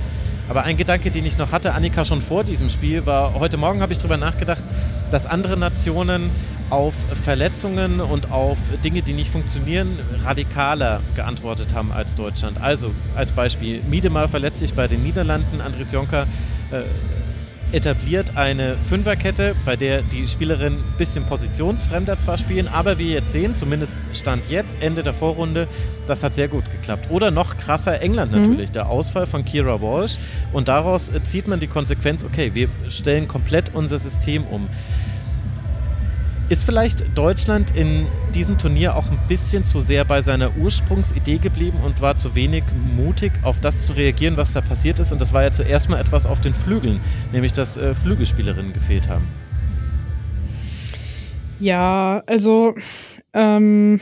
Aber 0.48 0.64
ein 0.64 0.76
Gedanke, 0.76 1.10
den 1.10 1.24
ich 1.24 1.38
noch 1.38 1.52
hatte, 1.52 1.74
Annika, 1.74 2.04
schon 2.04 2.22
vor 2.22 2.42
diesem 2.42 2.70
Spiel, 2.70 3.06
war, 3.06 3.34
heute 3.34 3.56
Morgen 3.56 3.82
habe 3.82 3.92
ich 3.92 3.98
darüber 3.98 4.16
nachgedacht, 4.16 4.64
dass 5.12 5.26
andere 5.26 5.56
Nationen 5.56 6.30
auf 6.70 6.94
Verletzungen 7.22 8.00
und 8.00 8.32
auf 8.32 8.58
Dinge, 8.82 9.02
die 9.02 9.12
nicht 9.12 9.30
funktionieren, 9.30 9.98
radikaler 10.24 11.00
geantwortet 11.14 11.74
haben 11.74 11.92
als 11.92 12.14
Deutschland. 12.14 12.60
Also 12.60 12.92
als 13.14 13.32
Beispiel, 13.32 13.80
Miedemar 13.88 14.28
verletzt 14.28 14.58
sich 14.58 14.74
bei 14.74 14.88
den 14.88 15.02
Niederlanden, 15.02 15.60
Andres 15.60 15.92
Jonker 15.92 16.26
äh, 16.72 16.82
etabliert 17.72 18.36
eine 18.36 18.76
Fünferkette, 18.84 19.54
bei 19.64 19.76
der 19.76 20.02
die 20.02 20.26
Spielerinnen 20.26 20.78
ein 20.78 20.98
bisschen 20.98 21.24
positionsfremder 21.24 22.18
zwar 22.18 22.38
spielen, 22.38 22.68
aber 22.68 22.98
wie 22.98 23.08
wir 23.08 23.14
jetzt 23.16 23.32
sehen, 23.32 23.54
zumindest 23.54 23.96
Stand 24.14 24.48
jetzt, 24.50 24.82
Ende 24.82 25.02
der 25.02 25.14
Vorrunde, 25.14 25.68
das 26.06 26.22
hat 26.22 26.34
sehr 26.34 26.48
gut 26.48 26.64
geklappt. 26.70 27.10
Oder 27.10 27.30
noch 27.30 27.56
krasser 27.56 28.00
England 28.00 28.32
mhm. 28.32 28.38
natürlich, 28.38 28.68
mhm. 28.70 28.74
der 28.74 28.88
Ausfall 28.88 29.26
von 29.26 29.44
Kira 29.44 29.80
Walsh. 29.80 30.18
Und 30.52 30.68
daraus 30.68 31.12
zieht 31.24 31.48
man 31.48 31.60
die 31.60 31.66
Konsequenz, 31.66 32.24
okay, 32.24 32.50
wir 32.54 32.68
stellen 32.88 33.28
komplett 33.28 33.74
unser 33.74 33.98
System 33.98 34.44
um. 34.44 34.68
Ist 36.50 36.64
vielleicht 36.64 37.16
Deutschland 37.16 37.76
in 37.76 38.08
diesem 38.34 38.58
Turnier 38.58 38.96
auch 38.96 39.08
ein 39.08 39.20
bisschen 39.28 39.64
zu 39.64 39.78
sehr 39.78 40.04
bei 40.04 40.20
seiner 40.20 40.56
Ursprungsidee 40.56 41.38
geblieben 41.38 41.78
und 41.84 42.02
war 42.02 42.16
zu 42.16 42.34
wenig 42.34 42.64
mutig, 42.96 43.30
auf 43.44 43.60
das 43.60 43.86
zu 43.86 43.92
reagieren, 43.92 44.36
was 44.36 44.52
da 44.52 44.60
passiert 44.60 44.98
ist? 44.98 45.12
Und 45.12 45.20
das 45.20 45.32
war 45.32 45.44
ja 45.44 45.52
zuerst 45.52 45.88
mal 45.88 46.00
etwas 46.00 46.26
auf 46.26 46.40
den 46.40 46.52
Flügeln, 46.52 47.00
nämlich 47.30 47.52
dass 47.52 47.76
äh, 47.76 47.94
Flügelspielerinnen 47.94 48.72
gefehlt 48.72 49.08
haben. 49.08 49.28
Ja, 51.60 52.24
also 52.26 52.74
ähm, 53.32 54.00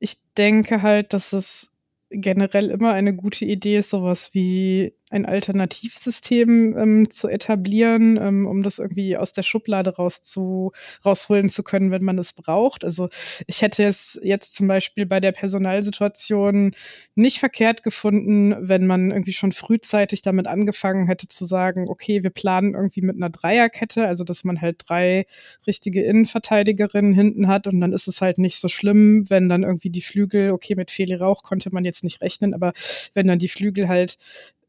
ich 0.00 0.16
denke 0.38 0.80
halt, 0.80 1.12
dass 1.12 1.34
es 1.34 1.76
generell 2.08 2.70
immer 2.70 2.94
eine 2.94 3.14
gute 3.14 3.44
Idee 3.44 3.76
ist, 3.76 3.90
sowas 3.90 4.30
wie 4.32 4.94
ein 5.10 5.24
Alternativsystem 5.24 6.76
ähm, 6.76 7.10
zu 7.10 7.28
etablieren, 7.28 8.16
ähm, 8.16 8.46
um 8.46 8.62
das 8.62 8.80
irgendwie 8.80 9.16
aus 9.16 9.32
der 9.32 9.42
Schublade 9.42 9.94
raus 9.94 10.20
zu, 10.22 10.72
rausholen 11.04 11.48
zu 11.48 11.62
können, 11.62 11.92
wenn 11.92 12.02
man 12.02 12.18
es 12.18 12.32
braucht. 12.32 12.82
Also 12.82 13.08
ich 13.46 13.62
hätte 13.62 13.84
es 13.84 14.18
jetzt 14.24 14.54
zum 14.54 14.66
Beispiel 14.66 15.06
bei 15.06 15.20
der 15.20 15.30
Personalsituation 15.30 16.72
nicht 17.14 17.38
verkehrt 17.38 17.84
gefunden, 17.84 18.56
wenn 18.58 18.86
man 18.86 19.12
irgendwie 19.12 19.32
schon 19.32 19.52
frühzeitig 19.52 20.22
damit 20.22 20.48
angefangen 20.48 21.06
hätte 21.06 21.28
zu 21.28 21.46
sagen, 21.46 21.84
okay, 21.88 22.24
wir 22.24 22.30
planen 22.30 22.74
irgendwie 22.74 23.02
mit 23.02 23.14
einer 23.16 23.30
Dreierkette, 23.30 24.08
also 24.08 24.24
dass 24.24 24.42
man 24.42 24.60
halt 24.60 24.82
drei 24.88 25.26
richtige 25.68 26.02
Innenverteidigerinnen 26.02 27.14
hinten 27.14 27.46
hat 27.46 27.68
und 27.68 27.80
dann 27.80 27.92
ist 27.92 28.08
es 28.08 28.20
halt 28.20 28.38
nicht 28.38 28.58
so 28.58 28.66
schlimm, 28.68 29.30
wenn 29.30 29.48
dann 29.48 29.62
irgendwie 29.62 29.90
die 29.90 30.02
Flügel, 30.02 30.50
okay, 30.50 30.74
mit 30.74 30.90
Feli 30.90 31.14
Rauch 31.14 31.44
konnte 31.44 31.70
man 31.72 31.84
jetzt 31.84 32.02
nicht 32.02 32.20
rechnen, 32.22 32.54
aber 32.54 32.72
wenn 33.14 33.28
dann 33.28 33.38
die 33.38 33.48
Flügel 33.48 33.86
halt 33.86 34.16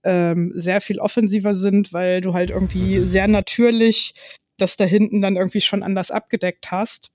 ähm, 0.07 0.53
sehr 0.55 0.79
viel 0.79 0.99
offensiver 0.99 1.53
sind, 1.53 1.91
weil 1.91 2.21
du 2.21 2.33
halt 2.33 2.49
irgendwie 2.49 2.99
mhm. 2.99 3.05
sehr 3.05 3.27
natürlich 3.27 4.13
das 4.57 4.75
da 4.75 4.85
hinten 4.85 5.21
dann 5.21 5.35
irgendwie 5.35 5.61
schon 5.61 5.83
anders 5.83 6.09
abgedeckt 6.09 6.71
hast. 6.71 7.11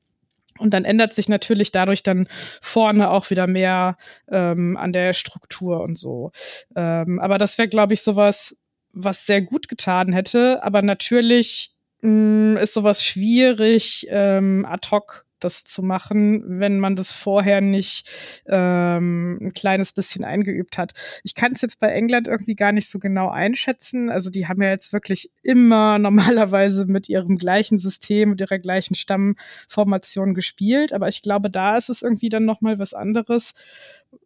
Und 0.59 0.75
dann 0.75 0.85
ändert 0.85 1.15
sich 1.15 1.29
natürlich 1.29 1.73
dadurch 1.73 2.03
dann 2.03 2.29
vorne 2.61 3.11
auch 3.11 3.31
wieder 3.31 3.47
mehr 3.47 3.97
ähm, 4.29 4.77
an 4.77 4.93
der 4.93 5.15
Struktur 5.15 5.81
und 5.81 5.97
so. 5.97 6.31
Ähm, 6.77 7.19
aber 7.19 7.39
das 7.39 7.59
wäre, 7.59 7.69
glaube 7.69 7.95
ich, 7.95 8.03
sowas, 8.03 8.63
was 8.93 9.27
sehr 9.27 9.41
gut 9.41 9.69
getan 9.69 10.13
hätte. 10.13 10.63
Aber 10.63 10.83
natürlich 10.83 11.75
mh, 12.03 12.11
mm, 12.11 12.57
ist 12.59 12.75
sowas 12.75 13.05
schwierig, 13.05 14.07
ähm, 14.11 14.67
ad 14.69 14.89
hoc 14.91 15.25
das 15.45 15.65
zu 15.65 15.83
machen, 15.83 16.43
wenn 16.47 16.79
man 16.79 16.97
das 16.97 17.13
vorher 17.13 17.61
nicht 17.61 18.09
ähm, 18.47 19.39
ein 19.41 19.53
kleines 19.53 19.93
bisschen 19.93 20.25
eingeübt 20.25 20.79
hat. 20.79 20.93
Ich 21.25 21.35
kann 21.35 21.53
es 21.53 21.63
jetzt 21.63 21.81
bei 21.81 21.89
England 21.89 22.29
irgendwie 22.29 22.55
gar 22.55 22.73
nicht 22.73 22.89
so 22.89 22.99
genau 22.99 23.29
einschätzen. 23.29 24.11
Also 24.11 24.31
die 24.31 24.49
haben 24.49 24.63
ja 24.63 24.71
jetzt 24.71 24.93
wirklich 24.93 25.31
immer 25.43 25.99
normalerweise 25.99 26.87
mit 26.87 27.09
ihrem 27.09 27.37
gleichen 27.37 27.79
System, 27.79 28.31
mit 28.31 28.41
ihrer 28.41 28.59
gleichen 28.59 28.95
Stammformation 28.95 30.35
gespielt. 30.35 30.93
Aber 30.93 31.09
ich 31.09 31.23
glaube, 31.23 31.51
da 31.51 31.77
ist 31.77 31.89
es 31.89 32.03
irgendwie 32.03 32.29
dann 32.29 32.45
noch 32.45 32.61
mal 32.61 32.79
was 32.79 32.95
anderes, 32.95 33.55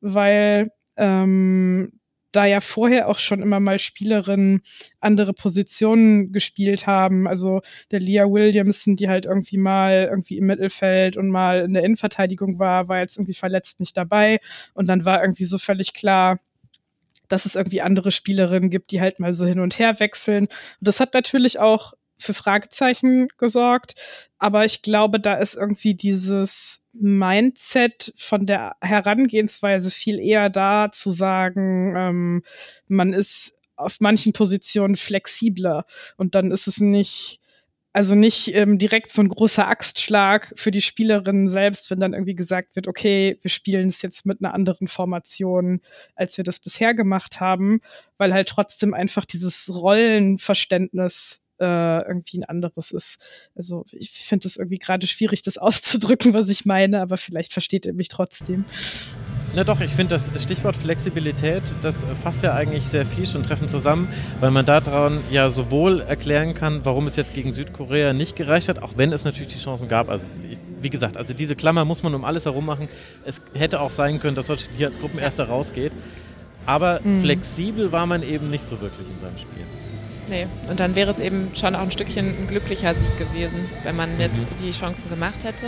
weil 0.01 0.71
ähm, 0.97 1.93
da 2.37 2.45
ja 2.45 2.61
vorher 2.61 3.09
auch 3.09 3.19
schon 3.19 3.43
immer 3.43 3.61
mal 3.61 3.79
Spielerinnen 3.79 4.61
andere 5.01 5.33
Positionen 5.33 6.33
gespielt 6.33 6.87
haben. 6.87 7.27
Also 7.27 7.63
der 7.91 8.01
Leah 8.01 8.31
Williamson, 8.31 8.97
die 8.97 9.09
halt 9.09 9.27
irgendwie 9.27 9.57
mal 9.57 10.09
irgendwie 10.11 10.37
im 10.39 10.47
Mittelfeld 10.47 11.17
und 11.17 11.31
mal 11.31 11.63
in 11.63 11.73
der 11.75 11.83
Innenverteidigung 11.85 12.59
war, 12.59 12.89
war 12.89 12.99
jetzt 12.99 13.17
irgendwie 13.17 13.35
verletzt 13.35 13.81
nicht 13.81 13.97
dabei. 13.97 14.39
Und 14.75 14.87
dann 14.89 15.05
war 15.05 15.23
irgendwie 15.23 15.45
so 15.45 15.59
völlig 15.59 15.95
klar, 15.95 16.39
dass 17.29 17.47
es 17.47 17.57
irgendwie 17.57 17.83
andere 17.83 18.11
Spielerinnen 18.11 18.71
gibt, 18.71 18.91
die 18.91 19.01
halt 19.01 19.19
mal 19.19 19.33
so 19.33 19.47
hin 19.47 19.61
und 19.61 19.79
her 19.79 19.99
wechseln. 19.99 20.45
Und 20.45 20.51
das 20.81 21.01
hat 21.01 21.15
natürlich 21.15 21.59
auch 21.59 21.95
für 22.19 22.35
Fragezeichen 22.35 23.29
gesorgt. 23.39 23.95
Aber 24.39 24.65
ich 24.65 24.83
glaube, 24.83 25.21
da 25.21 25.35
ist 25.35 25.55
irgendwie 25.55 25.95
dieses 25.95 26.87
Mindset 26.93 28.13
von 28.17 28.47
der 28.47 28.77
Herangehensweise 28.81 29.91
viel 29.91 30.19
eher 30.19 30.51
da 30.51 30.91
zu 30.91 31.11
sagen, 31.11 31.95
ähm, 31.97 32.43
man 32.89 33.13
ist 33.13 33.61
auf 33.77 33.99
manchen 34.01 34.33
Positionen 34.33 34.97
flexibler 34.97 35.85
und 36.17 36.35
dann 36.35 36.51
ist 36.51 36.67
es 36.67 36.81
nicht 36.81 37.41
also 37.97 38.15
nicht 38.15 38.55
ähm, 38.55 38.77
direkt 38.77 39.11
so 39.11 39.23
ein 39.23 39.29
großer 39.31 39.67
Axtschlag 39.69 40.53
für 40.55 40.71
die 40.71 40.83
Spielerinnen 40.83 41.49
selbst, 41.49 41.91
wenn 41.91 41.99
dann 41.99 42.13
irgendwie 42.13 42.35
gesagt 42.35 42.77
wird, 42.77 42.89
okay, 42.89 43.39
wir 43.41 43.51
spielen 43.51 43.89
es 43.89 44.03
jetzt 44.03 44.27
mit 44.27 44.43
einer 44.43 44.53
anderen 44.53 44.87
Formation, 44.87 45.81
als 46.15 46.37
wir 46.37 46.45
das 46.45 46.61
bisher 46.61 46.93
gemacht 46.93 47.41
haben, 47.41 47.81
weil 48.19 48.35
halt 48.35 48.51
trotzdem 48.51 48.93
einfach 48.93 49.25
dieses 49.25 49.75
Rollenverständnis 49.75 51.46
äh, 51.61 52.07
irgendwie 52.07 52.39
ein 52.39 52.45
anderes 52.45 52.93
ist. 52.93 53.19
Also 53.55 53.85
ich 53.93 54.11
finde 54.11 54.49
es 54.49 54.57
irgendwie 54.57 54.79
gerade 54.79 55.07
schwierig, 55.07 55.43
das 55.43 55.59
auszudrücken, 55.67 56.35
was 56.35 56.49
ich 56.49 56.65
meine, 56.65 57.01
aber 57.01 57.17
vielleicht 57.17 57.53
versteht 57.53 57.87
ihr 57.87 57.93
mich 57.93 58.09
trotzdem. 58.09 58.65
Na 59.55 59.65
doch, 59.65 59.81
ich 59.81 59.93
finde 59.93 60.15
das 60.15 60.31
Stichwort 60.43 60.77
Flexibilität, 60.77 61.63
das 61.81 62.05
fasst 62.23 62.43
ja 62.43 62.53
eigentlich 62.53 62.87
sehr 62.87 63.07
viel 63.07 63.27
schon 63.27 63.43
treffend 63.43 63.71
zusammen, 63.71 64.07
weil 64.39 64.51
man 64.51 64.67
daran 64.67 65.23
ja 65.31 65.49
sowohl 65.49 66.03
erklären 66.03 66.53
kann, 66.53 66.85
warum 66.85 67.07
es 67.07 67.17
jetzt 67.17 67.33
gegen 67.33 67.53
Südkorea 67.53 68.13
nicht 68.13 68.37
gereicht 68.37 68.69
hat, 68.69 68.83
auch 68.83 68.99
wenn 68.99 69.13
es 69.13 69.25
natürlich 69.25 69.49
die 69.55 69.59
Chancen 69.59 69.89
gab. 69.89 70.11
Also 70.11 70.27
wie 70.83 70.91
gesagt, 70.91 71.17
also 71.17 71.33
diese 71.33 71.57
Klammer 71.57 71.87
muss 71.87 72.03
man 72.03 72.15
um 72.15 72.25
alles 72.25 72.45
herum 72.45 72.67
machen. 72.67 72.89
Es 73.25 73.41
hätte 73.55 73.81
auch 73.81 73.93
sein 73.93 74.21
können, 74.21 74.37
dass 74.37 74.49
Deutschland 74.49 74.77
hier 74.77 74.89
als 74.89 75.01
Gruppenerster 75.01 75.49
rausgeht. 75.49 75.93
Aber 76.67 77.01
mhm. 77.03 77.21
flexibel 77.21 77.93
war 77.93 78.07
man 78.07 78.23
eben 78.23 78.51
nicht 78.51 78.65
so 78.65 78.81
wirklich 78.81 79.09
in 79.09 79.19
seinem 79.19 79.39
Spiel. 79.39 79.65
Nee, 80.29 80.49
und 80.69 80.81
dann 80.81 80.97
wäre 80.97 81.11
es 81.11 81.21
eben 81.21 81.51
schon 81.55 81.75
auch 81.75 81.83
ein 81.83 81.91
Stückchen 81.91 82.37
ein 82.37 82.47
glücklicher 82.49 82.95
Sieg 82.95 83.17
gewesen, 83.17 83.69
wenn 83.85 83.95
man 83.95 84.19
jetzt 84.19 84.51
mhm. 84.51 84.57
die 84.61 84.71
Chancen 84.73 85.09
gemacht 85.09 85.45
hätte. 85.45 85.67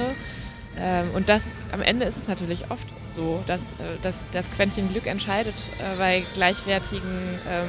Ähm, 0.77 1.11
und 1.15 1.29
das 1.29 1.51
am 1.73 1.83
Ende 1.83 2.07
ist 2.07 2.17
es 2.17 2.29
natürlich 2.29 2.71
oft 2.71 2.89
so, 3.09 3.43
dass, 3.47 3.73
äh, 3.73 3.99
dass 4.03 4.27
das 4.31 4.51
Quäntchen 4.51 4.91
Glück 4.91 5.07
entscheidet 5.07 5.55
äh, 5.79 5.97
bei 5.99 6.25
gleichwertigen 6.35 7.39
ähm, 7.49 7.69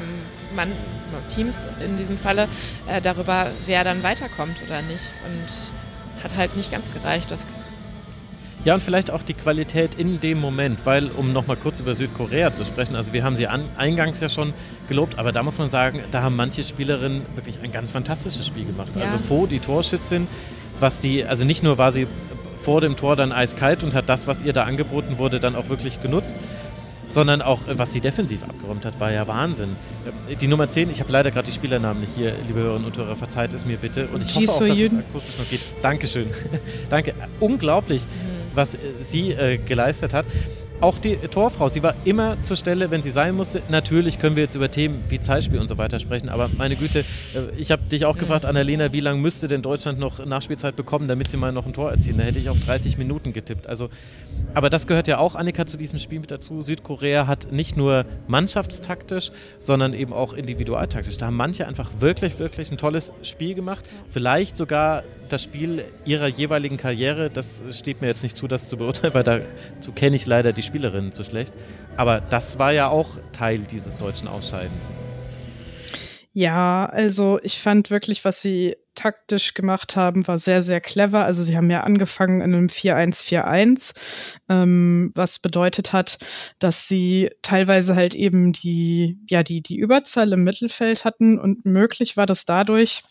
Mann, 0.56 0.72
Teams 1.28 1.68
in 1.84 1.96
diesem 1.96 2.18
Falle 2.18 2.48
äh, 2.88 3.02
darüber, 3.02 3.52
wer 3.66 3.84
dann 3.84 4.04
weiterkommt 4.04 4.62
oder 4.66 4.82
nicht. 4.82 5.14
Und 5.26 5.74
hat 6.24 6.36
halt 6.36 6.56
nicht 6.56 6.72
ganz 6.72 6.92
gereicht. 6.92 7.32
Das 7.32 7.46
ja, 8.66 8.74
und 8.74 8.84
vielleicht 8.84 9.10
auch 9.10 9.24
die 9.24 9.34
Qualität 9.34 9.96
in 9.96 10.20
dem 10.20 10.40
Moment, 10.40 10.86
weil, 10.86 11.12
um 11.12 11.32
nochmal 11.32 11.56
kurz 11.56 11.80
über 11.80 11.96
Südkorea 11.96 12.54
zu 12.54 12.66
sprechen, 12.66 12.96
also 12.96 13.14
wir 13.14 13.24
haben 13.24 13.36
sie 13.36 13.48
an, 13.48 13.66
eingangs 13.78 14.20
ja 14.20 14.28
schon 14.28 14.54
gelobt, 14.88 15.18
aber 15.18 15.32
da 15.32 15.44
muss 15.44 15.58
man 15.58 15.70
sagen, 15.70 16.02
da 16.12 16.22
haben 16.22 16.36
manche 16.36 16.64
Spielerinnen 16.64 17.22
wirklich 17.36 17.60
ein 17.64 17.72
ganz 17.72 17.92
fantastisches 17.92 18.46
Spiel 18.46 18.66
gemacht. 18.66 18.92
Ja. 18.96 19.04
Also 19.04 19.18
Fo, 19.18 19.48
die 19.48 19.60
Torschützin, 19.60 20.28
was 20.80 21.00
die, 21.00 21.24
also 21.24 21.46
nicht 21.46 21.64
nur 21.64 21.78
war 21.78 21.92
sie 21.92 22.08
vor 22.62 22.82
dem 22.82 22.96
Tor 22.96 23.16
dann 23.16 23.32
eiskalt 23.32 23.84
und 23.84 23.96
hat 23.96 24.10
das, 24.10 24.28
was 24.28 24.42
ihr 24.42 24.54
da 24.54 24.64
angeboten 24.64 25.18
wurde, 25.18 25.40
dann 25.40 25.56
auch 25.56 25.70
wirklich 25.70 26.02
genutzt. 26.02 26.36
Sondern 27.08 27.42
auch, 27.42 27.62
was 27.68 27.92
sie 27.92 28.02
defensiv 28.02 28.44
abgeräumt 28.44 28.86
hat, 28.86 29.00
war 29.00 29.12
ja 29.12 29.28
Wahnsinn. 29.28 29.76
Die 30.40 30.48
Nummer 30.48 30.70
10, 30.70 30.92
ich 30.92 31.00
habe 31.00 31.12
leider 31.12 31.32
gerade 31.32 31.48
die 31.48 31.52
Spielernamen 31.52 32.02
nicht 32.02 32.14
hier, 32.16 32.36
liebe 32.46 32.60
Hörerinnen 32.60 32.86
und 32.86 32.96
Hörer, 32.96 33.16
verzeiht 33.16 33.52
es 33.52 33.66
mir 33.66 33.78
bitte. 33.78 34.08
Und 34.10 34.22
ich 34.22 34.36
hoffe 34.36 34.66
auch, 34.66 34.68
dass 34.68 34.78
es 34.78 34.94
akustisch 34.94 35.40
noch 35.40 35.50
geht. 35.50 35.74
Dankeschön. 35.82 36.28
Danke. 36.92 37.16
Unglaublich, 37.40 38.06
was 38.54 38.76
äh, 38.76 38.78
sie 39.00 39.32
äh, 39.32 39.58
geleistet 39.58 40.14
hat. 40.14 40.26
Auch 40.82 40.98
die 40.98 41.18
Torfrau, 41.18 41.68
sie 41.68 41.84
war 41.84 41.94
immer 42.06 42.42
zur 42.44 42.56
Stelle, 42.56 42.90
wenn 42.90 43.02
sie 43.02 43.10
sein 43.10 43.36
musste. 43.36 43.62
Natürlich 43.68 44.18
können 44.18 44.38
wir 44.38 44.44
jetzt 44.44 44.56
über 44.56 44.72
Themen 44.72 45.04
wie 45.10 45.20
Zeitspiel 45.20 45.60
und 45.60 45.68
so 45.68 45.78
weiter 45.78 46.00
sprechen, 46.00 46.30
aber 46.30 46.50
meine 46.58 46.78
Güte, 46.78 47.00
äh, 47.00 47.04
ich 47.58 47.72
habe 47.72 47.82
dich 47.84 48.06
auch 48.06 48.18
gefragt, 48.18 48.46
Annalena, 48.46 48.94
wie 48.94 49.02
lange 49.02 49.20
müsste 49.20 49.50
denn 49.50 49.62
Deutschland 49.62 50.00
noch 50.00 50.26
Nachspielzeit 50.26 50.78
bekommen, 50.78 51.10
damit 51.10 51.32
sie 51.32 51.36
mal 51.36 51.52
noch 51.52 51.66
ein 51.66 51.74
Tor 51.74 51.92
erzielen? 51.92 52.18
Da 52.18 52.24
hätte 52.24 52.40
ich 52.40 52.48
auf 52.48 52.58
30 52.66 52.98
Minuten 52.98 53.34
getippt. 53.34 53.68
Also, 53.68 53.90
aber 54.54 54.70
das 54.70 54.88
gehört 54.88 55.10
ja 55.10 55.18
auch, 55.18 55.36
Annika, 55.36 55.66
zu 55.66 55.78
diesem 55.78 56.00
Spiel 56.00 56.22
mit 56.22 56.32
dazu. 56.32 56.62
Südkorea 56.62 57.28
hat 57.28 57.52
nicht 57.52 57.76
nur 57.76 58.06
mannschaftstaktisch, 58.30 59.32
sondern 59.60 59.94
eben 59.94 60.14
auch 60.14 60.32
individualtaktisch. 60.32 61.18
Da 61.18 61.26
haben 61.26 61.36
manche 61.36 61.68
einfach 61.68 61.92
wirklich, 62.00 62.40
wirklich 62.40 62.72
ein 62.72 62.78
tolles 62.78 63.12
Spiel 63.24 63.54
gemacht. 63.54 63.84
Vielleicht 64.10 64.56
sogar 64.56 65.04
das 65.28 65.44
Spiel 65.44 65.84
ihrer 66.06 66.28
jeweiligen 66.28 66.78
Karriere. 66.78 67.30
Das 67.30 67.62
steht 67.72 68.02
mir 68.02 68.08
jetzt 68.08 68.24
nicht 68.24 68.38
zu, 68.38 68.48
das 68.48 68.70
zu 68.70 68.78
beurteilen, 68.78 69.14
weil 69.14 69.24
dazu 69.24 69.92
kenne 69.92 70.16
ich 70.16 70.26
leider 70.26 70.54
die 70.54 70.69
Spielerinnen 70.70 71.12
zu 71.12 71.24
schlecht. 71.24 71.54
Aber 71.98 72.22
das 72.22 72.60
war 72.60 72.72
ja 72.72 72.88
auch 72.88 73.18
Teil 73.34 73.60
dieses 73.60 73.98
deutschen 73.98 74.28
Ausscheidens. 74.28 74.94
Ja, 76.32 76.86
also 76.86 77.40
ich 77.42 77.60
fand 77.60 77.90
wirklich, 77.90 78.24
was 78.24 78.42
sie 78.42 78.78
taktisch 78.96 79.56
gemacht 79.56 79.96
haben, 79.96 80.28
war 80.28 80.38
sehr, 80.38 80.62
sehr 80.62 80.80
clever. 80.80 81.26
Also 81.26 81.42
sie 81.42 81.58
haben 81.58 81.70
ja 81.70 81.82
angefangen 81.82 82.42
in 82.42 82.54
einem 82.54 82.68
4-1-4-1, 82.68 83.94
ähm, 84.48 85.12
was 85.16 85.40
bedeutet 85.40 85.92
hat, 85.92 86.20
dass 86.60 86.88
sie 86.88 87.32
teilweise 87.42 87.96
halt 87.96 88.14
eben 88.14 88.54
die, 88.54 89.20
ja, 89.28 89.42
die, 89.42 89.62
die 89.62 89.78
Überzahl 89.78 90.32
im 90.34 90.44
Mittelfeld 90.44 91.04
hatten 91.04 91.40
und 91.40 91.66
möglich 91.66 92.16
war 92.16 92.26
das 92.26 92.46
dadurch, 92.46 93.04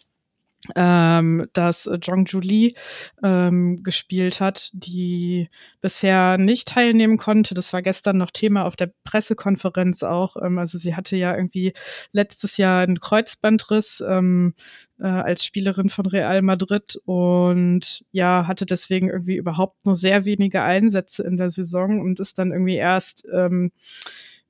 ähm, 0.74 1.46
dass 1.52 1.88
Jong 2.02 2.24
Julie 2.24 2.74
ähm, 3.22 3.82
gespielt 3.82 4.40
hat, 4.40 4.70
die 4.72 5.48
bisher 5.80 6.36
nicht 6.36 6.68
teilnehmen 6.68 7.16
konnte. 7.16 7.54
Das 7.54 7.72
war 7.72 7.80
gestern 7.80 8.18
noch 8.18 8.32
Thema 8.32 8.64
auf 8.64 8.74
der 8.74 8.92
Pressekonferenz 9.04 10.02
auch. 10.02 10.36
Ähm, 10.36 10.58
also 10.58 10.76
sie 10.76 10.96
hatte 10.96 11.16
ja 11.16 11.34
irgendwie 11.34 11.72
letztes 12.12 12.56
Jahr 12.56 12.82
einen 12.82 13.00
Kreuzbandriss 13.00 14.02
ähm, 14.06 14.54
äh, 14.98 15.06
als 15.06 15.44
Spielerin 15.44 15.88
von 15.88 16.06
Real 16.06 16.42
Madrid 16.42 17.00
und 17.04 18.04
ja, 18.10 18.46
hatte 18.48 18.66
deswegen 18.66 19.08
irgendwie 19.08 19.36
überhaupt 19.36 19.86
nur 19.86 19.94
sehr 19.94 20.24
wenige 20.24 20.62
Einsätze 20.62 21.22
in 21.22 21.36
der 21.36 21.50
Saison 21.50 22.00
und 22.00 22.18
ist 22.18 22.38
dann 22.38 22.50
irgendwie 22.50 22.76
erst 22.76 23.26
ähm, 23.32 23.70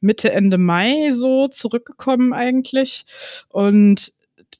Mitte, 0.00 0.30
Ende 0.32 0.58
Mai 0.58 1.10
so 1.12 1.48
zurückgekommen 1.48 2.32
eigentlich. 2.32 3.04
Und 3.48 4.12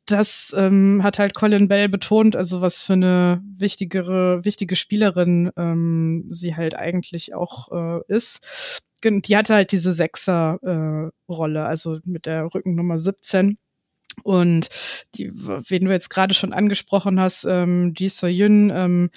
das 0.06 0.54
ähm, 0.56 1.02
hat 1.02 1.18
halt 1.18 1.34
Colin 1.34 1.68
Bell 1.68 1.88
betont, 1.88 2.36
also 2.36 2.60
was 2.60 2.84
für 2.84 2.94
eine 2.94 3.42
wichtigere, 3.56 4.44
wichtige 4.44 4.76
Spielerin 4.76 5.50
ähm, 5.56 6.24
sie 6.28 6.56
halt 6.56 6.74
eigentlich 6.74 7.34
auch 7.34 7.70
äh, 7.72 8.00
ist. 8.08 8.82
Die 9.04 9.36
hatte 9.36 9.54
halt 9.54 9.70
diese 9.72 9.92
Sechser-Rolle, 9.92 11.58
äh, 11.60 11.62
also 11.62 12.00
mit 12.04 12.26
der 12.26 12.52
Rückennummer 12.52 12.98
17. 12.98 13.58
Und 14.24 14.68
die, 15.14 15.30
wen 15.32 15.84
du 15.84 15.92
jetzt 15.92 16.08
gerade 16.08 16.34
schon 16.34 16.52
angesprochen 16.52 17.20
hast, 17.20 17.44
ähm, 17.44 17.94
Ji 17.96 18.08
So-Yun, 18.08 18.70
ähm, 18.70 19.10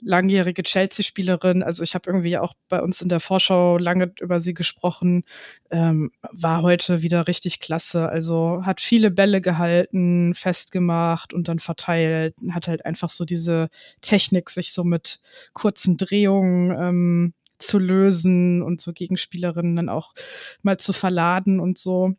langjährige 0.00 0.62
Chelsea-Spielerin, 0.62 1.62
also 1.62 1.82
ich 1.82 1.94
habe 1.94 2.08
irgendwie 2.08 2.38
auch 2.38 2.54
bei 2.68 2.80
uns 2.80 3.02
in 3.02 3.08
der 3.08 3.20
Vorschau 3.20 3.78
lange 3.78 4.12
über 4.20 4.40
sie 4.40 4.54
gesprochen, 4.54 5.24
ähm, 5.70 6.10
war 6.30 6.62
heute 6.62 7.02
wieder 7.02 7.26
richtig 7.28 7.60
klasse. 7.60 8.08
Also 8.08 8.62
hat 8.64 8.80
viele 8.80 9.10
Bälle 9.10 9.40
gehalten, 9.40 10.34
festgemacht 10.34 11.34
und 11.34 11.48
dann 11.48 11.58
verteilt, 11.58 12.34
hat 12.50 12.68
halt 12.68 12.84
einfach 12.86 13.10
so 13.10 13.24
diese 13.24 13.68
Technik, 14.00 14.50
sich 14.50 14.72
so 14.72 14.84
mit 14.84 15.20
kurzen 15.52 15.96
Drehungen 15.96 16.70
ähm, 16.70 17.34
zu 17.58 17.78
lösen 17.78 18.62
und 18.62 18.80
so 18.80 18.92
Gegenspielerinnen 18.92 19.76
dann 19.76 19.88
auch 19.88 20.14
mal 20.62 20.78
zu 20.78 20.92
verladen 20.92 21.60
und 21.60 21.78
so. 21.78 22.14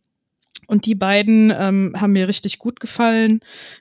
Und 0.69 0.85
die 0.85 0.93
beiden 0.93 1.51
ähm, 1.57 1.95
haben 1.97 2.11
mir 2.11 2.27
richtig 2.27 2.59
gut 2.59 2.79
gefallen. 2.79 3.39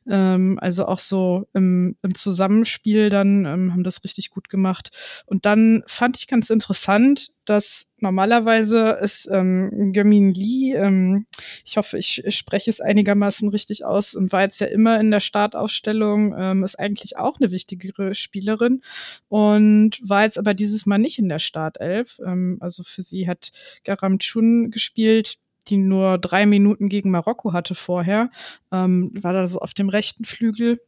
Ähm, 0.08 0.58
also 0.58 0.86
auch 0.86 0.98
so 0.98 1.46
im, 1.52 1.96
im 2.02 2.14
Zusammenspiel 2.14 3.10
dann 3.10 3.44
ähm, 3.44 3.72
haben 3.74 3.84
das 3.84 4.02
richtig 4.04 4.30
gut 4.30 4.48
gemacht. 4.48 5.22
Und 5.26 5.44
dann 5.44 5.82
fand 5.86 6.16
ich 6.16 6.28
ganz 6.28 6.48
interessant, 6.48 7.28
dass 7.44 7.90
normalerweise 7.98 8.98
ist 9.02 9.28
ähm, 9.30 9.92
Gamin 9.92 10.32
Lee, 10.32 10.74
ähm, 10.76 11.26
ich 11.62 11.76
hoffe, 11.76 11.98
ich, 11.98 12.24
ich 12.24 12.36
spreche 12.36 12.70
es 12.70 12.80
einigermaßen 12.80 13.50
richtig 13.50 13.84
aus, 13.84 14.14
und 14.14 14.32
war 14.32 14.40
jetzt 14.42 14.60
ja 14.60 14.66
immer 14.66 14.98
in 14.98 15.10
der 15.10 15.20
Startaufstellung, 15.20 16.34
ähm, 16.38 16.64
ist 16.64 16.78
eigentlich 16.78 17.18
auch 17.18 17.38
eine 17.38 17.50
wichtigere 17.50 18.14
Spielerin 18.14 18.80
und 19.28 19.98
war 20.02 20.22
jetzt 20.22 20.38
aber 20.38 20.54
dieses 20.54 20.86
Mal 20.86 20.98
nicht 20.98 21.18
in 21.18 21.28
der 21.28 21.38
Startelf. 21.38 22.18
Ähm, 22.24 22.56
also 22.60 22.82
für 22.82 23.02
sie 23.02 23.28
hat 23.28 23.50
Garam 23.84 24.18
Chun 24.18 24.70
gespielt, 24.70 25.36
die 25.68 25.76
nur 25.76 26.18
drei 26.18 26.46
Minuten 26.46 26.88
gegen 26.88 27.10
Marokko 27.10 27.52
hatte 27.52 27.74
vorher, 27.74 28.30
ähm, 28.72 29.10
war 29.20 29.32
da 29.32 29.46
so 29.46 29.60
auf 29.60 29.74
dem 29.74 29.88
rechten 29.88 30.24
Flügel 30.24 30.78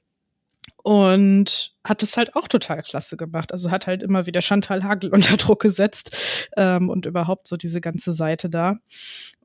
und 0.83 1.75
hat 1.85 2.03
es 2.03 2.17
halt 2.17 2.37
auch 2.37 2.49
total 2.49 2.83
klasse 2.83 3.17
gemacht. 3.17 3.53
Also 3.53 3.71
hat 3.71 3.87
halt 3.87 4.03
immer 4.03 4.27
wieder 4.27 4.41
Chantal 4.41 4.83
Hagel 4.85 5.11
unter 5.15 5.37
Druck 5.37 5.61
gesetzt 5.61 6.49
ähm, 6.57 6.89
und 6.89 7.07
überhaupt 7.07 7.47
so 7.47 7.57
diese 7.57 7.81
ganze 7.81 8.13
Seite 8.13 8.49
da. 8.49 8.77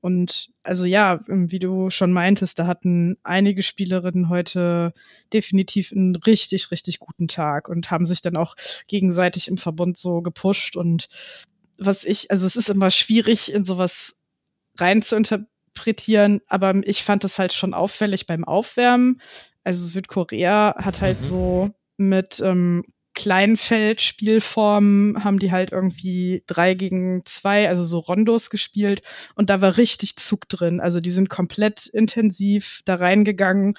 Und 0.02 0.50
also 0.63 0.86
ja, 0.86 1.21
wie 1.28 1.60
du 1.60 1.89
schon 1.89 2.13
meintest, 2.13 2.60
da 2.60 2.67
hatten 2.67 3.17
einige 3.24 3.63
Spielerinnen 3.63 4.30
heute 4.30 4.93
definitiv 5.34 5.91
einen 5.91 6.16
richtig, 6.16 6.72
richtig 6.72 6.99
guten 6.99 7.28
Tag 7.28 7.70
und 7.70 7.91
haben 7.91 8.05
sich 8.05 8.22
dann 8.22 8.38
auch 8.38 8.55
gegenseitig 8.88 9.47
im 9.47 9.57
Verbund 9.57 9.97
so 9.97 10.22
gepusht. 10.22 10.78
Und 10.78 11.07
was 11.78 12.03
ich, 12.05 12.32
also 12.32 12.45
es 12.45 12.55
ist 12.55 12.70
immer 12.70 12.91
schwierig, 12.91 13.51
in 13.51 13.66
sowas 13.66 14.22
rein 14.78 15.01
zu 15.01 15.15
interpretieren, 15.15 16.41
aber 16.47 16.73
ich 16.84 17.03
fand 17.03 17.23
es 17.23 17.39
halt 17.39 17.53
schon 17.53 17.73
auffällig 17.73 18.28
beim 18.28 18.43
Aufwärmen, 18.43 19.21
Also 19.63 19.86
Südkorea 19.86 20.76
hat 20.78 21.01
halt 21.01 21.17
mhm. 21.17 21.23
so 21.23 21.71
mit 21.97 22.41
ähm, 22.43 22.84
Kleinfeldspielformen 23.15 25.23
haben 25.23 25.39
die 25.39 25.51
halt 25.51 25.71
irgendwie 25.71 26.43
drei 26.47 26.73
gegen 26.73 27.21
zwei, 27.26 27.69
also 27.69 27.84
so 27.84 27.99
Rondos 27.99 28.49
gespielt 28.49 29.01
und 29.36 29.49
da 29.49 29.61
war 29.61 29.78
richtig 29.78 30.17
Zug 30.17 30.49
drin. 30.49 30.82
Also 30.82 30.99
die 30.99 31.11
sind 31.11 31.30
komplett 31.30 31.88
intensiv 31.88 32.82
da 32.84 32.95
reingegangen 32.95 33.78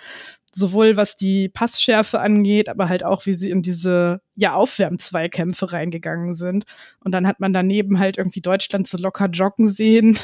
sowohl 0.57 0.97
was 0.97 1.17
die 1.17 1.51
Passschärfe 1.51 2.19
angeht, 2.21 2.69
aber 2.71 2.89
halt 2.89 3.05
auch, 3.05 3.27
wie 3.27 3.35
sie 3.35 3.51
in 3.51 3.63
diese 3.63 4.21
ja 4.37 4.55
Aufwärmzweikämpfe 4.55 5.71
reingegangen 5.73 6.33
sind. 6.33 6.65
Und 7.05 7.13
dann 7.13 7.27
hat 7.27 7.41
man 7.41 7.53
daneben 7.53 7.99
halt 7.99 8.17
irgendwie 8.17 8.41
Deutschland 8.41 8.89
so 8.89 8.97
locker 8.97 9.27
joggen 9.27 9.69
sehen. 9.69 10.19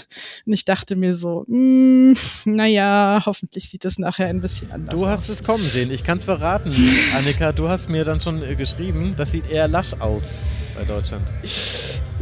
Und 0.47 0.53
ich 0.53 0.65
dachte 0.65 0.97
mir 0.97 1.15
so, 1.15 1.45
mh, 1.49 2.15
hm, 2.45 2.55
naja, 2.55 3.23
hoffentlich 3.27 3.69
sieht 3.69 3.85
es 3.85 3.99
nachher 3.99 4.29
ein 4.29 4.41
bisschen 4.41 4.73
anders 4.73 4.95
aus. 4.95 5.01
Du 5.01 5.07
hast 5.07 5.25
aus. 5.25 5.29
es 5.29 5.45
kommen 5.45 5.65
sehen. 5.65 5.91
Ich 5.91 6.03
kann 6.03 6.17
es 6.17 6.25
verraten, 6.25 6.75
Annika. 7.17 7.53
Du 7.53 7.69
hast 7.69 7.91
mir 7.91 8.05
dann 8.05 8.21
schon 8.21 8.43
äh, 8.43 8.55
geschrieben, 8.55 9.15
das 9.17 9.33
sieht 9.33 9.51
eher 9.51 9.69
lasch 9.69 9.93
aus 10.01 10.39
bei 10.75 10.85
Deutschland. 10.85 11.27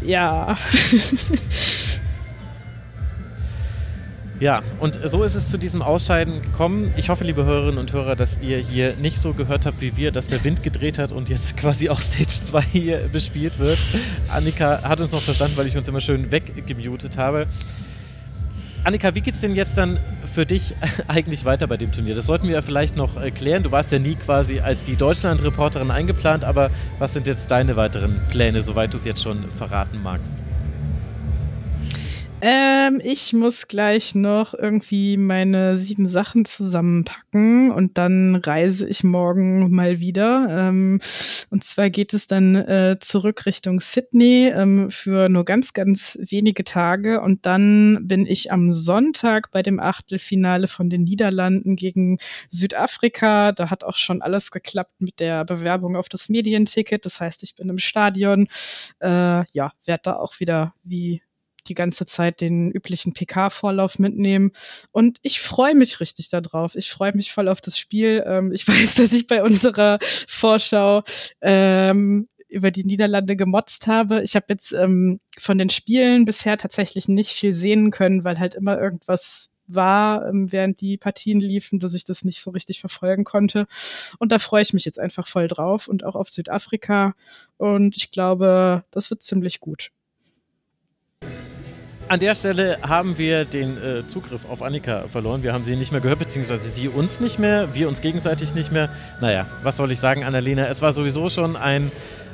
Ja. 0.03 0.59
Ja, 4.41 4.63
und 4.79 4.99
so 5.05 5.23
ist 5.23 5.35
es 5.35 5.49
zu 5.49 5.59
diesem 5.59 5.83
Ausscheiden 5.83 6.41
gekommen. 6.41 6.95
Ich 6.97 7.11
hoffe, 7.11 7.25
liebe 7.25 7.45
Hörerinnen 7.45 7.77
und 7.77 7.93
Hörer, 7.93 8.17
dass 8.17 8.39
ihr 8.41 8.57
hier 8.57 8.97
nicht 8.97 9.19
so 9.19 9.35
gehört 9.35 9.67
habt 9.67 9.83
wie 9.83 9.99
wir, 9.99 10.13
dass 10.13 10.29
der 10.29 10.43
Wind 10.45 10.63
gedreht 10.63 10.97
hat 10.97 11.13
und 11.13 11.29
jetzt 11.29 11.57
quasi 11.59 11.91
auch 11.91 12.01
Stage 12.01 12.25
2 12.27 12.63
hier 12.63 12.99
bespielt 13.13 13.59
wird. 13.59 13.77
Annika 14.31 14.83
hat 14.83 14.99
uns 14.99 15.13
noch 15.13 15.21
verstanden, 15.21 15.59
weil 15.59 15.67
ich 15.67 15.77
uns 15.77 15.87
immer 15.89 16.01
schön 16.01 16.31
weggemutet 16.31 17.19
habe. 17.19 17.47
Annika, 18.83 19.15
wie 19.15 19.21
geht's 19.21 19.43
denn 19.43 19.55
jetzt 19.55 19.77
dann 19.77 19.99
für 20.33 20.47
dich 20.47 20.75
eigentlich 21.07 21.45
weiter 21.45 21.67
bei 21.67 21.77
dem 21.77 21.93
Turnier? 21.93 22.15
Das 22.15 22.25
sollten 22.25 22.47
wir 22.47 22.55
ja 22.55 22.63
vielleicht 22.63 22.97
noch 22.97 23.19
erklären. 23.19 23.63
Du 23.63 23.73
warst 23.73 23.93
ja 23.93 23.99
nie 23.99 24.15
quasi 24.15 24.61
als 24.61 24.87
die 24.87 24.97
Deutschland-Reporterin 24.97 25.91
eingeplant, 25.91 26.45
aber 26.45 26.71
was 26.99 27.13
sind 27.13 27.27
jetzt 27.27 27.51
deine 27.51 27.77
weiteren 27.77 28.19
Pläne, 28.31 28.63
soweit 28.63 28.95
du 28.95 28.97
es 28.97 29.05
jetzt 29.05 29.23
schon 29.23 29.53
verraten 29.53 30.03
magst? 30.03 30.35
Ähm, 32.43 33.03
ich 33.05 33.35
muss 33.35 33.69
gleich 33.69 34.15
noch 34.15 34.55
irgendwie 34.55 35.19
meine 35.19 35.77
sieben 35.77 36.09
Sachen 36.09 36.47
zusammenpacken 36.47 37.71
und 37.71 37.99
dann 37.99 38.37
reise 38.37 38.89
ich 38.89 39.05
morgen 39.05 39.71
mal 39.71 40.01
wieder. 40.01 40.47
Ähm, 40.49 41.01
und 41.51 41.65
zwar 41.65 41.91
geht 41.91 42.15
es 42.15 42.27
dann 42.27 42.55
äh, 42.55 42.97
zurück 43.01 43.45
Richtung 43.45 43.81
Sydney 43.81 44.51
ähm, 44.55 44.91
für 44.91 45.29
nur 45.29 45.45
ganz, 45.45 45.75
ganz 45.75 46.19
wenige 46.21 46.65
Tage 46.65 47.21
und 47.21 47.45
dann 47.45 47.99
bin 48.03 48.25
ich 48.25 48.51
am 48.51 48.73
Sonntag 48.73 49.51
bei 49.51 49.63
dem 49.63 49.79
Achtelfinale 49.79 50.67
von 50.67 50.89
den 50.89 51.05
Niederlanden 51.05 51.77
gegen 51.77 52.19
Südafrika. 52.49 53.53
Da 53.53 53.69
hat 53.69 53.85
auch 53.85 53.97
schon 53.97 54.23
alles 54.23 54.51
geklappt 54.51 55.01
mit 55.01 55.21
der 55.21 55.45
Bewerbung 55.45 55.95
auf 55.95 56.09
das 56.09 56.31
Medienticket. 56.31 57.05
Das 57.05 57.21
heißt, 57.21 57.43
ich 57.43 57.55
bin 57.55 57.69
im 57.69 57.79
Stadion. 57.79 58.49
Äh, 59.01 59.45
ja, 59.53 59.73
werde 59.85 60.03
da 60.05 60.17
auch 60.17 60.41
wieder 60.41 60.75
wie 60.85 61.21
die 61.63 61.75
ganze 61.75 62.07
Zeit 62.07 62.41
den 62.41 62.71
üblichen 62.71 63.13
PK-Vorlauf 63.13 63.99
mitnehmen. 63.99 64.53
Und 64.93 65.19
ich 65.23 65.41
freue 65.41 65.75
mich 65.75 66.01
richtig 66.01 66.29
darauf. 66.29 66.75
Ich 66.75 66.91
freue 66.91 67.15
mich 67.15 67.33
voll 67.33 67.49
auf 67.49 67.61
das 67.61 67.79
Spiel. 67.79 68.25
Ähm, 68.27 68.53
ich 68.53 68.67
weiß, 68.69 68.97
dass 68.97 69.13
ich 69.13 69.27
bei 69.27 69.43
unserer 69.43 69.99
Vorschau 70.01 71.03
ähm, 71.41 72.29
über 72.49 72.71
die 72.71 72.85
Niederlande 72.85 73.37
gemotzt 73.37 73.87
habe. 73.87 74.23
Ich 74.23 74.35
habe 74.35 74.47
jetzt 74.49 74.73
ähm, 74.73 75.21
von 75.39 75.57
den 75.59 75.71
Spielen 75.71 76.25
bisher 76.25 76.59
tatsächlich 76.59 77.09
nicht 77.09 77.31
viel 77.31 77.53
sehen 77.53 77.91
können, 77.91 78.25
weil 78.25 78.39
halt 78.39 78.55
immer 78.55 78.79
irgendwas 78.79 79.51
war, 79.75 80.29
ähm, 80.29 80.53
während 80.53 80.81
die 80.81 80.97
Partien 80.97 81.41
liefen, 81.41 81.79
dass 81.79 81.95
ich 81.95 82.05
das 82.05 82.25
nicht 82.25 82.41
so 82.41 82.51
richtig 82.51 82.81
verfolgen 82.81 83.25
konnte. 83.25 83.67
Und 84.19 84.33
da 84.33 84.39
freue 84.39 84.63
ich 84.63 84.73
mich 84.73 84.85
jetzt 84.85 84.99
einfach 84.99 85.27
voll 85.27 85.47
drauf 85.47 85.89
und 85.89 86.05
auch 86.05 86.17
auf 86.17 86.29
Südafrika. 86.29 87.15
Und 87.57 87.97
ich 87.97 88.11
glaube, 88.11 88.85
das 88.91 89.11
wird 89.11 89.23
ziemlich 89.23 89.61
gut. 89.61 89.91
An 92.11 92.19
der 92.19 92.35
Stelle 92.35 92.79
haben 92.83 93.19
wir 93.19 93.45
den 93.45 93.79
äh, 93.79 94.03
Zugriff 94.09 94.45
auf 94.51 94.63
Annika 94.63 95.07
verloren. 95.07 95.45
Wir 95.45 95.53
haben 95.53 95.63
sie 95.63 95.77
nicht 95.77 95.93
mehr 95.93 96.01
gehört, 96.01 96.19
beziehungsweise 96.19 96.69
sie 96.69 96.89
uns 96.89 97.21
nicht 97.21 97.39
mehr, 97.39 97.73
wir 97.73 97.87
uns 97.87 98.01
gegenseitig 98.01 98.53
nicht 98.53 98.73
mehr. 98.73 98.89
Naja, 99.21 99.47
was 99.63 99.77
soll 99.77 99.93
ich 99.93 100.01
sagen, 100.01 100.25
Annalena? 100.25 100.67
Es 100.67 100.83
war 100.83 100.93
sowieso 100.93 101.31
schon 101.31 101.55
ein 101.55 101.93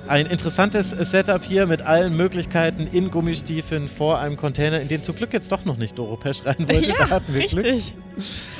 ein 0.08 0.26
interessantes 0.26 0.90
Setup 0.90 1.44
hier 1.44 1.66
mit 1.66 1.82
allen 1.82 2.16
Möglichkeiten 2.16 2.88
in 2.90 3.10
Gummistiefeln 3.10 3.88
vor 3.88 4.20
einem 4.20 4.36
Container, 4.38 4.80
in 4.80 4.88
den 4.88 5.02
zum 5.04 5.16
Glück 5.16 5.32
jetzt 5.34 5.52
doch 5.52 5.64
noch 5.66 5.76
nicht 5.76 5.98
Doro 5.98 6.16
Pesch 6.16 6.46
rein 6.46 6.56
wollte. 6.60 6.88
Ja, 6.88 7.20
richtig. 7.34 7.92
Glück. 7.92 8.05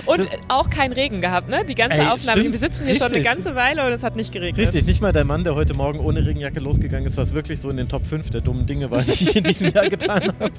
Und 0.04 0.18
das 0.18 0.28
auch 0.48 0.68
kein 0.68 0.92
Regen 0.92 1.20
gehabt, 1.20 1.48
ne? 1.48 1.64
Die 1.64 1.74
ganze 1.74 1.98
Ey, 1.98 2.06
Aufnahme. 2.06 2.40
Stimmt, 2.40 2.52
wir 2.52 2.58
sitzen 2.58 2.84
hier 2.84 2.92
richtig. 2.92 3.02
schon 3.02 3.14
eine 3.14 3.24
ganze 3.24 3.54
Weile 3.54 3.86
und 3.86 3.92
es 3.92 4.02
hat 4.02 4.14
nicht 4.14 4.32
geregnet. 4.32 4.66
Richtig, 4.66 4.86
nicht 4.86 5.00
mal 5.00 5.12
der 5.12 5.24
Mann, 5.24 5.44
der 5.44 5.54
heute 5.54 5.74
Morgen 5.74 5.98
ohne 5.98 6.24
Regenjacke 6.24 6.60
losgegangen 6.60 7.06
ist, 7.06 7.16
was 7.16 7.32
wirklich 7.32 7.60
so 7.60 7.70
in 7.70 7.76
den 7.76 7.88
Top 7.88 8.06
5 8.06 8.30
der 8.30 8.42
dummen 8.42 8.66
Dinge 8.66 8.90
war, 8.90 9.02
die 9.02 9.12
ich 9.12 9.34
in 9.36 9.44
diesem 9.44 9.72
Jahr 9.72 9.88
getan 9.88 10.32
habe. 10.38 10.52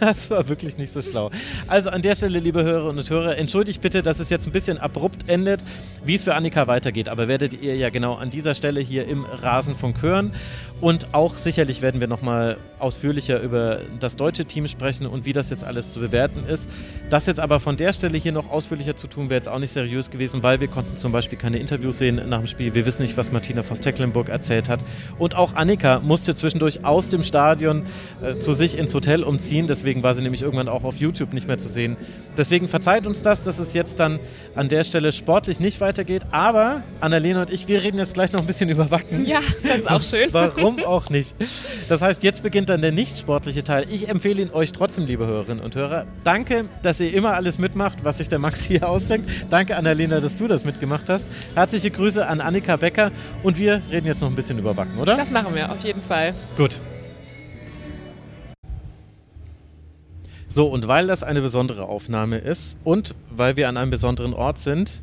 Das 0.00 0.30
war 0.30 0.48
wirklich 0.48 0.78
nicht 0.78 0.92
so 0.92 1.02
schlau. 1.02 1.30
Also 1.68 1.90
an 1.90 2.02
der 2.02 2.14
Stelle, 2.14 2.40
liebe 2.40 2.62
Hörerinnen 2.64 2.98
und 2.98 3.10
Hörer, 3.10 3.36
entschuldigt 3.36 3.80
bitte, 3.82 4.02
dass 4.02 4.20
es 4.20 4.30
jetzt 4.30 4.46
ein 4.46 4.52
bisschen 4.52 4.78
abrupt 4.78 5.28
endet, 5.28 5.62
wie 6.04 6.14
es 6.14 6.22
für 6.22 6.34
Annika 6.34 6.66
weitergeht. 6.66 7.08
Aber 7.08 7.28
werdet 7.28 7.52
ihr 7.52 7.76
ja 7.76 7.90
genau 7.90 8.14
an 8.14 8.30
dieser 8.30 8.54
Stelle 8.54 8.80
hier 8.80 9.06
im 9.06 9.24
Rasenfunk 9.24 10.02
hören. 10.02 10.32
Und 10.80 11.14
auch 11.14 11.34
sicherlich 11.34 11.82
werden 11.82 12.00
wir 12.00 12.08
nochmal 12.08 12.56
ausführlicher 12.80 13.40
über 13.40 13.80
das 13.98 14.16
deutsche 14.16 14.44
Team 14.44 14.66
sprechen 14.66 15.06
und 15.06 15.24
wie 15.24 15.32
das 15.32 15.50
jetzt 15.50 15.64
alles 15.64 15.92
zu 15.92 16.00
bewerten 16.00 16.44
ist. 16.44 16.68
Das 17.10 17.26
jetzt 17.26 17.40
aber 17.40 17.60
von 17.60 17.76
der 17.76 17.92
Stelle 17.92 18.18
hier 18.18 18.32
noch 18.32 18.50
ausführlicher 18.50 18.96
zu 18.96 19.06
tun, 19.06 19.30
wäre 19.30 19.38
jetzt 19.38 19.48
auch 19.48 19.58
nicht 19.58 19.72
seriös 19.72 20.10
gewesen, 20.10 20.42
weil 20.42 20.60
wir 20.60 20.68
konnten 20.68 20.96
zum 20.96 21.12
Beispiel 21.12 21.38
keine 21.38 21.58
Interviews 21.58 21.98
sehen 21.98 22.20
nach 22.28 22.38
dem 22.38 22.46
Spiel. 22.46 22.74
Wir 22.74 22.86
wissen 22.86 23.02
nicht, 23.02 23.16
was 23.16 23.32
Martina 23.32 23.62
Voss-Tecklenburg 23.62 24.28
erzählt 24.28 24.68
hat. 24.68 24.80
Und 25.18 25.36
auch 25.36 25.54
Annika 25.54 26.00
musste 26.00 26.34
zwischendurch 26.34 26.84
aus 26.84 27.08
dem 27.08 27.22
Stadion 27.22 27.84
äh, 28.22 28.38
zu 28.38 28.52
sich 28.52 28.78
ins 28.78 28.94
Hotel 28.94 29.22
umziehen. 29.22 29.66
Deswegen 29.66 30.02
war 30.02 30.14
sie 30.14 30.22
nämlich 30.22 30.42
irgendwann 30.42 30.68
auch 30.68 30.84
auf 30.84 30.96
YouTube 30.96 31.32
nicht 31.32 31.46
mehr 31.46 31.58
zu 31.58 31.68
sehen. 31.68 31.96
Deswegen 32.36 32.68
verzeiht 32.68 33.06
uns 33.06 33.22
das, 33.22 33.42
dass 33.42 33.58
es 33.58 33.74
jetzt 33.74 34.00
dann 34.00 34.20
an 34.54 34.68
der 34.68 34.84
Stelle 34.84 35.12
sportlich 35.12 35.60
nicht 35.60 35.80
weitergeht. 35.80 36.22
Aber 36.30 36.82
Annalena 37.00 37.42
und 37.42 37.50
ich, 37.50 37.68
wir 37.68 37.82
reden 37.82 37.98
jetzt 37.98 38.14
gleich 38.14 38.32
noch 38.32 38.40
ein 38.40 38.46
bisschen 38.46 38.68
über 38.70 38.90
Wacken. 38.90 39.26
Ja, 39.26 39.40
das 39.62 39.76
ist 39.76 39.90
auch 39.90 40.02
schön. 40.02 40.28
Warum 40.32 40.82
auch 40.84 41.10
nicht? 41.10 41.34
Das 41.88 42.00
heißt, 42.00 42.22
jetzt 42.22 42.42
beginnt 42.42 42.69
dann 42.70 42.80
der 42.80 42.92
nicht 42.92 43.18
sportliche 43.18 43.64
Teil. 43.64 43.84
Ich 43.90 44.08
empfehle 44.08 44.40
ihn 44.40 44.50
euch 44.50 44.72
trotzdem, 44.72 45.04
liebe 45.04 45.26
Hörerinnen 45.26 45.62
und 45.62 45.74
Hörer. 45.74 46.06
Danke, 46.24 46.66
dass 46.82 47.00
ihr 47.00 47.12
immer 47.12 47.34
alles 47.34 47.58
mitmacht, 47.58 48.04
was 48.04 48.18
sich 48.18 48.28
der 48.28 48.38
Max 48.38 48.62
hier 48.64 48.88
ausdenkt. 48.88 49.28
Danke, 49.50 49.76
Annalena, 49.76 50.20
dass 50.20 50.36
du 50.36 50.46
das 50.46 50.64
mitgemacht 50.64 51.08
hast. 51.08 51.26
Herzliche 51.54 51.90
Grüße 51.90 52.26
an 52.26 52.40
Annika 52.40 52.76
Becker 52.76 53.10
und 53.42 53.58
wir 53.58 53.82
reden 53.90 54.06
jetzt 54.06 54.22
noch 54.22 54.28
ein 54.28 54.34
bisschen 54.34 54.58
über 54.58 54.76
Wacken, 54.76 54.98
oder? 54.98 55.16
Das 55.16 55.30
machen 55.30 55.54
wir, 55.54 55.70
auf 55.70 55.84
jeden 55.84 56.00
Fall. 56.00 56.32
Gut. 56.56 56.80
So, 60.48 60.66
und 60.66 60.88
weil 60.88 61.06
das 61.06 61.22
eine 61.22 61.40
besondere 61.40 61.86
Aufnahme 61.86 62.38
ist 62.38 62.78
und 62.84 63.14
weil 63.30 63.56
wir 63.56 63.68
an 63.68 63.76
einem 63.76 63.90
besonderen 63.90 64.32
Ort 64.32 64.58
sind, 64.58 65.02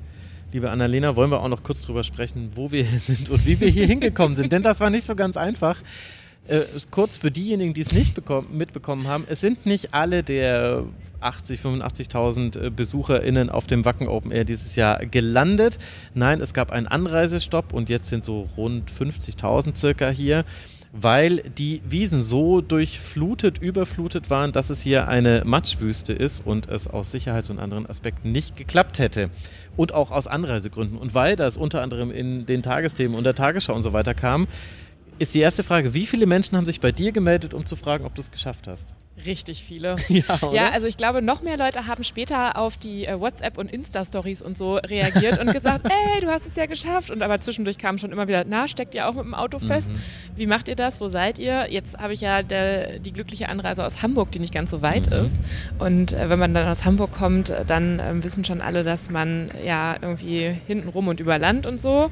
liebe 0.51 0.71
Annalena, 0.71 1.15
wollen 1.15 1.31
wir 1.31 1.41
auch 1.41 1.49
noch 1.49 1.63
kurz 1.63 1.81
drüber 1.81 2.03
sprechen, 2.03 2.51
wo 2.55 2.71
wir 2.71 2.83
hier 2.83 2.99
sind 3.15 3.29
und 3.29 3.45
wie 3.45 3.59
wir 3.59 3.67
hier 3.67 3.85
hingekommen 3.87 4.35
sind. 4.35 4.51
Denn 4.51 4.63
das 4.63 4.79
war 4.79 4.89
nicht 4.89 5.05
so 5.05 5.15
ganz 5.15 5.37
einfach. 5.37 5.81
Äh, 6.47 6.61
kurz 6.91 7.17
für 7.17 7.29
diejenigen, 7.29 7.73
die 7.73 7.81
es 7.81 7.91
nicht 7.91 8.17
mitbekommen 8.51 9.07
haben, 9.07 9.25
es 9.29 9.41
sind 9.41 9.65
nicht 9.65 9.93
alle 9.93 10.23
der 10.23 10.83
80, 11.19 11.59
85.000 11.59 12.59
äh, 12.59 12.69
BesucherInnen 12.69 13.49
auf 13.49 13.67
dem 13.67 13.83
Wacken 13.83 14.07
Open 14.07 14.31
Air 14.31 14.45
dieses 14.45 14.75
Jahr 14.75 14.99
gelandet. 15.05 15.77
Nein, 16.13 16.39
es 16.39 16.53
gab 16.53 16.71
einen 16.71 16.87
Anreisestopp 16.87 17.73
und 17.73 17.89
jetzt 17.89 18.07
sind 18.07 18.23
so 18.23 18.47
rund 18.55 18.89
50.000 18.89 19.75
circa 19.75 20.09
hier 20.09 20.45
weil 20.93 21.43
die 21.57 21.81
Wiesen 21.87 22.21
so 22.21 22.61
durchflutet, 22.61 23.59
überflutet 23.59 24.29
waren, 24.29 24.51
dass 24.51 24.69
es 24.69 24.81
hier 24.81 25.07
eine 25.07 25.43
Matschwüste 25.45 26.13
ist 26.13 26.45
und 26.45 26.67
es 26.69 26.87
aus 26.87 27.11
Sicherheits- 27.11 27.49
und 27.49 27.59
anderen 27.59 27.85
Aspekten 27.87 28.31
nicht 28.31 28.55
geklappt 28.55 28.99
hätte. 28.99 29.29
Und 29.75 29.93
auch 29.93 30.11
aus 30.11 30.25
Anreisegründen. 30.27 30.97
Und 30.97 31.13
weil 31.13 31.35
das 31.35 31.57
unter 31.57 31.83
anderem 31.83 32.09
in 32.09 32.45
den 32.47 32.63
Tagesthemen 32.63 33.15
und 33.15 33.25
der 33.25 33.35
Tagesschau 33.35 33.75
und 33.75 33.83
so 33.83 33.93
weiter 33.93 34.15
kam, 34.15 34.47
ist 35.19 35.33
die 35.33 35.39
erste 35.39 35.63
Frage, 35.63 35.93
wie 35.93 36.05
viele 36.05 36.25
Menschen 36.25 36.57
haben 36.57 36.65
sich 36.65 36.79
bei 36.79 36.91
dir 36.91 37.11
gemeldet, 37.11 37.53
um 37.53 37.65
zu 37.65 37.75
fragen, 37.75 38.05
ob 38.05 38.15
du 38.15 38.21
es 38.21 38.31
geschafft 38.31 38.67
hast? 38.67 38.93
Richtig 39.25 39.63
viele. 39.63 39.95
Ja, 40.09 40.39
ja, 40.51 40.69
also 40.69 40.87
ich 40.87 40.97
glaube, 40.97 41.21
noch 41.21 41.41
mehr 41.41 41.57
Leute 41.57 41.85
haben 41.85 42.03
später 42.03 42.57
auf 42.57 42.77
die 42.77 43.05
äh, 43.05 43.19
WhatsApp- 43.19 43.57
und 43.57 43.71
Insta-Stories 43.71 44.41
und 44.41 44.57
so 44.57 44.75
reagiert 44.75 45.39
und 45.39 45.51
gesagt, 45.51 45.85
ey, 46.15 46.21
du 46.21 46.27
hast 46.27 46.47
es 46.47 46.55
ja 46.55 46.65
geschafft. 46.65 47.11
Und 47.11 47.21
aber 47.21 47.39
zwischendurch 47.39 47.77
kam 47.77 47.97
schon 47.97 48.11
immer 48.11 48.27
wieder, 48.27 48.45
na, 48.47 48.67
steckt 48.67 48.95
ihr 48.95 49.07
auch 49.07 49.13
mit 49.13 49.25
dem 49.25 49.33
Auto 49.33 49.59
fest? 49.59 49.91
Mhm. 49.91 49.97
Wie 50.37 50.47
macht 50.47 50.69
ihr 50.69 50.75
das? 50.75 51.01
Wo 51.01 51.07
seid 51.07 51.39
ihr? 51.39 51.67
Jetzt 51.69 51.97
habe 51.97 52.13
ich 52.13 52.21
ja 52.21 52.41
der, 52.41 52.99
die 52.99 53.13
glückliche 53.13 53.49
Anreise 53.49 53.85
aus 53.85 54.01
Hamburg, 54.01 54.31
die 54.31 54.39
nicht 54.39 54.53
ganz 54.53 54.71
so 54.71 54.81
weit 54.81 55.09
mhm. 55.09 55.25
ist. 55.25 55.35
Und 55.77 56.13
äh, 56.13 56.29
wenn 56.29 56.39
man 56.39 56.53
dann 56.53 56.67
aus 56.67 56.85
Hamburg 56.85 57.11
kommt, 57.11 57.53
dann 57.67 57.99
äh, 57.99 58.23
wissen 58.23 58.43
schon 58.43 58.61
alle, 58.61 58.83
dass 58.83 59.09
man 59.09 59.51
ja 59.65 59.97
irgendwie 60.01 60.55
hinten 60.67 60.89
rum 60.89 61.07
und 61.07 61.19
über 61.19 61.37
Land 61.37 61.65
und 61.65 61.79
so 61.79 62.09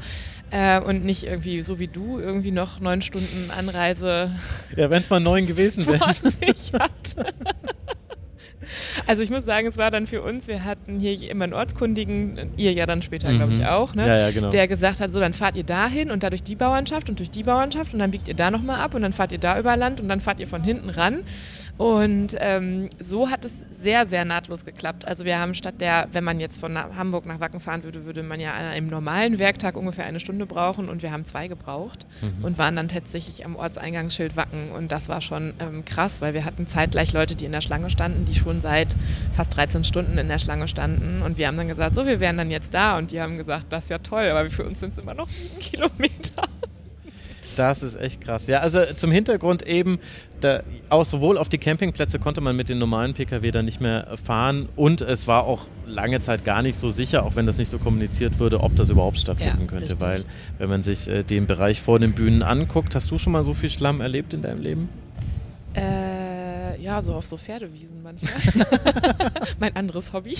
äh, 0.51 0.79
und 0.79 1.05
nicht 1.05 1.23
irgendwie 1.23 1.61
so 1.61 1.79
wie 1.79 1.87
du 1.87 2.19
irgendwie 2.19 2.51
noch 2.51 2.79
neun 2.79 3.01
Stunden 3.01 3.51
Anreise. 3.57 4.31
Ja, 4.75 4.89
wenn 4.89 5.01
es 5.01 5.09
mal 5.09 5.19
neun 5.19 5.45
gewesen 5.45 5.85
wäre. 5.87 5.99
Also 9.07 9.23
ich 9.23 9.29
muss 9.29 9.45
sagen, 9.45 9.67
es 9.67 9.77
war 9.77 9.91
dann 9.91 10.05
für 10.05 10.21
uns, 10.21 10.47
wir 10.47 10.63
hatten 10.63 10.99
hier 10.99 11.29
immer 11.29 11.43
einen 11.43 11.53
Ortskundigen, 11.53 12.51
ihr 12.57 12.73
ja 12.73 12.85
dann 12.85 13.01
später, 13.01 13.29
mhm. 13.29 13.37
glaube 13.37 13.53
ich, 13.53 13.65
auch, 13.65 13.93
ne? 13.93 14.07
ja, 14.07 14.17
ja, 14.17 14.31
genau. 14.31 14.49
der 14.49 14.67
gesagt 14.67 14.99
hat, 14.99 15.11
so 15.11 15.19
dann 15.19 15.33
fahrt 15.33 15.55
ihr 15.55 15.63
dahin 15.63 16.11
und 16.11 16.23
da 16.23 16.29
durch 16.29 16.43
die 16.43 16.55
Bauernschaft 16.55 17.09
und 17.09 17.19
durch 17.19 17.31
die 17.31 17.43
Bauernschaft 17.43 17.93
und 17.93 17.99
dann 17.99 18.11
biegt 18.11 18.27
ihr 18.27 18.33
da 18.33 18.51
nochmal 18.51 18.79
ab 18.81 18.93
und 18.93 19.01
dann 19.01 19.13
fahrt 19.13 19.31
ihr 19.31 19.37
da 19.37 19.59
über 19.59 19.75
Land 19.77 20.01
und 20.01 20.09
dann 20.09 20.21
fahrt 20.21 20.39
ihr 20.39 20.47
von 20.47 20.63
hinten 20.63 20.89
ran. 20.89 21.23
Und 21.77 22.37
ähm, 22.39 22.89
so 22.99 23.29
hat 23.29 23.43
es 23.43 23.63
sehr, 23.71 24.05
sehr 24.05 24.23
nahtlos 24.23 24.63
geklappt. 24.63 25.05
Also 25.05 25.25
wir 25.25 25.39
haben 25.39 25.53
statt 25.53 25.75
der, 25.79 26.07
wenn 26.13 26.23
man 26.23 26.39
jetzt 26.39 26.59
von 26.59 26.77
Hamburg 26.77 27.25
nach 27.25 27.41
Wacken 27.41 27.59
fahren 27.59 27.83
würde, 27.83 28.05
würde 28.05 28.23
man 28.23 28.39
ja 28.39 28.53
an 28.53 28.65
einem 28.65 28.87
normalen 28.87 29.39
Werktag 29.39 29.75
ungefähr 29.75 30.05
eine 30.05 30.21
Stunde 30.21 30.45
brauchen 30.45 30.87
und 30.87 31.03
wir 31.03 31.11
haben 31.11 31.25
zwei 31.25 31.49
gebraucht 31.49 32.05
mhm. 32.21 32.45
und 32.45 32.57
waren 32.57 32.77
dann 32.77 32.87
tatsächlich 32.87 33.45
am 33.45 33.57
Ortseingangsschild 33.57 34.37
Wacken 34.37 34.71
und 34.71 34.91
das 34.91 35.09
war 35.09 35.21
schon 35.21 35.53
ähm, 35.59 35.83
krass, 35.83 36.21
weil 36.21 36.33
wir 36.33 36.45
hatten 36.45 36.65
zeitgleich 36.65 37.11
Leute, 37.11 37.35
die 37.35 37.45
in 37.45 37.51
der 37.51 37.61
Schlange 37.61 37.89
standen, 37.89 38.23
die 38.23 38.35
schon 38.35 38.61
seit 38.61 38.95
fast 39.33 39.55
13 39.57 39.83
Stunden 39.83 40.17
in 40.17 40.29
der 40.29 40.39
Schlange 40.39 40.69
standen 40.69 41.21
und 41.23 41.37
wir 41.37 41.47
haben 41.47 41.57
dann 41.57 41.67
gesagt, 41.67 41.95
so 41.95 42.05
wir 42.05 42.21
wären 42.21 42.37
dann 42.37 42.51
jetzt 42.51 42.73
da 42.73 42.97
und 42.97 43.11
die 43.11 43.19
haben 43.19 43.37
gesagt, 43.37 43.65
das 43.69 43.85
ist 43.85 43.89
ja 43.89 43.97
toll, 43.97 44.29
aber 44.29 44.47
für 44.49 44.63
uns 44.63 44.79
sind 44.79 44.93
es 44.93 44.97
immer 44.97 45.13
noch 45.13 45.27
sieben 45.27 45.59
Kilometer. 45.59 46.43
Das 47.55 47.83
ist 47.83 47.99
echt 47.99 48.21
krass. 48.21 48.47
Ja, 48.47 48.59
also 48.59 48.81
zum 48.95 49.11
Hintergrund 49.11 49.63
eben, 49.67 49.99
da, 50.41 50.63
auch 50.89 51.05
sowohl 51.05 51.37
auf 51.37 51.49
die 51.49 51.57
Campingplätze 51.57 52.19
konnte 52.19 52.41
man 52.41 52.55
mit 52.55 52.69
den 52.69 52.79
normalen 52.79 53.13
Pkw 53.13 53.51
dann 53.51 53.65
nicht 53.65 53.81
mehr 53.81 54.15
fahren 54.23 54.69
und 54.75 55.01
es 55.01 55.27
war 55.27 55.45
auch 55.45 55.67
lange 55.85 56.19
Zeit 56.19 56.43
gar 56.43 56.61
nicht 56.61 56.77
so 56.77 56.89
sicher, 56.89 57.25
auch 57.25 57.35
wenn 57.35 57.45
das 57.45 57.57
nicht 57.57 57.71
so 57.71 57.77
kommuniziert 57.77 58.39
wurde, 58.39 58.61
ob 58.61 58.75
das 58.75 58.89
überhaupt 58.89 59.17
stattfinden 59.17 59.61
ja, 59.61 59.67
könnte. 59.67 59.93
Richtig. 59.93 60.01
Weil, 60.01 60.23
wenn 60.57 60.69
man 60.69 60.83
sich 60.83 61.07
äh, 61.07 61.23
den 61.23 61.47
Bereich 61.47 61.81
vor 61.81 61.99
den 61.99 62.13
Bühnen 62.13 62.43
anguckt, 62.43 62.95
hast 62.95 63.11
du 63.11 63.17
schon 63.17 63.33
mal 63.33 63.43
so 63.43 63.53
viel 63.53 63.69
Schlamm 63.69 64.01
erlebt 64.01 64.33
in 64.33 64.41
deinem 64.41 64.61
Leben? 64.61 64.89
Äh 65.73 66.24
ja, 66.79 67.01
so 67.01 67.13
auf 67.13 67.25
so 67.25 67.37
Pferdewiesen 67.37 68.03
manchmal. 68.03 68.31
mein 69.59 69.75
anderes 69.75 70.13
Hobby. 70.13 70.37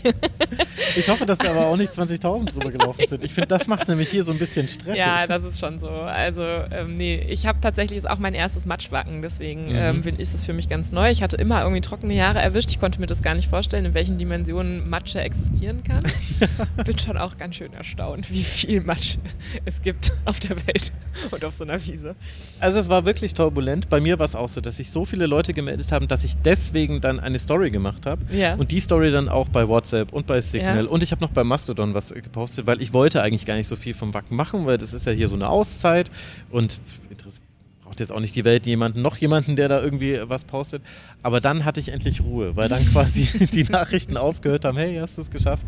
ich 0.96 1.10
hoffe, 1.10 1.26
dass 1.26 1.38
da 1.38 1.52
aber 1.52 1.68
auch 1.68 1.78
nicht 1.78 1.94
20.000 1.94 2.52
drüber 2.52 2.72
gelaufen 2.72 3.06
sind. 3.08 3.24
Ich 3.24 3.34
finde, 3.34 3.48
das 3.48 3.68
macht 3.68 3.84
es 3.84 3.88
nämlich 3.88 4.10
hier 4.10 4.24
so 4.24 4.32
ein 4.32 4.40
bisschen 4.40 4.68
stressig. 4.68 4.98
Ja, 4.98 5.26
das 5.28 5.44
ist 5.44 5.60
schon 5.60 5.80
so. 5.80 5.90
Also, 5.90 6.42
ähm, 6.44 6.96
nee, 6.96 7.26
ich 7.30 7.48
habe 7.48 7.60
tatsächlich, 7.62 7.98
ist 7.98 8.10
auch 8.10 8.20
mein 8.20 8.34
erstes 8.34 8.66
Matschwacken, 8.66 9.22
deswegen 9.22 9.70
mhm. 9.70 10.04
ähm, 10.06 10.18
ist 10.18 10.34
es 10.34 10.46
für 10.46 10.54
mich 10.54 10.68
ganz 10.68 10.92
neu. 10.92 11.10
Ich 11.10 11.24
hatte 11.24 11.38
immer 11.38 11.62
irgendwie 11.62 11.82
trockene 11.82 12.14
Jahre 12.14 12.40
erwischt. 12.40 12.72
Ich 12.72 12.80
konnte 12.80 13.00
mir 13.00 13.08
das 13.08 13.22
gar 13.22 13.36
nicht 13.36 13.50
vorstellen, 13.50 13.86
in 13.86 13.94
welchen 13.94 14.18
Dimensionen 14.18 14.90
Matsche 14.90 15.22
existieren 15.22 15.84
kann. 15.84 16.04
Bin 16.86 16.98
schon 16.98 17.18
auch 17.18 17.38
ganz 17.38 17.56
schön 17.56 17.74
erstaunt, 17.74 18.32
wie 18.32 18.44
viel 18.44 18.82
Matsch 18.82 19.18
es 19.66 19.82
gibt 19.82 20.14
auf 20.26 20.40
der 20.40 20.56
Welt 20.68 20.92
und 21.32 21.46
auf 21.46 21.54
so 21.54 21.64
einer 21.64 21.84
Wiese. 21.86 22.16
Also, 22.60 22.80
es 22.80 22.90
war 22.90 23.06
wirklich 23.06 23.34
turbulent. 23.34 23.90
Bei 23.90 24.00
mir 24.00 24.20
war 24.20 24.26
es 24.26 24.36
auch 24.36 24.50
so, 24.50 24.62
dass 24.62 24.78
sich 24.78 24.92
so 24.92 25.06
viele 25.06 25.28
Leute 25.28 25.54
gemeldet 25.54 25.92
haben, 25.92 26.08
dass 26.08 26.25
ich 26.26 26.38
deswegen 26.38 27.02
dann 27.02 27.20
eine 27.20 27.40
Story 27.40 27.72
gemacht 27.72 28.06
habe. 28.06 28.22
Ja. 28.32 28.56
Und 28.56 28.72
die 28.72 28.80
Story 28.80 29.12
dann 29.12 29.30
auch 29.30 29.48
bei 29.50 29.68
WhatsApp 29.68 30.12
und 30.12 30.28
bei 30.28 30.42
Signal. 30.42 30.84
Ja. 30.84 30.90
Und 30.90 31.04
ich 31.04 31.12
habe 31.12 31.22
noch 31.22 31.32
bei 31.32 31.44
Mastodon 31.44 31.94
was 31.94 32.14
gepostet, 32.14 32.68
weil 32.68 32.82
ich 32.82 32.94
wollte 32.94 33.22
eigentlich 33.22 33.46
gar 33.46 33.56
nicht 33.56 33.68
so 33.68 33.76
viel 33.76 33.94
vom 33.94 34.14
Wacken 34.14 34.36
machen, 34.36 34.66
weil 34.66 34.78
das 34.78 34.94
ist 34.94 35.06
ja 35.06 35.12
hier 35.12 35.28
so 35.28 35.36
eine 35.36 35.50
Auszeit 35.50 36.12
und 36.50 36.80
braucht 37.96 38.02
jetzt 38.02 38.12
auch 38.12 38.20
nicht 38.20 38.36
die 38.36 38.44
Welt 38.44 38.66
jemanden, 38.66 39.02
noch 39.02 39.16
jemanden, 39.18 39.56
der 39.56 39.70
da 39.70 39.82
irgendwie 39.82 40.20
was 40.24 40.44
postet. 40.44 40.84
Aber 41.24 41.40
dann 41.40 41.64
hatte 41.64 41.80
ich 41.80 41.90
endlich 41.90 42.22
Ruhe, 42.22 42.58
weil 42.58 42.68
dann 42.68 42.86
quasi 42.92 43.48
die 43.54 43.64
Nachrichten 43.64 44.18
aufgehört 44.18 44.66
haben, 44.66 44.78
hey, 44.78 44.98
hast 45.00 45.18
du 45.18 45.22
es 45.22 45.32
geschafft. 45.32 45.66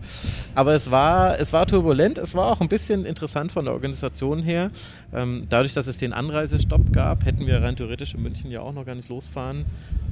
Aber 0.53 0.73
es 0.73 0.91
war, 0.91 1.39
es 1.39 1.53
war 1.53 1.65
turbulent, 1.65 2.17
es 2.17 2.35
war 2.35 2.47
auch 2.47 2.59
ein 2.59 2.67
bisschen 2.67 3.05
interessant 3.05 3.53
von 3.53 3.63
der 3.63 3.73
Organisation 3.73 4.43
her. 4.43 4.69
Ähm, 5.13 5.45
dadurch, 5.49 5.73
dass 5.73 5.87
es 5.87 5.97
den 5.97 6.11
Anreisestopp 6.11 6.91
gab, 6.91 7.23
hätten 7.23 7.47
wir 7.47 7.61
rein 7.61 7.77
theoretisch 7.77 8.13
in 8.13 8.21
München 8.21 8.51
ja 8.51 8.59
auch 8.59 8.73
noch 8.73 8.85
gar 8.85 8.95
nicht 8.95 9.07
losfahren 9.07 9.65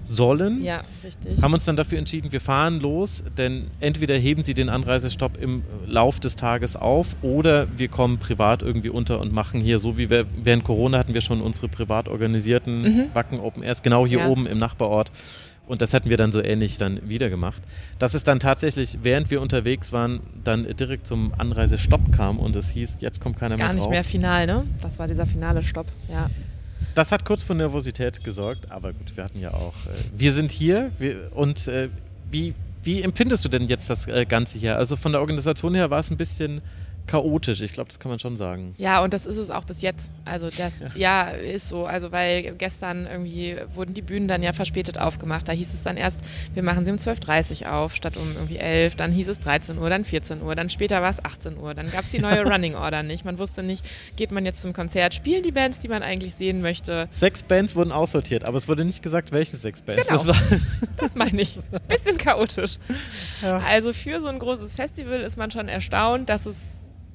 sollen. 0.05 0.63
Ja, 0.63 0.81
richtig. 1.03 1.41
Haben 1.41 1.53
uns 1.53 1.65
dann 1.65 1.75
dafür 1.75 1.97
entschieden, 1.97 2.31
wir 2.31 2.41
fahren 2.41 2.79
los, 2.79 3.23
denn 3.37 3.67
entweder 3.79 4.15
heben 4.15 4.43
sie 4.43 4.53
den 4.53 4.69
Anreisestopp 4.69 5.37
im 5.41 5.63
Lauf 5.85 6.19
des 6.19 6.35
Tages 6.35 6.75
auf 6.75 7.15
oder 7.21 7.67
wir 7.77 7.87
kommen 7.87 8.19
privat 8.19 8.61
irgendwie 8.61 8.89
unter 8.89 9.19
und 9.19 9.33
machen 9.33 9.61
hier, 9.61 9.79
so 9.79 9.97
wie 9.97 10.09
wir 10.09 10.25
während 10.41 10.63
Corona 10.63 10.97
hatten 10.97 11.13
wir 11.13 11.21
schon 11.21 11.41
unsere 11.41 11.67
privat 11.67 12.04
organisierten 12.07 12.81
mhm. 12.81 13.03
Wacken 13.13 13.39
Open 13.39 13.63
Airs, 13.63 13.81
genau 13.81 14.05
hier 14.05 14.19
ja. 14.19 14.27
oben 14.27 14.47
im 14.47 14.57
Nachbarort. 14.57 15.11
Und 15.67 15.81
das 15.81 15.93
hätten 15.93 16.09
wir 16.09 16.17
dann 16.17 16.31
so 16.31 16.43
ähnlich 16.43 16.77
dann 16.77 17.09
wieder 17.09 17.29
gemacht. 17.29 17.61
Dass 17.97 18.13
es 18.13 18.23
dann 18.23 18.39
tatsächlich, 18.39 18.99
während 19.01 19.31
wir 19.31 19.41
unterwegs 19.41 19.91
waren, 19.91 20.19
dann 20.43 20.63
direkt 20.77 21.07
zum 21.07 21.33
Anreisestopp 21.37 22.11
kam 22.11 22.39
und 22.39 22.55
es 22.55 22.69
hieß, 22.69 22.97
jetzt 22.99 23.19
kommt 23.19 23.39
keiner 23.39 23.57
Gar 23.57 23.69
mehr 23.69 23.75
drauf. 23.75 23.85
Gar 23.85 23.89
nicht 23.89 23.91
mehr 23.91 24.03
final, 24.03 24.45
ne? 24.45 24.63
Das 24.81 24.99
war 24.99 25.07
dieser 25.07 25.25
finale 25.25 25.63
Stopp, 25.63 25.87
ja. 26.09 26.29
Das 26.93 27.11
hat 27.11 27.25
kurz 27.25 27.43
für 27.43 27.55
Nervosität 27.55 28.23
gesorgt, 28.23 28.71
aber 28.71 28.93
gut, 28.93 29.17
wir 29.17 29.23
hatten 29.23 29.39
ja 29.39 29.53
auch, 29.53 29.73
äh, 29.87 30.17
wir 30.17 30.33
sind 30.33 30.51
hier 30.51 30.91
wir, 30.99 31.31
und 31.33 31.67
äh, 31.67 31.89
wie, 32.29 32.53
wie 32.83 33.01
empfindest 33.01 33.43
du 33.43 33.49
denn 33.49 33.63
jetzt 33.63 33.89
das 33.89 34.07
äh, 34.07 34.25
Ganze 34.25 34.59
hier? 34.59 34.77
Also 34.77 34.95
von 34.95 35.11
der 35.11 35.21
Organisation 35.21 35.73
her 35.73 35.89
war 35.89 35.99
es 35.99 36.11
ein 36.11 36.17
bisschen 36.17 36.61
chaotisch. 37.07 37.61
Ich 37.61 37.73
glaube, 37.73 37.89
das 37.89 37.99
kann 37.99 38.09
man 38.09 38.19
schon 38.19 38.37
sagen. 38.37 38.73
Ja, 38.77 39.03
und 39.03 39.13
das 39.13 39.25
ist 39.25 39.37
es 39.37 39.51
auch 39.51 39.65
bis 39.65 39.81
jetzt. 39.81 40.11
Also 40.25 40.49
das, 40.49 40.79
ja. 40.79 40.89
ja. 40.95 41.23
ist 41.29 41.67
so. 41.67 41.85
Also 41.85 42.11
weil 42.11 42.53
gestern 42.53 43.07
irgendwie 43.07 43.57
wurden 43.73 43.93
die 43.93 44.01
Bühnen 44.01 44.27
dann 44.27 44.43
ja 44.43 44.53
verspätet 44.53 44.99
aufgemacht. 44.99 45.47
Da 45.47 45.53
hieß 45.53 45.73
es 45.73 45.83
dann 45.83 45.97
erst, 45.97 46.25
wir 46.53 46.63
machen 46.63 46.85
sie 46.85 46.91
um 46.91 46.97
12.30 46.97 47.63
Uhr 47.63 47.73
auf, 47.73 47.95
statt 47.95 48.17
um 48.17 48.31
irgendwie 48.33 48.57
11. 48.57 48.95
Dann 48.95 49.11
hieß 49.11 49.29
es 49.29 49.39
13 49.39 49.77
Uhr, 49.77 49.89
dann 49.89 50.05
14 50.05 50.41
Uhr, 50.41 50.55
dann 50.55 50.69
später 50.69 51.01
war 51.01 51.09
es 51.09 51.23
18 51.23 51.57
Uhr. 51.57 51.73
Dann 51.73 51.89
gab 51.91 52.03
es 52.03 52.09
die 52.09 52.19
neue 52.19 52.43
Running 52.49 52.75
Order 52.75 53.03
nicht. 53.03 53.25
Man 53.25 53.37
wusste 53.37 53.63
nicht, 53.63 53.85
geht 54.15 54.31
man 54.31 54.45
jetzt 54.45 54.61
zum 54.61 54.73
Konzert, 54.73 55.13
spielen 55.13 55.43
die 55.43 55.51
Bands, 55.51 55.79
die 55.79 55.87
man 55.87 56.03
eigentlich 56.03 56.35
sehen 56.35 56.61
möchte. 56.61 57.07
Sechs 57.11 57.43
Bands 57.43 57.75
wurden 57.75 57.91
aussortiert, 57.91 58.47
aber 58.47 58.57
es 58.57 58.67
wurde 58.67 58.85
nicht 58.85 59.03
gesagt, 59.03 59.31
welche 59.31 59.57
sechs 59.57 59.81
Bands. 59.81 60.07
Genau. 60.07 60.23
Das, 60.23 60.37
das 60.97 61.15
meine 61.15 61.41
ich. 61.41 61.57
Bisschen 61.87 62.17
chaotisch. 62.17 62.77
Ja. 63.41 63.59
Also 63.59 63.93
für 63.93 64.21
so 64.21 64.27
ein 64.27 64.39
großes 64.39 64.73
Festival 64.73 65.21
ist 65.21 65.37
man 65.37 65.51
schon 65.51 65.67
erstaunt, 65.67 66.29
dass 66.29 66.45
es 66.45 66.55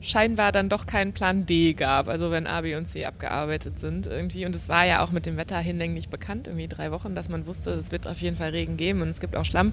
scheinbar 0.00 0.52
dann 0.52 0.68
doch 0.68 0.86
keinen 0.86 1.12
Plan 1.12 1.46
D 1.46 1.74
gab, 1.74 2.08
also 2.08 2.30
wenn 2.30 2.46
A, 2.46 2.62
B 2.62 2.74
und 2.74 2.86
C 2.86 3.04
abgearbeitet 3.04 3.78
sind 3.78 4.06
irgendwie. 4.06 4.46
Und 4.46 4.56
es 4.56 4.68
war 4.68 4.84
ja 4.84 5.02
auch 5.04 5.10
mit 5.10 5.26
dem 5.26 5.36
Wetter 5.36 5.58
hinlänglich 5.58 6.08
bekannt, 6.08 6.46
irgendwie 6.48 6.68
drei 6.68 6.90
Wochen, 6.90 7.14
dass 7.14 7.28
man 7.28 7.46
wusste, 7.46 7.72
es 7.72 7.92
wird 7.92 8.06
auf 8.06 8.20
jeden 8.20 8.36
Fall 8.36 8.50
Regen 8.50 8.76
geben 8.76 9.02
und 9.02 9.08
es 9.08 9.20
gibt 9.20 9.36
auch 9.36 9.44
Schlamm. 9.44 9.72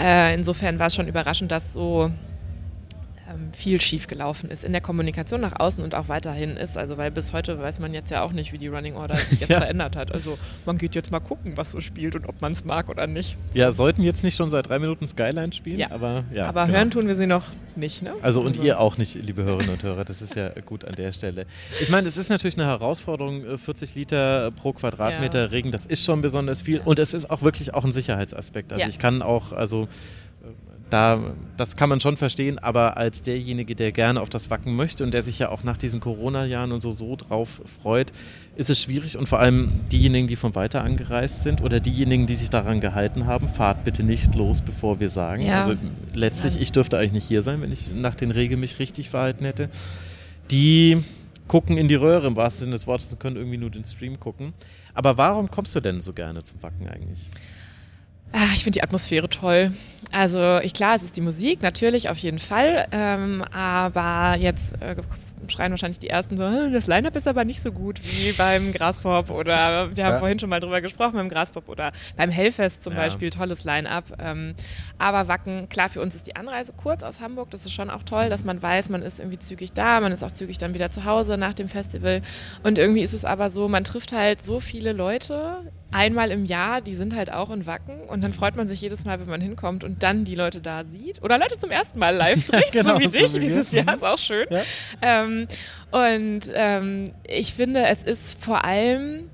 Äh, 0.00 0.34
insofern 0.34 0.78
war 0.78 0.86
es 0.86 0.94
schon 0.94 1.08
überraschend, 1.08 1.52
dass 1.52 1.72
so 1.72 2.10
viel 3.52 3.80
schief 3.80 4.06
gelaufen 4.06 4.50
ist 4.50 4.64
in 4.64 4.72
der 4.72 4.80
Kommunikation 4.80 5.40
nach 5.40 5.58
außen 5.58 5.82
und 5.82 5.94
auch 5.94 6.08
weiterhin 6.08 6.56
ist. 6.56 6.78
Also 6.78 6.96
weil 6.96 7.10
bis 7.10 7.32
heute 7.32 7.58
weiß 7.58 7.80
man 7.80 7.94
jetzt 7.94 8.10
ja 8.10 8.22
auch 8.22 8.32
nicht, 8.32 8.52
wie 8.52 8.58
die 8.58 8.68
Running 8.68 8.94
Order 8.94 9.16
sich 9.16 9.40
jetzt 9.40 9.50
ja. 9.50 9.58
verändert 9.58 9.96
hat. 9.96 10.12
Also 10.12 10.38
man 10.66 10.78
geht 10.78 10.94
jetzt 10.94 11.10
mal 11.10 11.20
gucken, 11.20 11.56
was 11.56 11.72
so 11.72 11.80
spielt 11.80 12.14
und 12.14 12.26
ob 12.26 12.40
man 12.40 12.52
es 12.52 12.64
mag 12.64 12.88
oder 12.88 13.06
nicht. 13.06 13.36
Ja, 13.54 13.72
sollten 13.72 14.02
jetzt 14.02 14.24
nicht 14.24 14.36
schon 14.36 14.50
seit 14.50 14.68
drei 14.68 14.78
Minuten 14.78 15.06
Skyline 15.06 15.52
spielen, 15.52 15.78
ja. 15.78 15.90
aber 15.90 16.24
ja. 16.32 16.46
Aber 16.46 16.66
genau. 16.66 16.78
hören 16.78 16.90
tun 16.90 17.06
wir 17.08 17.14
sie 17.14 17.26
noch 17.26 17.44
nicht, 17.76 18.02
ne? 18.02 18.14
Also 18.22 18.40
und 18.40 18.56
also. 18.56 18.62
ihr 18.62 18.80
auch 18.80 18.98
nicht, 18.98 19.14
liebe 19.14 19.44
Hörerinnen 19.44 19.70
und 19.70 19.82
Hörer. 19.82 20.04
Das 20.04 20.22
ist 20.22 20.34
ja 20.34 20.50
gut 20.66 20.84
an 20.84 20.94
der 20.94 21.12
Stelle. 21.12 21.46
Ich 21.80 21.90
meine, 21.90 22.08
es 22.08 22.16
ist 22.16 22.30
natürlich 22.30 22.56
eine 22.56 22.66
Herausforderung, 22.66 23.58
40 23.58 23.94
äh, 23.94 23.98
Liter 23.98 24.50
pro 24.50 24.72
Quadratmeter 24.72 25.40
ja. 25.40 25.46
Regen, 25.46 25.70
das 25.70 25.86
ist 25.86 26.04
schon 26.04 26.20
besonders 26.20 26.60
viel 26.60 26.80
und 26.84 26.98
es 26.98 27.14
ist 27.14 27.30
auch 27.30 27.42
wirklich 27.42 27.74
auch 27.74 27.84
ein 27.84 27.92
Sicherheitsaspekt. 27.92 28.72
Also 28.72 28.88
ich 28.88 28.98
kann 28.98 29.22
auch, 29.22 29.52
also 29.52 29.88
da, 30.90 31.20
das 31.56 31.76
kann 31.76 31.88
man 31.88 32.00
schon 32.00 32.16
verstehen, 32.16 32.58
aber 32.58 32.96
als 32.96 33.22
derjenige, 33.22 33.74
der 33.74 33.92
gerne 33.92 34.20
auf 34.20 34.30
das 34.30 34.50
Wacken 34.50 34.74
möchte 34.74 35.04
und 35.04 35.12
der 35.12 35.22
sich 35.22 35.38
ja 35.38 35.50
auch 35.50 35.64
nach 35.64 35.76
diesen 35.76 36.00
Corona-Jahren 36.00 36.72
und 36.72 36.80
so, 36.80 36.90
so 36.90 37.16
drauf 37.16 37.60
freut, 37.82 38.12
ist 38.56 38.70
es 38.70 38.80
schwierig 38.80 39.16
und 39.16 39.28
vor 39.28 39.38
allem 39.38 39.70
diejenigen, 39.92 40.28
die 40.28 40.36
von 40.36 40.54
weiter 40.54 40.82
angereist 40.82 41.42
sind 41.42 41.62
oder 41.62 41.80
diejenigen, 41.80 42.26
die 42.26 42.34
sich 42.34 42.50
daran 42.50 42.80
gehalten 42.80 43.26
haben, 43.26 43.48
fahrt 43.48 43.84
bitte 43.84 44.02
nicht 44.02 44.34
los, 44.34 44.62
bevor 44.62 45.00
wir 45.00 45.08
sagen. 45.08 45.42
Ja. 45.42 45.60
Also 45.60 45.74
letztlich, 46.14 46.60
ich 46.60 46.72
dürfte 46.72 46.98
eigentlich 46.98 47.12
nicht 47.12 47.28
hier 47.28 47.42
sein, 47.42 47.60
wenn 47.60 47.72
ich 47.72 47.92
nach 47.92 48.14
den 48.14 48.30
Regeln 48.30 48.60
mich 48.60 48.78
richtig 48.78 49.10
verhalten 49.10 49.44
hätte. 49.44 49.68
Die 50.50 50.98
gucken 51.48 51.76
in 51.76 51.88
die 51.88 51.94
Röhre 51.94 52.26
im 52.26 52.36
wahrsten 52.36 52.60
Sinne 52.60 52.72
des 52.72 52.86
Wortes 52.86 53.12
und 53.12 53.18
können 53.18 53.36
irgendwie 53.36 53.58
nur 53.58 53.70
den 53.70 53.84
Stream 53.84 54.20
gucken. 54.20 54.52
Aber 54.94 55.18
warum 55.18 55.50
kommst 55.50 55.74
du 55.74 55.80
denn 55.80 56.00
so 56.00 56.12
gerne 56.12 56.42
zum 56.42 56.62
Wacken 56.62 56.88
eigentlich? 56.88 57.28
Ach, 58.32 58.54
ich 58.54 58.62
finde 58.62 58.78
die 58.78 58.82
Atmosphäre 58.82 59.28
toll. 59.28 59.72
Also 60.12 60.58
ich 60.62 60.74
klar, 60.74 60.94
es 60.96 61.02
ist 61.02 61.16
die 61.16 61.20
Musik, 61.20 61.62
natürlich 61.62 62.08
auf 62.08 62.18
jeden 62.18 62.38
Fall. 62.38 62.86
Ähm, 62.92 63.42
aber 63.52 64.36
jetzt 64.38 64.74
äh, 64.80 64.96
schreien 65.48 65.70
wahrscheinlich 65.70 65.98
die 65.98 66.08
ersten 66.08 66.36
so, 66.36 66.70
das 66.70 66.86
Line-Up 66.86 67.16
ist 67.16 67.28
aber 67.28 67.44
nicht 67.44 67.62
so 67.62 67.72
gut 67.72 68.00
wie 68.02 68.32
beim 68.32 68.72
Graspop 68.72 69.30
oder 69.30 69.94
wir 69.94 70.04
haben 70.04 70.14
ja. 70.14 70.18
vorhin 70.18 70.38
schon 70.38 70.50
mal 70.50 70.60
drüber 70.60 70.80
gesprochen 70.80 71.14
beim 71.14 71.28
Graspop 71.28 71.68
oder 71.68 71.92
beim 72.16 72.30
Hellfest 72.30 72.82
zum 72.82 72.94
ja. 72.94 73.00
Beispiel, 73.00 73.30
tolles 73.30 73.64
Line-Up. 73.64 74.04
Ähm, 74.18 74.54
aber 74.98 75.28
Wacken, 75.28 75.68
klar, 75.68 75.88
für 75.88 76.00
uns 76.00 76.14
ist 76.14 76.26
die 76.26 76.36
Anreise 76.36 76.72
kurz 76.76 77.02
aus 77.02 77.20
Hamburg, 77.20 77.50
das 77.50 77.66
ist 77.66 77.72
schon 77.72 77.90
auch 77.90 78.02
toll, 78.02 78.28
dass 78.28 78.44
man 78.44 78.62
weiß, 78.62 78.88
man 78.88 79.02
ist 79.02 79.20
irgendwie 79.20 79.38
zügig 79.38 79.72
da, 79.72 80.00
man 80.00 80.12
ist 80.12 80.22
auch 80.22 80.32
zügig 80.32 80.58
dann 80.58 80.74
wieder 80.74 80.90
zu 80.90 81.04
Hause 81.04 81.38
nach 81.38 81.54
dem 81.54 81.68
Festival 81.68 82.22
und 82.62 82.78
irgendwie 82.78 83.02
ist 83.02 83.14
es 83.14 83.24
aber 83.24 83.50
so, 83.50 83.68
man 83.68 83.84
trifft 83.84 84.12
halt 84.12 84.42
so 84.42 84.60
viele 84.60 84.92
Leute 84.92 85.62
einmal 85.90 86.30
im 86.30 86.44
Jahr, 86.44 86.80
die 86.80 86.94
sind 86.94 87.14
halt 87.14 87.32
auch 87.32 87.50
in 87.50 87.66
Wacken 87.66 88.02
und 88.08 88.22
dann 88.22 88.32
freut 88.32 88.56
man 88.56 88.68
sich 88.68 88.80
jedes 88.80 89.04
Mal, 89.04 89.20
wenn 89.20 89.28
man 89.28 89.40
hinkommt 89.40 89.84
und 89.84 90.02
dann 90.02 90.24
die 90.24 90.34
Leute 90.34 90.60
da 90.60 90.84
sieht 90.84 91.22
oder 91.22 91.38
Leute 91.38 91.56
zum 91.56 91.70
ersten 91.70 91.98
Mal 91.98 92.14
live 92.14 92.46
trifft, 92.46 92.74
ja, 92.74 92.82
genau, 92.82 92.94
so 92.94 93.00
wie 93.00 93.08
dich 93.08 93.30
so 93.30 93.38
dieses 93.38 93.72
Jahr, 93.72 93.94
ist 93.94 94.04
auch 94.04 94.18
schön. 94.18 94.46
Ja. 94.50 94.62
Ähm, 95.28 95.48
und 95.90 96.52
ähm, 96.54 97.12
ich 97.26 97.54
finde, 97.54 97.86
es 97.86 98.02
ist 98.02 98.42
vor 98.44 98.64
allem 98.64 99.30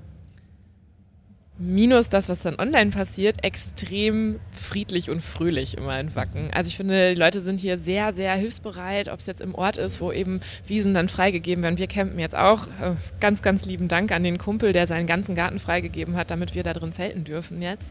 minus 1.57 2.09
das, 2.09 2.27
was 2.27 2.41
dann 2.41 2.59
online 2.59 2.91
passiert, 2.91 3.43
extrem 3.43 4.39
friedlich 4.51 5.09
und 5.09 5.21
fröhlich 5.21 5.77
immer 5.77 5.97
in 5.99 6.13
Wacken. 6.13 6.49
Also 6.53 6.67
ich 6.67 6.75
finde, 6.75 7.13
die 7.13 7.19
Leute 7.19 7.41
sind 7.41 7.61
hier 7.61 7.77
sehr, 7.77 8.13
sehr 8.13 8.33
hilfsbereit, 8.35 9.07
ob 9.07 9.19
es 9.19 9.25
jetzt 9.25 9.41
im 9.41 9.55
Ort 9.55 9.77
ist, 9.77 10.01
wo 10.01 10.11
eben 10.11 10.41
Wiesen 10.67 10.93
dann 10.93 11.07
freigegeben 11.07 11.63
werden. 11.63 11.77
Wir 11.77 11.87
campen 11.87 12.19
jetzt 12.19 12.35
auch. 12.35 12.67
Äh, 12.81 12.95
ganz, 13.21 13.41
ganz 13.41 13.65
lieben 13.65 13.87
Dank 13.87 14.11
an 14.11 14.23
den 14.23 14.37
Kumpel, 14.37 14.73
der 14.73 14.85
seinen 14.85 15.07
ganzen 15.07 15.33
Garten 15.33 15.59
freigegeben 15.59 16.17
hat, 16.17 16.29
damit 16.29 16.55
wir 16.55 16.63
da 16.63 16.73
drin 16.73 16.91
zelten 16.91 17.23
dürfen 17.23 17.61
jetzt. 17.61 17.87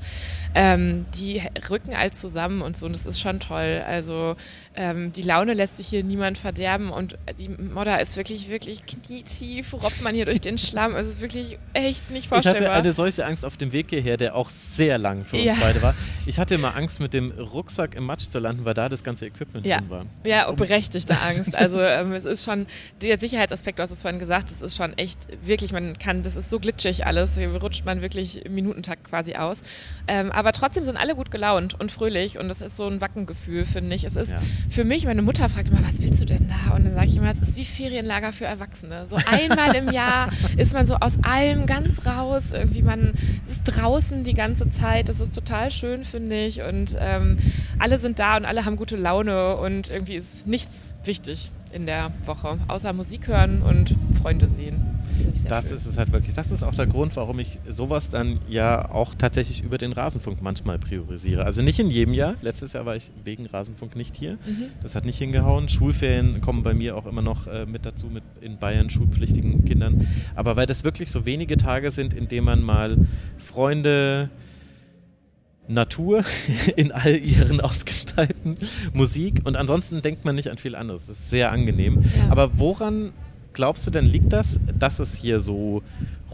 Ähm, 0.54 1.06
die 1.18 1.42
rücken 1.70 1.94
all 1.94 2.12
zusammen 2.12 2.60
und 2.60 2.76
so 2.76 2.84
und 2.84 2.94
das 2.94 3.06
ist 3.06 3.20
schon 3.20 3.40
toll. 3.40 3.82
Also 3.86 4.36
ähm, 4.76 5.12
die 5.12 5.22
Laune 5.22 5.54
lässt 5.54 5.78
sich 5.78 5.86
hier 5.86 6.04
niemand 6.04 6.36
verderben 6.36 6.90
und 6.90 7.16
die 7.38 7.48
Modder 7.48 8.00
ist 8.00 8.16
wirklich, 8.16 8.50
wirklich 8.50 8.84
knietief, 8.84 9.72
robbt 9.72 10.02
man 10.02 10.14
hier 10.14 10.26
durch 10.26 10.40
den 10.40 10.58
Schlamm. 10.58 10.94
Es 10.96 11.08
ist 11.08 11.20
wirklich 11.22 11.58
echt 11.72 12.10
nicht 12.10 12.28
vorstellbar. 12.28 12.60
Ich 12.60 12.68
hatte 12.68 12.78
eine 12.78 12.92
solche 12.92 13.24
Angst 13.24 13.44
auf 13.44 13.53
dem 13.56 13.72
Weg 13.72 13.90
hierher, 13.90 14.16
der 14.16 14.34
auch 14.34 14.50
sehr 14.50 14.98
lang 14.98 15.24
für 15.24 15.36
uns 15.36 15.44
ja. 15.44 15.54
beide 15.60 15.82
war. 15.82 15.94
Ich 16.26 16.38
hatte 16.38 16.54
immer 16.54 16.76
Angst, 16.76 17.00
mit 17.00 17.14
dem 17.14 17.32
Rucksack 17.32 17.94
im 17.94 18.04
Matsch 18.04 18.28
zu 18.28 18.38
landen, 18.38 18.64
weil 18.64 18.74
da 18.74 18.88
das 18.88 19.02
ganze 19.02 19.26
Equipment 19.26 19.66
ja. 19.66 19.78
drin 19.78 19.90
war. 19.90 20.06
Ja, 20.24 20.48
um 20.48 20.56
berechtigte 20.56 21.16
Angst. 21.28 21.56
Also 21.56 21.80
ähm, 21.82 22.12
es 22.12 22.24
ist 22.24 22.44
schon, 22.44 22.66
der 23.02 23.18
Sicherheitsaspekt, 23.18 23.78
du 23.78 23.82
hast 23.82 23.90
es 23.90 24.02
vorhin 24.02 24.18
gesagt, 24.18 24.50
es 24.50 24.62
ist 24.62 24.76
schon 24.76 24.96
echt, 24.98 25.28
wirklich, 25.44 25.72
man 25.72 25.98
kann, 25.98 26.22
das 26.22 26.36
ist 26.36 26.50
so 26.50 26.58
glitschig 26.58 27.06
alles, 27.06 27.36
hier 27.36 27.54
rutscht 27.56 27.84
man 27.84 28.02
wirklich 28.02 28.44
im 28.44 28.54
Minutentakt 28.54 29.04
quasi 29.04 29.34
aus. 29.34 29.62
Ähm, 30.08 30.32
aber 30.32 30.52
trotzdem 30.52 30.84
sind 30.84 30.96
alle 30.96 31.14
gut 31.14 31.30
gelaunt 31.30 31.78
und 31.78 31.92
fröhlich 31.92 32.38
und 32.38 32.48
das 32.48 32.60
ist 32.60 32.76
so 32.76 32.86
ein 32.86 33.00
Wackengefühl, 33.00 33.64
finde 33.64 33.94
ich. 33.94 34.04
Es 34.04 34.16
ist 34.16 34.32
ja. 34.32 34.38
für 34.68 34.84
mich, 34.84 35.06
meine 35.06 35.22
Mutter 35.22 35.48
fragt 35.48 35.68
immer, 35.68 35.82
was 35.82 36.00
willst 36.00 36.20
du 36.20 36.24
denn 36.24 36.48
da? 36.48 36.74
Und 36.74 36.84
dann 36.84 36.94
sage 36.94 37.06
ich 37.06 37.16
immer, 37.16 37.30
es 37.30 37.40
ist 37.40 37.56
wie 37.56 37.64
Ferienlager 37.64 38.32
für 38.32 38.44
Erwachsene. 38.44 39.06
So 39.06 39.16
einmal 39.26 39.74
im 39.74 39.90
Jahr 39.90 40.30
ist 40.56 40.72
man 40.72 40.86
so 40.86 40.96
aus 40.96 41.18
allem 41.22 41.66
ganz 41.66 42.06
raus. 42.06 42.44
Irgendwie 42.52 42.82
man 42.82 43.12
ist 43.48 43.64
draußen 43.64 44.24
die 44.24 44.34
ganze 44.34 44.68
Zeit. 44.70 45.08
Das 45.08 45.20
ist 45.20 45.34
total 45.34 45.70
schön, 45.70 46.04
finde 46.04 46.44
ich. 46.44 46.62
Und 46.62 46.96
ähm, 46.98 47.38
alle 47.78 47.98
sind 47.98 48.18
da 48.18 48.36
und 48.36 48.44
alle 48.44 48.64
haben 48.64 48.76
gute 48.76 48.96
Laune 48.96 49.56
und 49.56 49.90
irgendwie 49.90 50.16
ist 50.16 50.46
nichts 50.46 50.96
wichtig 51.04 51.50
in 51.72 51.86
der 51.86 52.12
Woche, 52.24 52.58
außer 52.68 52.92
Musik 52.92 53.26
hören 53.26 53.62
und 53.62 53.96
Freunde 54.20 54.46
sehen. 54.46 54.93
Das, 55.22 55.44
das 55.44 55.72
ist 55.72 55.86
es 55.86 55.98
halt 55.98 56.12
wirklich. 56.12 56.34
Das 56.34 56.50
ist 56.50 56.62
auch 56.62 56.74
der 56.74 56.86
Grund, 56.86 57.16
warum 57.16 57.38
ich 57.38 57.58
sowas 57.68 58.08
dann 58.08 58.38
ja 58.48 58.90
auch 58.90 59.14
tatsächlich 59.14 59.62
über 59.62 59.78
den 59.78 59.92
Rasenfunk 59.92 60.42
manchmal 60.42 60.78
priorisiere. 60.78 61.44
Also 61.44 61.62
nicht 61.62 61.78
in 61.78 61.90
jedem 61.90 62.14
Jahr. 62.14 62.34
Letztes 62.42 62.72
Jahr 62.72 62.86
war 62.86 62.96
ich 62.96 63.10
wegen 63.24 63.46
Rasenfunk 63.46 63.96
nicht 63.96 64.16
hier. 64.16 64.32
Mhm. 64.32 64.66
Das 64.82 64.94
hat 64.94 65.04
nicht 65.04 65.18
hingehauen. 65.18 65.68
Schulferien 65.68 66.40
kommen 66.40 66.62
bei 66.62 66.74
mir 66.74 66.96
auch 66.96 67.06
immer 67.06 67.22
noch 67.22 67.46
äh, 67.46 67.66
mit 67.66 67.86
dazu, 67.86 68.06
mit 68.06 68.24
in 68.40 68.58
Bayern 68.58 68.90
schulpflichtigen 68.90 69.64
Kindern. 69.64 70.06
Aber 70.34 70.56
weil 70.56 70.66
das 70.66 70.84
wirklich 70.84 71.10
so 71.10 71.26
wenige 71.26 71.56
Tage 71.56 71.90
sind, 71.90 72.14
in 72.14 72.28
denen 72.28 72.46
man 72.46 72.62
mal 72.62 72.96
Freunde, 73.38 74.30
Natur 75.68 76.24
in 76.76 76.92
all 76.92 77.16
ihren 77.16 77.60
Ausgestalten, 77.60 78.56
Musik 78.92 79.40
und 79.44 79.56
ansonsten 79.56 80.02
denkt 80.02 80.24
man 80.24 80.34
nicht 80.34 80.50
an 80.50 80.58
viel 80.58 80.74
anderes. 80.74 81.06
Das 81.06 81.18
ist 81.18 81.30
sehr 81.30 81.52
angenehm. 81.52 82.04
Ja. 82.16 82.30
Aber 82.30 82.58
woran 82.58 83.12
glaubst 83.54 83.86
du 83.86 83.90
denn, 83.90 84.04
liegt 84.04 84.32
das, 84.32 84.60
dass 84.78 84.98
es 84.98 85.14
hier 85.14 85.40
so 85.40 85.82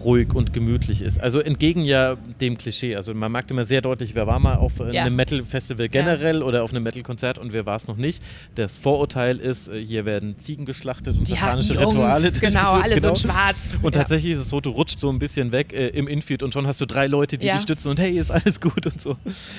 ruhig 0.04 0.34
und 0.34 0.52
gemütlich 0.52 1.02
ist? 1.02 1.20
Also 1.20 1.40
entgegen 1.40 1.84
ja 1.84 2.16
dem 2.40 2.58
Klischee. 2.58 2.96
Also 2.96 3.14
man 3.14 3.30
merkt 3.30 3.50
immer 3.50 3.64
sehr 3.64 3.82
deutlich, 3.82 4.14
wer 4.14 4.26
war 4.26 4.38
mal 4.38 4.56
auf 4.56 4.78
ja. 4.78 5.02
einem 5.02 5.16
Metal-Festival 5.16 5.88
generell 5.88 6.38
ja. 6.38 6.44
oder 6.44 6.64
auf 6.64 6.72
einem 6.72 6.82
Metal-Konzert 6.82 7.38
und 7.38 7.52
wer 7.52 7.66
war 7.66 7.76
es 7.76 7.86
noch 7.86 7.96
nicht. 7.96 8.22
Das 8.54 8.76
Vorurteil 8.76 9.38
ist, 9.38 9.68
äh, 9.68 9.84
hier 9.84 10.04
werden 10.04 10.38
Ziegen 10.38 10.64
geschlachtet 10.64 11.16
und 11.16 11.28
satanische 11.28 11.78
Rituale. 11.78 12.32
Genau, 12.32 12.72
alle 12.72 12.94
genau. 12.94 13.14
so 13.14 13.28
schwarz. 13.28 13.76
Und 13.82 13.94
ja. 13.94 14.02
tatsächlich 14.02 14.32
ist 14.32 14.40
es 14.40 14.48
so, 14.48 14.60
du 14.60 14.70
rutscht 14.70 14.98
so 14.98 15.10
ein 15.10 15.18
bisschen 15.18 15.52
weg 15.52 15.72
äh, 15.72 15.88
im 15.88 16.08
Infield 16.08 16.42
und 16.42 16.52
schon 16.52 16.66
hast 16.66 16.80
du 16.80 16.86
drei 16.86 17.06
Leute, 17.06 17.38
die 17.38 17.48
dich 17.48 17.60
stützen 17.60 17.90
und 17.90 18.00
hey, 18.00 18.18
ist 18.18 18.30
alles 18.30 18.60
gut 18.60 18.86
und 18.86 19.00
so. 19.00 19.16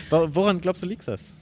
Woran 0.10 0.60
glaubst 0.60 0.84
du, 0.84 0.88
liegt 0.88 1.08
das? 1.08 1.36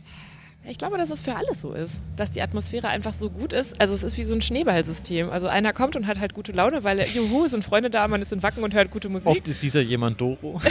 Ich 0.69 0.77
glaube, 0.77 0.99
dass 0.99 1.09
es 1.09 1.21
für 1.21 1.35
alles 1.35 1.61
so 1.61 1.73
ist, 1.73 1.99
dass 2.15 2.29
die 2.29 2.43
Atmosphäre 2.43 2.89
einfach 2.89 3.13
so 3.13 3.31
gut 3.31 3.53
ist. 3.53 3.81
Also 3.81 3.95
es 3.95 4.03
ist 4.03 4.19
wie 4.19 4.23
so 4.23 4.35
ein 4.35 4.41
Schneeballsystem. 4.41 5.31
Also 5.31 5.47
einer 5.47 5.73
kommt 5.73 5.95
und 5.95 6.05
hat 6.05 6.19
halt 6.19 6.35
gute 6.35 6.51
Laune, 6.51 6.83
weil 6.83 6.99
er, 6.99 7.07
juhu, 7.07 7.47
sind 7.47 7.63
Freunde 7.63 7.89
da, 7.89 8.07
man 8.07 8.21
ist 8.21 8.31
in 8.31 8.43
Wacken 8.43 8.63
und 8.63 8.75
hört 8.75 8.91
gute 8.91 9.09
Musik. 9.09 9.27
Oft 9.27 9.47
ist 9.47 9.63
dieser 9.63 9.81
jemand 9.81 10.21
Doro. 10.21 10.61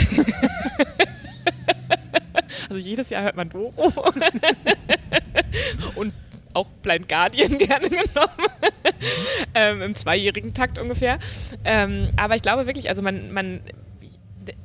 also 2.69 2.81
jedes 2.81 3.09
Jahr 3.09 3.23
hört 3.23 3.35
man 3.35 3.49
Doro. 3.49 3.73
und 5.95 6.13
auch 6.53 6.67
Blind 6.81 7.09
Guardian 7.09 7.57
gerne 7.57 7.89
genommen. 7.89 8.29
ähm, 9.53 9.81
Im 9.81 9.95
zweijährigen 9.95 10.53
Takt 10.53 10.79
ungefähr. 10.79 11.19
Ähm, 11.65 12.07
aber 12.15 12.35
ich 12.35 12.41
glaube 12.41 12.67
wirklich, 12.67 12.87
also 12.87 13.01
man, 13.01 13.33
man 13.33 13.59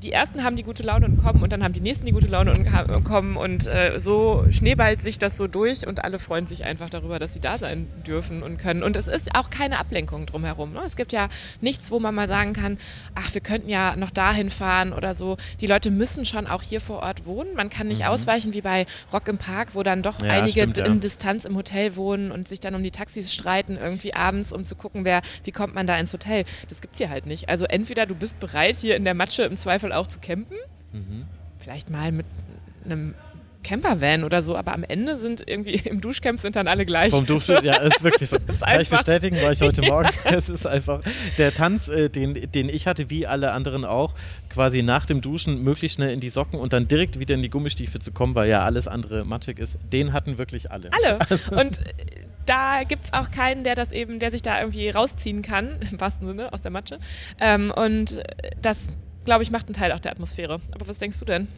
die 0.03 0.13
ersten 0.13 0.45
haben 0.45 0.57
die 0.57 0.63
gute 0.63 0.83
Laune 0.83 1.07
und 1.07 1.23
kommen 1.23 1.43
und 1.43 1.53
dann 1.53 1.63
haben 1.63 1.73
die 1.73 1.81
nächsten 1.81 2.07
die 2.07 2.13
gute 2.13 2.27
Laune 2.27 2.53
und 2.53 3.05
kommen 3.05 3.37
und 3.37 3.67
äh, 3.67 3.99
so 3.99 4.45
schneeballt 4.51 5.01
sich 5.01 5.19
das 5.19 5.37
so 5.37 5.47
durch 5.47 5.87
und 5.87 6.05
alle 6.05 6.19
freuen 6.19 6.47
sich 6.47 6.65
einfach 6.65 6.91
darüber, 6.91 7.19
dass 7.19 7.35
sie 7.35 7.41
da 7.41 7.59
sein 7.59 7.87
dürfen 8.07 8.43
und 8.43 8.59
können. 8.59 8.83
Und 8.83 8.97
es 8.97 9.09
ist 9.09 9.35
auch 9.35 9.51
keine 9.51 9.79
Ablenkung 9.79 10.27
drumherum. 10.27 10.73
Ne? 10.73 10.81
Es 10.85 10.97
gibt 10.97 11.13
ja 11.13 11.29
nichts, 11.61 11.91
wo 11.91 12.01
man 12.01 12.15
mal 12.15 12.29
sagen 12.29 12.53
kann, 12.53 12.79
ach, 13.15 13.33
wir 13.35 13.41
könnten 13.41 13.69
ja 13.69 13.97
noch 13.97 14.11
dahin 14.11 14.51
fahren 14.51 14.93
oder 14.93 15.15
so. 15.15 15.37
Die 15.61 15.67
Leute 15.67 15.91
müssen 15.91 16.25
schon 16.25 16.47
auch 16.47 16.63
hier 16.63 16.81
vor 16.81 17.03
Ort 17.03 17.27
wohnen. 17.27 17.55
Man 17.55 17.71
kann 17.71 17.89
nicht 17.89 18.03
mhm. 18.03 18.09
ausweichen 18.09 18.55
wie 18.55 18.61
bei 18.61 18.87
Rock 19.13 19.29
im 19.29 19.39
Park, 19.39 19.75
wo 19.75 19.83
dann 19.83 20.03
doch 20.03 20.23
ja, 20.23 20.31
einige 20.31 20.61
stimmt, 20.61 20.77
ja. 20.79 20.87
in 20.87 21.01
Distanz 21.01 21.45
im 21.45 21.57
Hotel 21.57 21.97
wohnen 21.97 22.31
und 22.31 22.49
sich 22.49 22.61
dann 22.61 22.75
um 22.75 22.83
die 22.83 22.91
Taxis 22.91 23.33
streiten, 23.33 23.77
irgendwie 23.77 24.15
abends, 24.15 24.53
um 24.53 24.65
zu 24.65 24.77
gucken, 24.77 25.05
wer, 25.05 25.23
wie 25.45 25.53
kommt 25.53 25.75
man 25.75 25.87
da 25.87 25.97
ins 25.99 26.13
Hotel. 26.13 26.45
Das 26.69 26.81
gibt 26.81 26.95
es 26.95 26.99
hier 26.99 27.11
halt 27.11 27.27
nicht. 27.27 27.49
Also 27.49 27.65
entweder 27.67 28.07
du 28.07 28.15
bist 28.15 28.41
bereit, 28.41 28.77
hier 28.77 28.97
in 28.97 29.05
der 29.05 29.15
Matsche 29.15 29.45
im 29.45 29.57
Zweifel 29.75 29.93
auch 29.93 30.07
zu 30.07 30.21
campen. 30.21 30.57
Mhm. 30.93 31.27
Vielleicht 31.59 31.91
mal 31.91 32.13
mit 32.13 32.27
einem 32.85 33.15
Campervan 33.65 34.23
oder 34.23 34.43
so, 34.43 34.57
aber 34.57 34.73
am 34.73 34.85
Ende 34.85 35.17
sind 35.17 35.43
irgendwie 35.45 35.73
im 35.89 36.01
Duschcamp 36.01 36.39
sind 36.39 36.55
dann 36.55 36.69
alle 36.69 36.87
gleich. 36.87 37.11
Vom 37.11 37.27
Dusch, 37.27 37.49
ja, 37.49 37.77
ist 37.83 38.05
wirklich 38.05 38.29
so. 38.29 38.37
ist 38.37 38.61
Kann 38.61 38.81
ich 38.81 38.89
bestätigen, 38.89 39.41
war 39.43 39.51
ich 39.51 39.61
heute 39.63 39.83
Morgen. 39.83 40.11
es 40.25 40.49
ist 40.49 40.67
einfach 40.67 41.01
der 41.39 41.53
Tanz, 41.53 41.89
äh, 41.89 42.09
den, 42.09 42.35
den 42.53 42.69
ich 42.69 42.87
hatte, 42.87 43.11
wie 43.11 43.27
alle 43.27 43.51
anderen 43.51 43.85
auch, 43.85 44.15
quasi 44.49 44.83
nach 44.83 45.07
dem 45.07 45.21
Duschen 45.21 45.63
möglichst 45.63 45.97
schnell 45.97 46.13
in 46.13 46.21
die 46.21 46.29
Socken 46.29 46.61
und 46.61 46.73
dann 46.73 46.87
direkt 46.87 47.19
wieder 47.19 47.35
in 47.35 47.43
die 47.43 47.51
Gummistiefel 47.51 48.01
zu 48.01 48.13
kommen, 48.13 48.37
weil 48.37 48.49
ja 48.49 48.63
alles 48.63 48.87
andere 48.87 49.25
matschig 49.25 49.59
ist. 49.59 49.79
Den 49.93 50.13
hatten 50.13 50.39
wirklich 50.39 50.71
alle. 50.71 50.91
Alle. 50.93 51.19
Also 51.29 51.51
und 51.57 51.81
da 52.47 52.83
gibt 52.87 53.05
es 53.05 53.13
auch 53.13 53.31
keinen, 53.31 53.65
der 53.65 53.75
das 53.75 53.91
eben, 53.91 54.19
der 54.19 54.31
sich 54.31 54.43
da 54.43 54.61
irgendwie 54.61 54.91
rausziehen 54.91 55.43
kann, 55.43 55.77
im 55.91 56.01
wahrsten 56.01 56.27
Sinne, 56.27 56.53
aus 56.53 56.61
der 56.61 56.71
Matsche. 56.71 56.99
Ähm, 57.41 57.73
und 57.75 58.23
das 58.61 58.93
glaube 59.25 59.43
ich, 59.43 59.51
macht 59.51 59.67
einen 59.67 59.75
Teil 59.75 59.93
auch 59.93 60.01
der 60.01 60.13
Atmosphäre. 60.13 60.61
Aber 60.73 60.89
was 60.89 60.99
denkst 60.99 61.19
du 61.19 61.25
denn? 61.25 61.49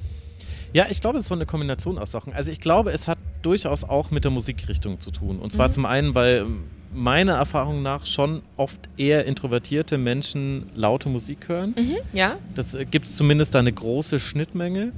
Ja, 0.72 0.86
ich 0.90 1.00
glaube, 1.00 1.18
es 1.18 1.24
ist 1.24 1.28
so 1.28 1.34
eine 1.34 1.46
Kombination 1.46 1.98
aus 1.98 2.10
Sachen. 2.10 2.32
Also 2.32 2.50
ich 2.50 2.60
glaube, 2.60 2.92
es 2.92 3.08
hat 3.08 3.18
durchaus 3.42 3.84
auch 3.84 4.10
mit 4.10 4.24
der 4.24 4.30
Musikrichtung 4.30 5.00
zu 5.00 5.10
tun. 5.10 5.38
Und 5.38 5.52
zwar 5.52 5.68
mhm. 5.68 5.72
zum 5.72 5.86
einen, 5.86 6.14
weil 6.14 6.46
meiner 6.92 7.34
Erfahrung 7.34 7.82
nach 7.82 8.06
schon 8.06 8.42
oft 8.56 8.80
eher 8.96 9.24
introvertierte 9.26 9.98
Menschen 9.98 10.66
laute 10.74 11.08
Musik 11.08 11.48
hören. 11.48 11.74
Mhm, 11.76 11.96
ja. 12.12 12.36
Das 12.54 12.74
äh, 12.74 12.84
gibt 12.84 13.06
es 13.06 13.16
zumindest 13.16 13.54
da 13.54 13.60
eine 13.60 13.72
große 13.72 14.18
Schnittmenge. 14.18 14.92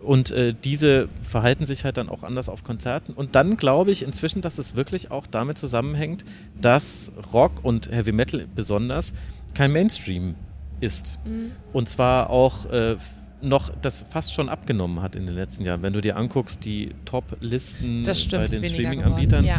Und 0.00 0.30
äh, 0.30 0.54
diese 0.64 1.08
verhalten 1.20 1.66
sich 1.66 1.84
halt 1.84 1.98
dann 1.98 2.08
auch 2.08 2.22
anders 2.22 2.48
auf 2.48 2.64
Konzerten. 2.64 3.12
Und 3.12 3.34
dann 3.34 3.58
glaube 3.58 3.90
ich 3.90 4.02
inzwischen, 4.02 4.40
dass 4.40 4.56
es 4.56 4.74
wirklich 4.74 5.10
auch 5.10 5.26
damit 5.26 5.58
zusammenhängt, 5.58 6.24
dass 6.58 7.12
Rock 7.34 7.52
und 7.62 7.90
Heavy 7.90 8.12
Metal 8.12 8.46
besonders 8.54 9.12
kein 9.54 9.72
Mainstream 9.72 10.36
ist. 10.80 11.18
Mhm. 11.24 11.52
Und 11.72 11.88
zwar 11.88 12.30
auch 12.30 12.66
äh, 12.66 12.96
noch 13.42 13.70
das 13.82 14.04
fast 14.08 14.34
schon 14.34 14.48
abgenommen 14.48 15.02
hat 15.02 15.16
in 15.16 15.26
den 15.26 15.34
letzten 15.34 15.64
Jahren. 15.64 15.82
Wenn 15.82 15.92
du 15.92 16.00
dir 16.00 16.16
anguckst, 16.16 16.64
die 16.64 16.90
Top-Listen 17.04 18.04
bei 18.04 18.46
den 18.46 18.64
Streaming-Anbietern. 18.64 19.44
Ja. 19.44 19.58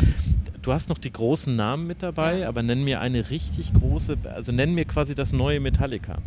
Du 0.62 0.74
hast 0.74 0.90
noch 0.90 1.00
die 1.00 1.12
großen 1.12 1.56
Namen 1.56 1.88
mit 1.88 2.04
dabei, 2.04 2.40
ja. 2.40 2.48
aber 2.48 2.62
nenn 2.62 2.84
mir 2.84 3.02
eine 3.02 3.32
richtig 3.32 3.74
große, 3.74 4.18
also 4.26 4.52
nenn 4.52 4.76
mir 4.76 4.86
quasi 4.86 5.16
das 5.16 5.34
neue 5.34 5.60
Metallica. 5.60 6.20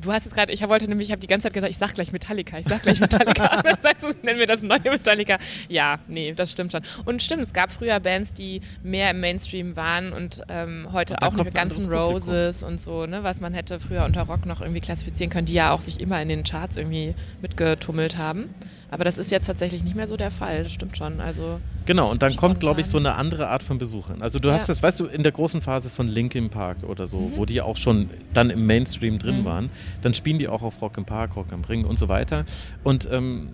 Du 0.00 0.12
hast 0.12 0.24
jetzt 0.24 0.34
gerade, 0.34 0.52
ich 0.52 0.66
wollte 0.66 0.88
nämlich, 0.88 1.08
ich 1.08 1.12
habe 1.12 1.20
die 1.20 1.28
ganze 1.28 1.44
Zeit 1.44 1.54
gesagt, 1.54 1.70
ich 1.70 1.78
sag 1.78 1.94
gleich 1.94 2.10
Metallica, 2.12 2.58
ich 2.58 2.66
sag 2.66 2.82
gleich 2.82 2.98
Metallica. 2.98 3.62
dann 3.62 3.76
sagst 3.80 4.02
du, 4.02 4.08
nennen 4.22 4.38
wir 4.38 4.46
das 4.46 4.62
neue 4.62 4.80
Metallica. 4.82 5.38
Ja, 5.68 5.98
nee, 6.08 6.32
das 6.34 6.52
stimmt 6.52 6.72
schon. 6.72 6.82
Und 7.04 7.22
stimmt, 7.22 7.42
es 7.42 7.52
gab 7.52 7.70
früher 7.70 8.00
Bands, 8.00 8.32
die 8.32 8.62
mehr 8.82 9.12
im 9.12 9.20
Mainstream 9.20 9.76
waren 9.76 10.12
und 10.12 10.42
ähm, 10.48 10.88
heute 10.92 11.14
und 11.14 11.22
auch 11.22 11.32
noch 11.34 11.44
mit 11.44 11.54
ganzen 11.54 11.90
Roses 11.92 12.64
und 12.64 12.80
so, 12.80 13.06
ne, 13.06 13.22
was 13.22 13.40
man 13.40 13.54
hätte 13.54 13.78
früher 13.78 14.04
unter 14.04 14.22
Rock 14.22 14.44
noch 14.44 14.60
irgendwie 14.60 14.80
klassifizieren 14.80 15.30
können, 15.30 15.46
die 15.46 15.54
ja 15.54 15.70
auch 15.70 15.80
sich 15.80 16.00
immer 16.00 16.20
in 16.20 16.28
den 16.28 16.42
Charts 16.42 16.76
irgendwie 16.76 17.14
mitgetummelt 17.40 18.16
haben. 18.16 18.50
Aber 18.96 19.04
das 19.04 19.18
ist 19.18 19.30
jetzt 19.30 19.44
tatsächlich 19.44 19.84
nicht 19.84 19.94
mehr 19.94 20.06
so 20.06 20.16
der 20.16 20.30
Fall, 20.30 20.62
das 20.62 20.72
stimmt 20.72 20.96
schon. 20.96 21.20
Also 21.20 21.60
genau, 21.84 22.10
und 22.10 22.22
dann 22.22 22.32
spontan. 22.32 22.48
kommt, 22.48 22.60
glaube 22.60 22.80
ich, 22.80 22.86
so 22.86 22.96
eine 22.96 23.16
andere 23.16 23.48
Art 23.48 23.62
von 23.62 23.76
Besuchern. 23.76 24.22
Also 24.22 24.38
du 24.38 24.50
hast 24.50 24.62
ja. 24.62 24.66
das, 24.68 24.82
weißt 24.82 25.00
du, 25.00 25.04
in 25.04 25.22
der 25.22 25.32
großen 25.32 25.60
Phase 25.60 25.90
von 25.90 26.08
Linkin 26.08 26.48
Park 26.48 26.78
oder 26.88 27.06
so, 27.06 27.20
mhm. 27.20 27.36
wo 27.36 27.44
die 27.44 27.60
auch 27.60 27.76
schon 27.76 28.08
dann 28.32 28.48
im 28.48 28.64
Mainstream 28.64 29.18
drin 29.18 29.40
mhm. 29.40 29.44
waren, 29.44 29.70
dann 30.00 30.14
spielen 30.14 30.38
die 30.38 30.48
auch 30.48 30.62
auf 30.62 30.80
Rock 30.80 30.96
im 30.96 31.04
Park, 31.04 31.36
Rock 31.36 31.52
am 31.52 31.62
Ring 31.64 31.84
und 31.84 31.98
so 31.98 32.08
weiter. 32.08 32.46
Und 32.84 33.06
ähm, 33.12 33.50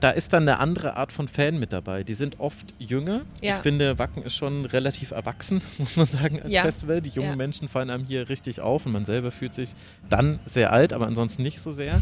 da 0.00 0.10
ist 0.10 0.32
dann 0.32 0.42
eine 0.42 0.58
andere 0.58 0.96
Art 0.96 1.12
von 1.12 1.28
Fan 1.28 1.58
mit 1.58 1.72
dabei. 1.72 2.04
Die 2.04 2.14
sind 2.14 2.40
oft 2.40 2.74
jünger. 2.78 3.22
Ja. 3.42 3.56
Ich 3.56 3.62
finde, 3.62 3.98
Wacken 3.98 4.22
ist 4.22 4.36
schon 4.36 4.64
relativ 4.64 5.10
erwachsen, 5.10 5.60
muss 5.78 5.96
man 5.96 6.06
sagen, 6.06 6.42
als 6.42 6.50
ja. 6.50 6.62
Festival. 6.62 7.00
Die 7.00 7.10
jungen 7.10 7.30
ja. 7.30 7.36
Menschen 7.36 7.68
fallen 7.68 7.90
einem 7.90 8.04
hier 8.04 8.28
richtig 8.28 8.60
auf 8.60 8.86
und 8.86 8.92
man 8.92 9.04
selber 9.04 9.30
fühlt 9.30 9.54
sich 9.54 9.74
dann 10.08 10.38
sehr 10.46 10.72
alt, 10.72 10.92
aber 10.92 11.06
ansonsten 11.06 11.42
nicht 11.42 11.60
so 11.60 11.70
sehr. 11.70 12.00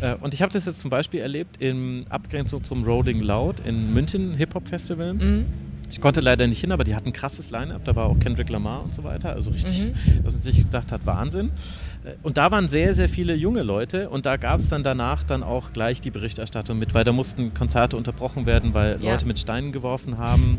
Äh, 0.00 0.14
und 0.20 0.34
ich 0.34 0.42
habe 0.42 0.52
das 0.52 0.66
jetzt 0.66 0.80
zum 0.80 0.90
Beispiel 0.90 1.20
erlebt 1.20 1.56
in 1.58 2.06
Abgrenzung 2.08 2.62
zum 2.64 2.84
Rolling 2.84 3.20
Loud 3.20 3.60
in 3.60 3.92
München 3.92 4.34
Hip-Hop-Festival. 4.34 5.14
Mhm. 5.14 5.46
Ich 5.90 6.00
konnte 6.00 6.20
leider 6.20 6.46
nicht 6.46 6.60
hin, 6.60 6.70
aber 6.70 6.84
die 6.84 6.94
hatten 6.94 7.08
ein 7.08 7.12
krasses 7.12 7.50
Line-Up. 7.50 7.84
Da 7.84 7.96
war 7.96 8.06
auch 8.06 8.18
Kendrick 8.18 8.50
Lamar 8.50 8.84
und 8.84 8.94
so 8.94 9.04
weiter. 9.04 9.32
Also 9.32 9.50
richtig, 9.50 9.86
mhm. 9.86 9.94
was 10.22 10.34
man 10.34 10.42
sich 10.42 10.58
gedacht 10.58 10.92
hat, 10.92 11.06
Wahnsinn. 11.06 11.50
Äh, 12.08 12.16
und 12.22 12.36
da 12.36 12.50
waren 12.50 12.68
sehr, 12.68 12.94
sehr 12.94 13.08
viele 13.08 13.34
junge 13.34 13.62
Leute 13.62 14.08
und 14.08 14.26
da 14.26 14.36
gab 14.36 14.60
es 14.60 14.68
dann 14.68 14.82
danach 14.82 15.24
dann 15.24 15.42
auch 15.42 15.72
gleich 15.72 16.00
die 16.00 16.10
Berichterstattung 16.10 16.78
mit, 16.78 16.94
weil 16.94 17.04
da 17.04 17.12
mussten 17.12 17.54
Konzerte 17.54 17.96
unterbrochen 17.96 18.46
werden, 18.46 18.74
weil 18.74 19.00
ja. 19.00 19.12
Leute 19.12 19.26
mit 19.26 19.38
Steinen 19.38 19.72
geworfen 19.72 20.18
haben. 20.18 20.58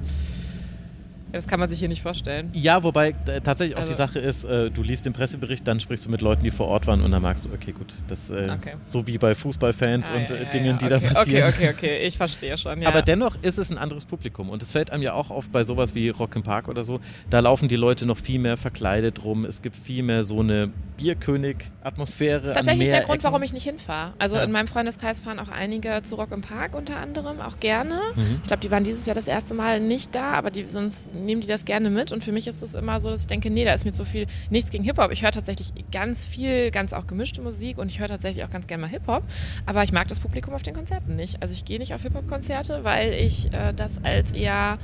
Das 1.32 1.47
kann 1.47 1.59
man 1.59 1.69
sich 1.69 1.80
hier 1.80 1.89
nicht 1.89 2.01
vorstellen. 2.01 2.49
Ja, 2.53 2.84
wobei 2.84 3.09
äh, 3.27 3.41
tatsächlich 3.41 3.75
auch 3.75 3.82
also. 3.82 3.93
die 3.93 3.97
Sache 3.97 4.19
ist, 4.19 4.45
äh, 4.45 4.71
du 4.71 4.82
liest 4.82 5.05
den 5.05 5.13
Pressebericht, 5.13 5.67
dann 5.67 5.80
sprichst 5.80 6.05
du 6.05 6.09
mit 6.09 6.21
Leuten, 6.21 6.43
die 6.43 6.51
vor 6.51 6.67
Ort 6.67 6.88
waren 6.88 7.01
und 7.01 7.11
dann 7.11 7.21
magst 7.21 7.45
du, 7.45 7.49
okay, 7.53 7.71
gut, 7.71 7.93
das 8.07 8.30
äh, 8.30 8.49
okay. 8.51 8.73
so 8.84 9.05
wie 9.05 9.17
bei 9.17 9.36
Fußballfans 9.36 10.09
ah, 10.09 10.15
und 10.15 10.30
ja, 10.30 10.36
äh, 10.36 10.43
ja, 10.43 10.49
Dingen, 10.49 10.65
ja. 10.65 10.73
die 10.73 10.86
okay, 10.86 11.07
da 11.07 11.13
passieren. 11.13 11.49
Okay, 11.49 11.69
okay, 11.69 11.75
okay, 11.75 12.07
ich 12.07 12.17
verstehe 12.17 12.57
schon. 12.57 12.86
Aber 12.86 13.01
dennoch 13.01 13.38
ist 13.41 13.57
es 13.57 13.69
ein 13.69 13.77
anderes 13.77 14.05
Publikum 14.05 14.49
und 14.49 14.63
es 14.63 14.71
fällt 14.71 14.91
einem 14.91 15.03
ja 15.03 15.13
auch 15.13 15.30
auf 15.30 15.49
bei 15.49 15.63
sowas 15.63 15.95
wie 15.95 16.09
Rock 16.09 16.36
im 16.36 16.43
Park 16.43 16.67
oder 16.67 16.84
so. 16.84 16.99
Da 17.30 17.39
laufen 17.39 17.67
die 17.67 17.75
Leute 17.75 18.05
noch 18.05 18.17
viel 18.17 18.39
mehr 18.39 18.57
verkleidet 18.57 19.23
rum. 19.23 19.45
Es 19.45 19.61
gibt 19.61 19.75
viel 19.75 20.03
mehr 20.03 20.23
so 20.23 20.39
eine 20.39 20.71
Bierkönig-Atmosphäre. 20.97 22.39
Das 22.41 22.49
ist 22.49 22.55
tatsächlich 22.55 22.89
der 22.89 23.01
Grund, 23.01 23.23
warum 23.23 23.41
ich 23.43 23.53
nicht 23.53 23.63
hinfahre. 23.63 24.13
Also 24.19 24.38
in 24.39 24.51
meinem 24.51 24.67
Freundeskreis 24.67 25.21
fahren 25.21 25.39
auch 25.39 25.49
einige 25.49 26.01
zu 26.03 26.15
Rock 26.15 26.32
im 26.32 26.41
Park 26.41 26.75
unter 26.75 26.97
anderem, 26.97 27.39
auch 27.39 27.59
gerne. 27.59 28.01
Mhm. 28.15 28.39
Ich 28.41 28.47
glaube, 28.47 28.61
die 28.61 28.71
waren 28.71 28.84
dieses 28.84 29.05
Jahr 29.05 29.15
das 29.15 29.27
erste 29.27 29.53
Mal 29.53 29.80
nicht 29.80 30.15
da, 30.15 30.34
aber 30.34 30.51
die, 30.51 30.65
sonst 30.65 31.13
nehmen 31.26 31.41
die 31.41 31.47
das 31.47 31.65
gerne 31.65 31.89
mit. 31.89 32.11
Und 32.11 32.24
für 32.24 32.32
mich 32.32 32.47
ist 32.47 32.61
es 32.61 32.76
immer 32.76 32.99
so, 32.99 33.09
dass 33.09 33.22
ich 33.22 33.28
denke, 33.28 33.49
nee, 33.49 33.65
da 33.65 33.74
ist 33.74 33.86
mir 33.86 33.91
zu 33.91 34.05
viel, 34.05 34.26
nichts 34.49 34.72
gegen 34.72 34.84
Hip-Hop. 34.84 35.11
Ich 35.11 35.24
höre 35.24 35.32
tatsächlich 35.32 35.74
ganz 35.91 36.26
viel, 36.26 36.72
ganz 36.72 36.93
auch 36.93 37.07
gemischte 37.07 37.41
Musik 37.41 37.78
und 37.78 37.89
ich 37.91 37.99
höre 37.99 38.07
tatsächlich 38.07 38.43
auch 38.43 38.49
ganz 38.49 38.67
gerne 38.67 38.82
mal 38.82 38.89
Hip-Hop. 38.89 39.24
Aber 39.65 39.84
ich 39.84 39.91
mag 39.91 40.07
das 40.07 40.20
Publikum 40.20 40.53
auf 40.53 40.63
den 40.63 40.74
Konzerten 40.74 41.15
nicht. 41.15 41.41
Also 41.41 41.53
ich 41.53 41.65
gehe 41.65 41.80
nicht 41.80 41.93
auf 41.93 42.01
Hip-Hop-Konzerte, 42.01 42.84
weil 42.84 43.13
ich 43.13 43.53
äh, 43.53 43.74
das 43.74 44.03
als 44.03 44.32
eher 44.32 44.78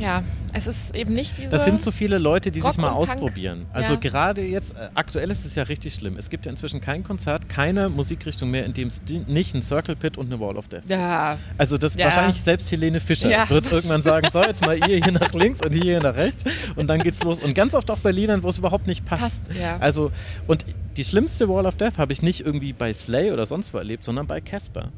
ja, 0.00 0.22
es 0.52 0.66
ist 0.66 0.94
eben 0.94 1.12
nicht 1.12 1.38
diese. 1.38 1.50
Das 1.50 1.64
sind 1.64 1.80
so 1.80 1.90
viele 1.90 2.18
Leute, 2.18 2.50
die 2.50 2.60
Rock 2.60 2.72
sich 2.72 2.80
mal 2.80 2.90
ausprobieren. 2.90 3.66
Also 3.72 3.94
ja. 3.94 4.00
gerade 4.00 4.42
jetzt, 4.42 4.72
äh, 4.72 4.88
aktuell 4.94 5.30
ist 5.30 5.44
es 5.44 5.54
ja 5.54 5.64
richtig 5.64 5.94
schlimm. 5.94 6.16
Es 6.16 6.30
gibt 6.30 6.46
ja 6.46 6.50
inzwischen 6.50 6.80
kein 6.80 7.04
Konzert, 7.04 7.48
keine 7.48 7.88
Musikrichtung 7.88 8.50
mehr, 8.50 8.64
in 8.64 8.72
dem 8.72 8.88
es 8.88 9.02
nicht 9.26 9.54
ein 9.54 9.62
Circle 9.62 9.96
Pit 9.96 10.18
und 10.18 10.26
eine 10.26 10.40
Wall 10.40 10.56
of 10.56 10.68
Death 10.68 10.88
Ja. 10.88 11.38
Also 11.58 11.78
das 11.78 11.94
ja. 11.94 12.06
wahrscheinlich 12.06 12.40
selbst 12.40 12.70
Helene 12.72 13.00
Fischer 13.00 13.30
ja, 13.30 13.48
wird 13.48 13.70
irgendwann 13.70 14.02
sagen, 14.02 14.28
so 14.32 14.42
jetzt 14.42 14.64
mal 14.64 14.76
ihr 14.76 15.02
hier 15.04 15.12
nach 15.12 15.32
links 15.32 15.64
und 15.64 15.72
hier, 15.72 15.82
hier 15.82 16.00
nach 16.00 16.16
rechts 16.16 16.44
und 16.76 16.88
dann 16.88 17.00
geht's 17.00 17.22
los. 17.22 17.40
Und 17.40 17.54
ganz 17.54 17.74
oft 17.74 17.90
auch 17.90 17.98
bei 17.98 18.10
Liedern, 18.10 18.42
wo 18.42 18.48
es 18.48 18.58
überhaupt 18.58 18.86
nicht 18.86 19.04
passt. 19.04 19.20
Passt, 19.20 19.50
ja. 19.60 19.76
Also, 19.78 20.10
und 20.46 20.64
die 20.96 21.04
schlimmste 21.04 21.48
Wall 21.48 21.66
of 21.66 21.76
Death 21.76 21.98
habe 21.98 22.12
ich 22.12 22.22
nicht 22.22 22.44
irgendwie 22.44 22.72
bei 22.72 22.92
Slay 22.92 23.30
oder 23.32 23.46
sonst 23.46 23.72
wo 23.74 23.78
erlebt, 23.78 24.04
sondern 24.04 24.26
bei 24.26 24.40
Casper 24.40 24.90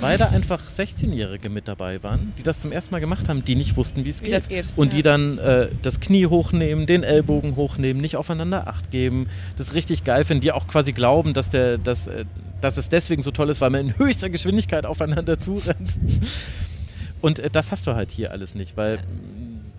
weil 0.00 0.18
da 0.18 0.28
einfach 0.28 0.60
16-Jährige 0.68 1.48
mit 1.48 1.68
dabei 1.68 2.02
waren, 2.02 2.32
die 2.38 2.42
das 2.42 2.58
zum 2.58 2.72
ersten 2.72 2.92
Mal 2.92 3.00
gemacht 3.00 3.28
haben, 3.28 3.44
die 3.44 3.54
nicht 3.54 3.76
wussten, 3.76 4.04
wie 4.04 4.10
es 4.10 4.22
geht. 4.22 4.48
geht. 4.48 4.72
Und 4.76 4.92
ja. 4.92 4.96
die 4.96 5.02
dann 5.02 5.38
äh, 5.38 5.68
das 5.82 6.00
Knie 6.00 6.26
hochnehmen, 6.26 6.86
den 6.86 7.02
Ellbogen 7.02 7.56
hochnehmen, 7.56 8.00
nicht 8.00 8.16
aufeinander 8.16 8.68
Acht 8.68 8.90
geben, 8.90 9.28
das 9.56 9.74
richtig 9.74 10.04
geil 10.04 10.24
finden, 10.24 10.42
die 10.42 10.52
auch 10.52 10.66
quasi 10.66 10.92
glauben, 10.92 11.34
dass, 11.34 11.50
der, 11.50 11.78
dass, 11.78 12.06
äh, 12.06 12.24
dass 12.60 12.76
es 12.76 12.88
deswegen 12.88 13.22
so 13.22 13.30
toll 13.30 13.50
ist, 13.50 13.60
weil 13.60 13.70
man 13.70 13.88
in 13.88 13.98
höchster 13.98 14.30
Geschwindigkeit 14.30 14.86
aufeinander 14.86 15.38
zurennt. 15.38 15.98
Und 17.20 17.38
äh, 17.38 17.50
das 17.50 17.72
hast 17.72 17.86
du 17.86 17.94
halt 17.94 18.10
hier 18.10 18.30
alles 18.30 18.54
nicht, 18.54 18.76
weil 18.76 18.98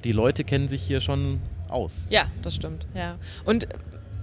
die 0.03 0.12
Leute 0.12 0.43
kennen 0.43 0.68
sich 0.68 0.82
hier 0.82 1.01
schon 1.01 1.39
aus. 1.70 2.07
Ja, 2.10 2.26
das 2.41 2.55
stimmt. 2.55 2.88
Ja. 2.93 3.16
Und 3.45 3.68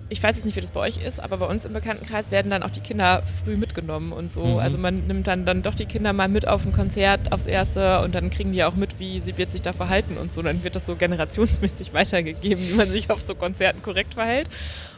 ich 0.09 0.23
weiß 0.23 0.37
jetzt 0.37 0.45
nicht, 0.45 0.57
wie 0.57 0.61
das 0.61 0.71
bei 0.71 0.81
euch 0.81 0.99
ist, 0.99 1.19
aber 1.19 1.39
bei 1.39 1.47
uns 1.47 1.65
im 1.65 1.73
Bekanntenkreis 1.73 2.31
werden 2.31 2.49
dann 2.51 2.63
auch 2.63 2.71
die 2.71 2.81
Kinder 2.81 3.23
früh 3.25 3.57
mitgenommen 3.57 4.13
und 4.13 4.31
so. 4.31 4.45
Mhm. 4.45 4.59
Also 4.59 4.79
man 4.79 5.07
nimmt 5.07 5.27
dann, 5.27 5.45
dann 5.45 5.63
doch 5.63 5.75
die 5.75 5.87
Kinder 5.87 6.13
mal 6.13 6.29
mit 6.29 6.47
auf 6.47 6.65
ein 6.65 6.73
Konzert, 6.73 7.33
aufs 7.33 7.47
erste 7.47 8.01
und 8.03 8.15
dann 8.15 8.31
kriegen 8.31 8.53
die 8.53 8.63
auch 8.63 8.77
mit, 8.77 9.01
wie 9.01 9.19
sie 9.19 9.37
wird 9.37 9.51
sich 9.51 9.63
da 9.63 9.73
verhalten 9.73 10.17
und 10.17 10.31
so. 10.31 10.43
Dann 10.43 10.63
wird 10.63 10.77
das 10.77 10.87
so 10.87 10.95
generationsmäßig 10.95 11.93
weitergegeben, 11.93 12.63
wie 12.69 12.75
man 12.75 12.89
sich 12.89 13.11
auf 13.11 13.21
so 13.21 13.35
Konzerten 13.35 13.83
korrekt 13.83 14.15
verhält. 14.15 14.49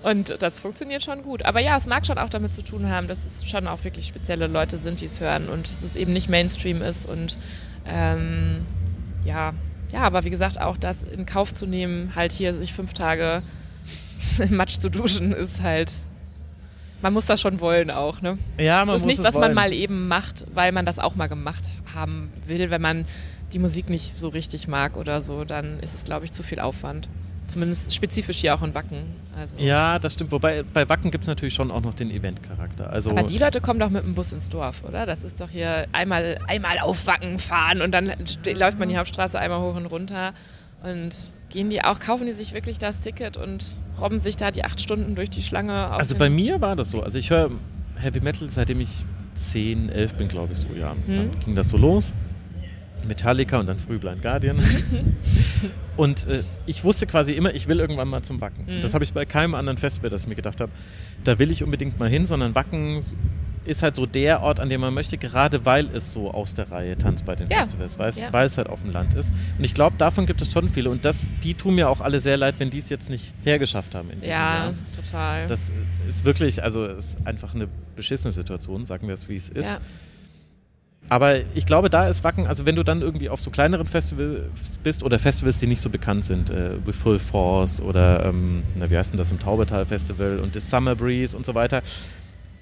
Und 0.02 0.42
das 0.42 0.60
funktioniert 0.60 1.02
schon 1.02 1.22
gut. 1.22 1.44
Aber 1.46 1.60
ja, 1.60 1.76
es 1.78 1.86
mag 1.86 2.04
schon 2.04 2.18
auch 2.18 2.28
damit 2.28 2.52
zu 2.52 2.62
tun 2.62 2.90
haben, 2.90 3.08
dass 3.08 3.24
es 3.24 3.48
schon 3.48 3.66
auch 3.66 3.82
wirklich 3.84 4.06
spezielle 4.06 4.46
Leute 4.46 4.76
sind, 4.76 5.00
die 5.00 5.06
es 5.06 5.20
hören 5.20 5.48
und 5.48 5.70
dass 5.70 5.82
es 5.82 5.96
eben 5.96 6.12
nicht 6.12 6.28
Mainstream 6.28 6.82
ist 6.82 7.06
und 7.08 7.38
ähm, 7.86 8.66
ja, 9.24 9.54
ja, 9.90 10.00
aber 10.00 10.24
wie 10.24 10.30
gesagt, 10.30 10.60
auch 10.60 10.76
das 10.76 11.02
in 11.02 11.24
Kauf 11.24 11.54
zu 11.54 11.66
nehmen, 11.66 12.14
halt 12.14 12.32
hier 12.32 12.52
sich 12.52 12.74
fünf 12.74 12.92
Tage 12.92 13.42
Matsch 14.50 14.78
zu 14.78 14.90
duschen 14.90 15.32
ist 15.32 15.62
halt. 15.62 15.90
Man 17.00 17.12
muss 17.12 17.26
das 17.26 17.40
schon 17.40 17.60
wollen 17.60 17.90
auch, 17.90 18.20
ne? 18.22 18.38
Ja, 18.58 18.78
man 18.78 18.88
das 18.88 18.96
ist 18.96 19.06
muss 19.06 19.18
nicht, 19.18 19.24
was 19.24 19.36
man 19.36 19.54
mal 19.54 19.72
eben 19.72 20.08
macht, 20.08 20.44
weil 20.52 20.72
man 20.72 20.84
das 20.84 20.98
auch 20.98 21.14
mal 21.14 21.28
gemacht 21.28 21.68
haben 21.94 22.32
will. 22.46 22.70
Wenn 22.70 22.82
man 22.82 23.04
die 23.52 23.60
Musik 23.60 23.88
nicht 23.88 24.12
so 24.12 24.28
richtig 24.28 24.66
mag 24.66 24.96
oder 24.96 25.22
so, 25.22 25.44
dann 25.44 25.78
ist 25.80 25.94
es, 25.94 26.04
glaube 26.04 26.24
ich, 26.24 26.32
zu 26.32 26.42
viel 26.42 26.58
Aufwand. 26.58 27.08
Zumindest 27.46 27.94
spezifisch 27.94 28.38
hier 28.38 28.54
auch 28.54 28.62
in 28.62 28.74
Wacken. 28.74 29.04
Also 29.34 29.56
ja, 29.56 29.98
das 29.98 30.12
stimmt. 30.12 30.32
Wobei 30.32 30.62
bei 30.64 30.86
Wacken 30.88 31.10
gibt 31.10 31.24
es 31.24 31.28
natürlich 31.28 31.54
schon 31.54 31.70
auch 31.70 31.80
noch 31.80 31.94
den 31.94 32.10
Eventcharakter. 32.10 32.90
Also 32.90 33.10
Aber 33.10 33.22
die 33.22 33.38
Leute 33.38 33.62
kommen 33.62 33.80
doch 33.80 33.88
mit 33.88 34.04
dem 34.04 34.14
Bus 34.14 34.32
ins 34.32 34.50
Dorf, 34.50 34.84
oder? 34.86 35.06
Das 35.06 35.24
ist 35.24 35.40
doch 35.40 35.48
hier 35.48 35.86
einmal, 35.92 36.38
einmal 36.46 36.78
auf 36.80 37.06
Wacken 37.06 37.38
fahren 37.38 37.80
und 37.80 37.92
dann 37.92 38.12
läuft 38.54 38.78
man 38.78 38.90
die 38.90 38.98
Hauptstraße 38.98 39.38
einmal 39.38 39.60
hoch 39.60 39.76
und 39.76 39.86
runter. 39.86 40.34
Und 40.82 41.32
gehen 41.48 41.70
die 41.70 41.82
auch, 41.82 41.98
kaufen 41.98 42.26
die 42.26 42.32
sich 42.32 42.52
wirklich 42.52 42.78
das 42.78 43.00
Ticket 43.00 43.36
und 43.36 43.80
robben 44.00 44.18
sich 44.18 44.36
da 44.36 44.50
die 44.50 44.64
acht 44.64 44.80
Stunden 44.80 45.14
durch 45.14 45.30
die 45.30 45.42
Schlange? 45.42 45.90
also 45.90 46.14
bei 46.14 46.30
mir 46.30 46.60
war 46.60 46.76
das 46.76 46.90
so. 46.90 47.02
Also 47.02 47.18
ich 47.18 47.30
höre 47.30 47.50
Heavy 47.96 48.20
Metal 48.20 48.48
seitdem 48.48 48.80
ich 48.80 49.04
10, 49.34 49.88
11 49.88 50.14
bin, 50.14 50.28
glaube 50.28 50.52
ich 50.52 50.58
so, 50.60 50.68
ja. 50.78 50.92
Hm. 50.92 51.02
Dann 51.06 51.40
ging 51.40 51.54
das 51.54 51.68
so 51.68 51.76
los. 51.76 52.14
Metallica 53.06 53.58
und 53.58 53.66
dann 53.66 53.78
früh 53.78 53.98
Blind 53.98 54.22
Guardian. 54.22 54.58
und 55.96 56.26
äh, 56.26 56.42
ich 56.66 56.84
wusste 56.84 57.06
quasi 57.06 57.32
immer, 57.32 57.54
ich 57.54 57.68
will 57.68 57.80
irgendwann 57.80 58.08
mal 58.08 58.22
zum 58.22 58.40
Wacken. 58.40 58.64
Mhm. 58.66 58.82
Das 58.82 58.94
habe 58.94 59.04
ich 59.04 59.12
bei 59.12 59.24
keinem 59.24 59.54
anderen 59.54 59.78
Festival, 59.78 60.10
das 60.10 60.22
ich 60.22 60.28
mir 60.28 60.34
gedacht 60.34 60.60
habe, 60.60 60.72
da 61.24 61.38
will 61.38 61.50
ich 61.50 61.62
unbedingt 61.62 61.98
mal 61.98 62.08
hin, 62.08 62.26
sondern 62.26 62.54
Wacken 62.54 63.00
ist 63.64 63.82
halt 63.82 63.96
so 63.96 64.06
der 64.06 64.42
Ort, 64.42 64.60
an 64.60 64.68
dem 64.68 64.80
man 64.80 64.94
möchte, 64.94 65.18
gerade 65.18 65.64
weil 65.64 65.88
es 65.94 66.12
so 66.12 66.30
aus 66.30 66.54
der 66.54 66.70
Reihe 66.70 66.96
tanzt 66.96 67.24
bei 67.24 67.36
den 67.36 67.48
ja. 67.48 67.58
Festivals, 67.58 67.98
weil 67.98 68.08
es, 68.10 68.20
ja. 68.20 68.32
weil 68.32 68.46
es 68.46 68.58
halt 68.58 68.68
auf 68.68 68.82
dem 68.82 68.90
Land 68.90 69.14
ist. 69.14 69.30
Und 69.58 69.64
ich 69.64 69.74
glaube, 69.74 69.96
davon 69.98 70.26
gibt 70.26 70.42
es 70.42 70.52
schon 70.52 70.68
viele. 70.68 70.90
Und 70.90 71.04
das, 71.04 71.24
die 71.42 71.54
tun 71.54 71.74
mir 71.74 71.88
auch 71.88 72.00
alle 72.00 72.20
sehr 72.20 72.36
leid, 72.36 72.56
wenn 72.58 72.70
die 72.70 72.78
es 72.78 72.88
jetzt 72.88 73.10
nicht 73.10 73.34
hergeschafft 73.44 73.94
haben 73.94 74.10
in 74.10 74.20
diesem 74.20 74.30
ja, 74.30 74.64
Jahr. 74.64 74.74
total. 74.94 75.46
Das 75.46 75.72
ist 76.08 76.24
wirklich, 76.24 76.62
also 76.62 76.84
es 76.84 77.14
ist 77.14 77.26
einfach 77.26 77.54
eine 77.54 77.68
beschissene 77.96 78.32
Situation, 78.32 78.86
sagen 78.86 79.06
wir 79.06 79.14
es, 79.14 79.28
wie 79.28 79.36
es 79.36 79.48
ist. 79.48 79.66
Ja. 79.66 79.78
Aber 81.10 81.36
ich 81.54 81.64
glaube, 81.64 81.88
da 81.88 82.06
ist 82.08 82.22
Wacken, 82.22 82.46
also 82.46 82.66
wenn 82.66 82.76
du 82.76 82.82
dann 82.82 83.00
irgendwie 83.00 83.30
auf 83.30 83.40
so 83.40 83.50
kleineren 83.50 83.86
Festivals 83.86 84.78
bist 84.82 85.02
oder 85.02 85.18
Festivals, 85.18 85.58
die 85.58 85.66
nicht 85.66 85.80
so 85.80 85.88
bekannt 85.88 86.24
sind, 86.24 86.50
äh, 86.50 86.72
wie 86.84 86.92
Full 86.92 87.18
Force 87.18 87.80
oder, 87.80 88.26
ähm, 88.26 88.62
na, 88.76 88.90
wie 88.90 88.98
heißt 88.98 89.12
denn 89.12 89.18
das, 89.18 89.30
im 89.30 89.38
Taubertal 89.38 89.86
Festival 89.86 90.38
und 90.38 90.54
das 90.54 90.70
Summer 90.70 90.94
Breeze 90.94 91.36
und 91.36 91.46
so 91.46 91.54
weiter, 91.54 91.82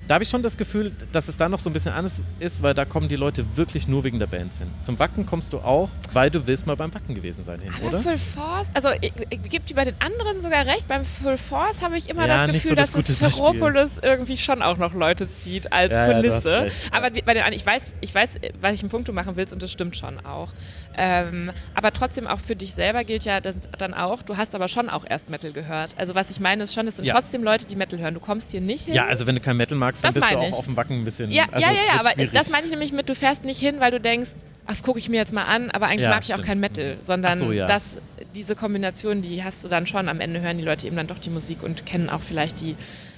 da 0.09 0.15
habe 0.15 0.25
ich 0.25 0.31
schon 0.31 0.43
das 0.43 0.57
Gefühl, 0.57 0.93
dass 1.13 1.29
es 1.29 1.37
da 1.37 1.49
noch 1.49 1.59
so 1.59 1.71
ein 1.71 1.73
bisschen 1.73 1.93
anders 1.93 2.23
ist, 2.39 2.63
weil 2.63 2.75
da 2.75 2.85
kommen 2.85 3.09
die 3.09 3.17
Leute 3.17 3.45
wirklich 3.57 3.89
nur 3.89 4.05
wegen 4.05 4.19
der 4.19 4.27
Bands 4.27 4.59
hin. 4.59 4.69
Zum 4.83 4.99
Wacken 4.99 5.27
kommst 5.27 5.53
du 5.53 5.59
auch, 5.59 5.89
weil 6.13 6.31
du 6.31 6.47
willst 6.47 6.67
mal 6.67 6.77
beim 6.77 6.93
Wacken 6.95 7.15
gewesen 7.15 7.45
sein 7.45 7.61
hin, 7.61 7.73
Aber 7.79 7.89
oder? 7.89 7.99
Full 7.99 8.19
Force, 8.19 8.71
also 8.75 8.91
ich, 9.01 9.13
ich 9.31 9.43
gebe 9.43 9.65
dir 9.65 9.75
bei 9.75 9.85
den 9.85 10.01
anderen 10.01 10.41
sogar 10.41 10.67
recht, 10.67 10.87
beim 10.87 11.05
Full 11.05 11.37
Force 11.37 11.83
habe 11.83 11.97
ich 11.99 12.09
immer 12.09 12.27
ja, 12.27 12.47
das 12.47 12.55
Gefühl, 12.55 12.71
so 12.71 12.75
das 12.75 12.93
dass 12.93 13.09
es 13.09 13.19
Ferropolis 13.19 13.99
irgendwie 14.03 14.37
schon 14.37 14.63
auch 14.63 14.77
noch 14.77 14.95
Leute 14.95 15.31
zieht 15.31 15.73
als 15.73 15.93
ja, 15.93 16.13
Kulisse. 16.13 16.67
Ja, 16.67 16.97
aber 16.97 17.11
bei 17.25 17.35
den 17.35 17.43
ich 17.53 17.65
weiß, 17.65 17.95
ich 18.01 18.15
weiß, 18.15 18.41
welchen 18.61 18.89
Punkt 18.89 19.09
du 19.09 19.13
machen 19.13 19.37
willst 19.37 19.53
und 19.53 19.63
das 19.63 19.73
stimmt 19.73 19.97
schon 19.97 20.25
auch. 20.25 20.53
Ähm, 20.97 21.51
aber 21.75 21.93
trotzdem 21.93 22.27
auch 22.27 22.41
für 22.41 22.57
dich 22.57 22.75
selber 22.75 23.05
gilt 23.05 23.25
ja 23.25 23.41
das 23.41 23.59
dann 23.79 23.95
auch, 23.95 24.23
du 24.23 24.37
hast 24.37 24.55
aber 24.55 24.69
schon 24.69 24.89
auch 24.89 25.05
erst 25.09 25.31
Metal 25.31 25.53
gehört. 25.53 25.95
Also 25.99 26.15
was 26.15 26.31
ich 26.31 26.41
meine 26.41 26.63
ist 26.63 26.75
schon, 26.75 26.87
es 26.87 26.97
sind 26.97 27.09
trotzdem 27.09 27.43
Leute, 27.43 27.67
die 27.67 27.77
Metal 27.77 27.99
hören. 27.99 28.15
Du 28.15 28.21
kommst 28.21 28.51
hier 28.51 28.61
nicht 28.61 28.87
hin. 28.87 28.95
Ja, 28.95 29.07
also 29.07 29.27
wenn 29.27 29.35
du 29.35 29.41
kein 29.41 29.57
Metal 29.57 29.77
magst, 29.77 29.96
magst, 30.03 30.05
dann 30.05 30.15
das 30.15 30.23
bist 30.23 30.35
du 30.35 30.39
auch 30.39 30.49
ich. 30.49 30.55
auf 30.55 30.65
dem 30.65 30.77
Wacken 30.77 31.01
ein 31.01 31.05
bisschen. 31.05 31.31
Ja, 31.31 31.45
also 31.51 31.67
ja, 31.67 31.73
ja, 31.73 31.81
ja 31.95 32.01
aber 32.01 32.11
schwierig. 32.11 32.33
das 32.33 32.51
meine 32.51 32.65
ich 32.65 32.71
nämlich 32.71 32.93
mit, 32.93 33.09
du 33.09 33.15
fährst 33.15 33.45
nicht 33.45 33.61
hin, 33.61 33.77
weil 33.81 33.91
du 33.91 34.01
denkst, 34.01 34.31
ach, 34.65 34.69
das 34.69 34.83
gucke 34.83 34.99
ich 34.99 35.09
mir 35.09 35.17
jetzt 35.17 35.33
mal 35.33 35.45
an, 35.45 35.71
aber 35.71 35.87
eigentlich 35.87 36.03
ja, 36.03 36.11
mag 36.11 36.25
stimmt. 36.25 36.39
ich 36.39 36.45
auch 36.45 36.47
kein 36.47 36.61
Metal, 36.61 36.97
sondern 37.01 37.39
so, 37.39 37.53
ja. 37.53 37.67
das, 37.67 37.99
diese 38.35 38.55
Kombination, 38.55 39.23
die 39.23 39.43
hast 39.43 39.65
du 39.65 39.69
dann 39.69 39.87
schon. 39.87 40.09
Am 40.09 40.21
Ende 40.21 40.41
hören 40.41 40.59
die 40.59 40.65
Leute 40.65 40.87
eben 40.87 40.97
dann 40.97 41.07
doch 41.07 41.19
die 41.19 41.31
Musik 41.31 41.63
und 41.63 41.87
kennen 41.87 42.09
auch 42.09 42.21
vielleicht 42.21 42.61
die 42.61 42.77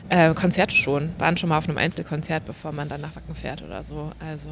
äh, 0.09 0.35
Konzerte 0.35 0.75
schon, 0.75 1.11
waren 1.19 1.37
schon 1.37 1.49
mal 1.49 1.59
auf 1.59 1.69
einem 1.69 1.79
Einzelkonzert, 1.79 2.45
bevor 2.45 2.73
man 2.73 2.89
dann 2.89 3.01
nach 3.01 3.15
Wacken 3.17 3.35
fährt 3.35 3.63
oder 3.63 3.83
so. 3.83 4.13
Also. 4.21 4.51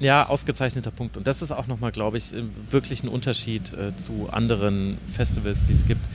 Ja, 0.00 0.28
ausgezeichneter 0.28 0.90
Punkt. 0.90 1.16
Und 1.16 1.26
das 1.26 1.42
ist 1.42 1.52
auch 1.52 1.66
nochmal, 1.66 1.92
glaube 1.92 2.18
ich, 2.18 2.32
wirklich 2.70 3.04
ein 3.04 3.08
Unterschied 3.08 3.72
äh, 3.72 3.94
zu 3.96 4.28
anderen 4.30 4.98
Festivals, 5.06 5.62
die 5.64 5.72
es 5.72 5.86
gibt 5.86 6.06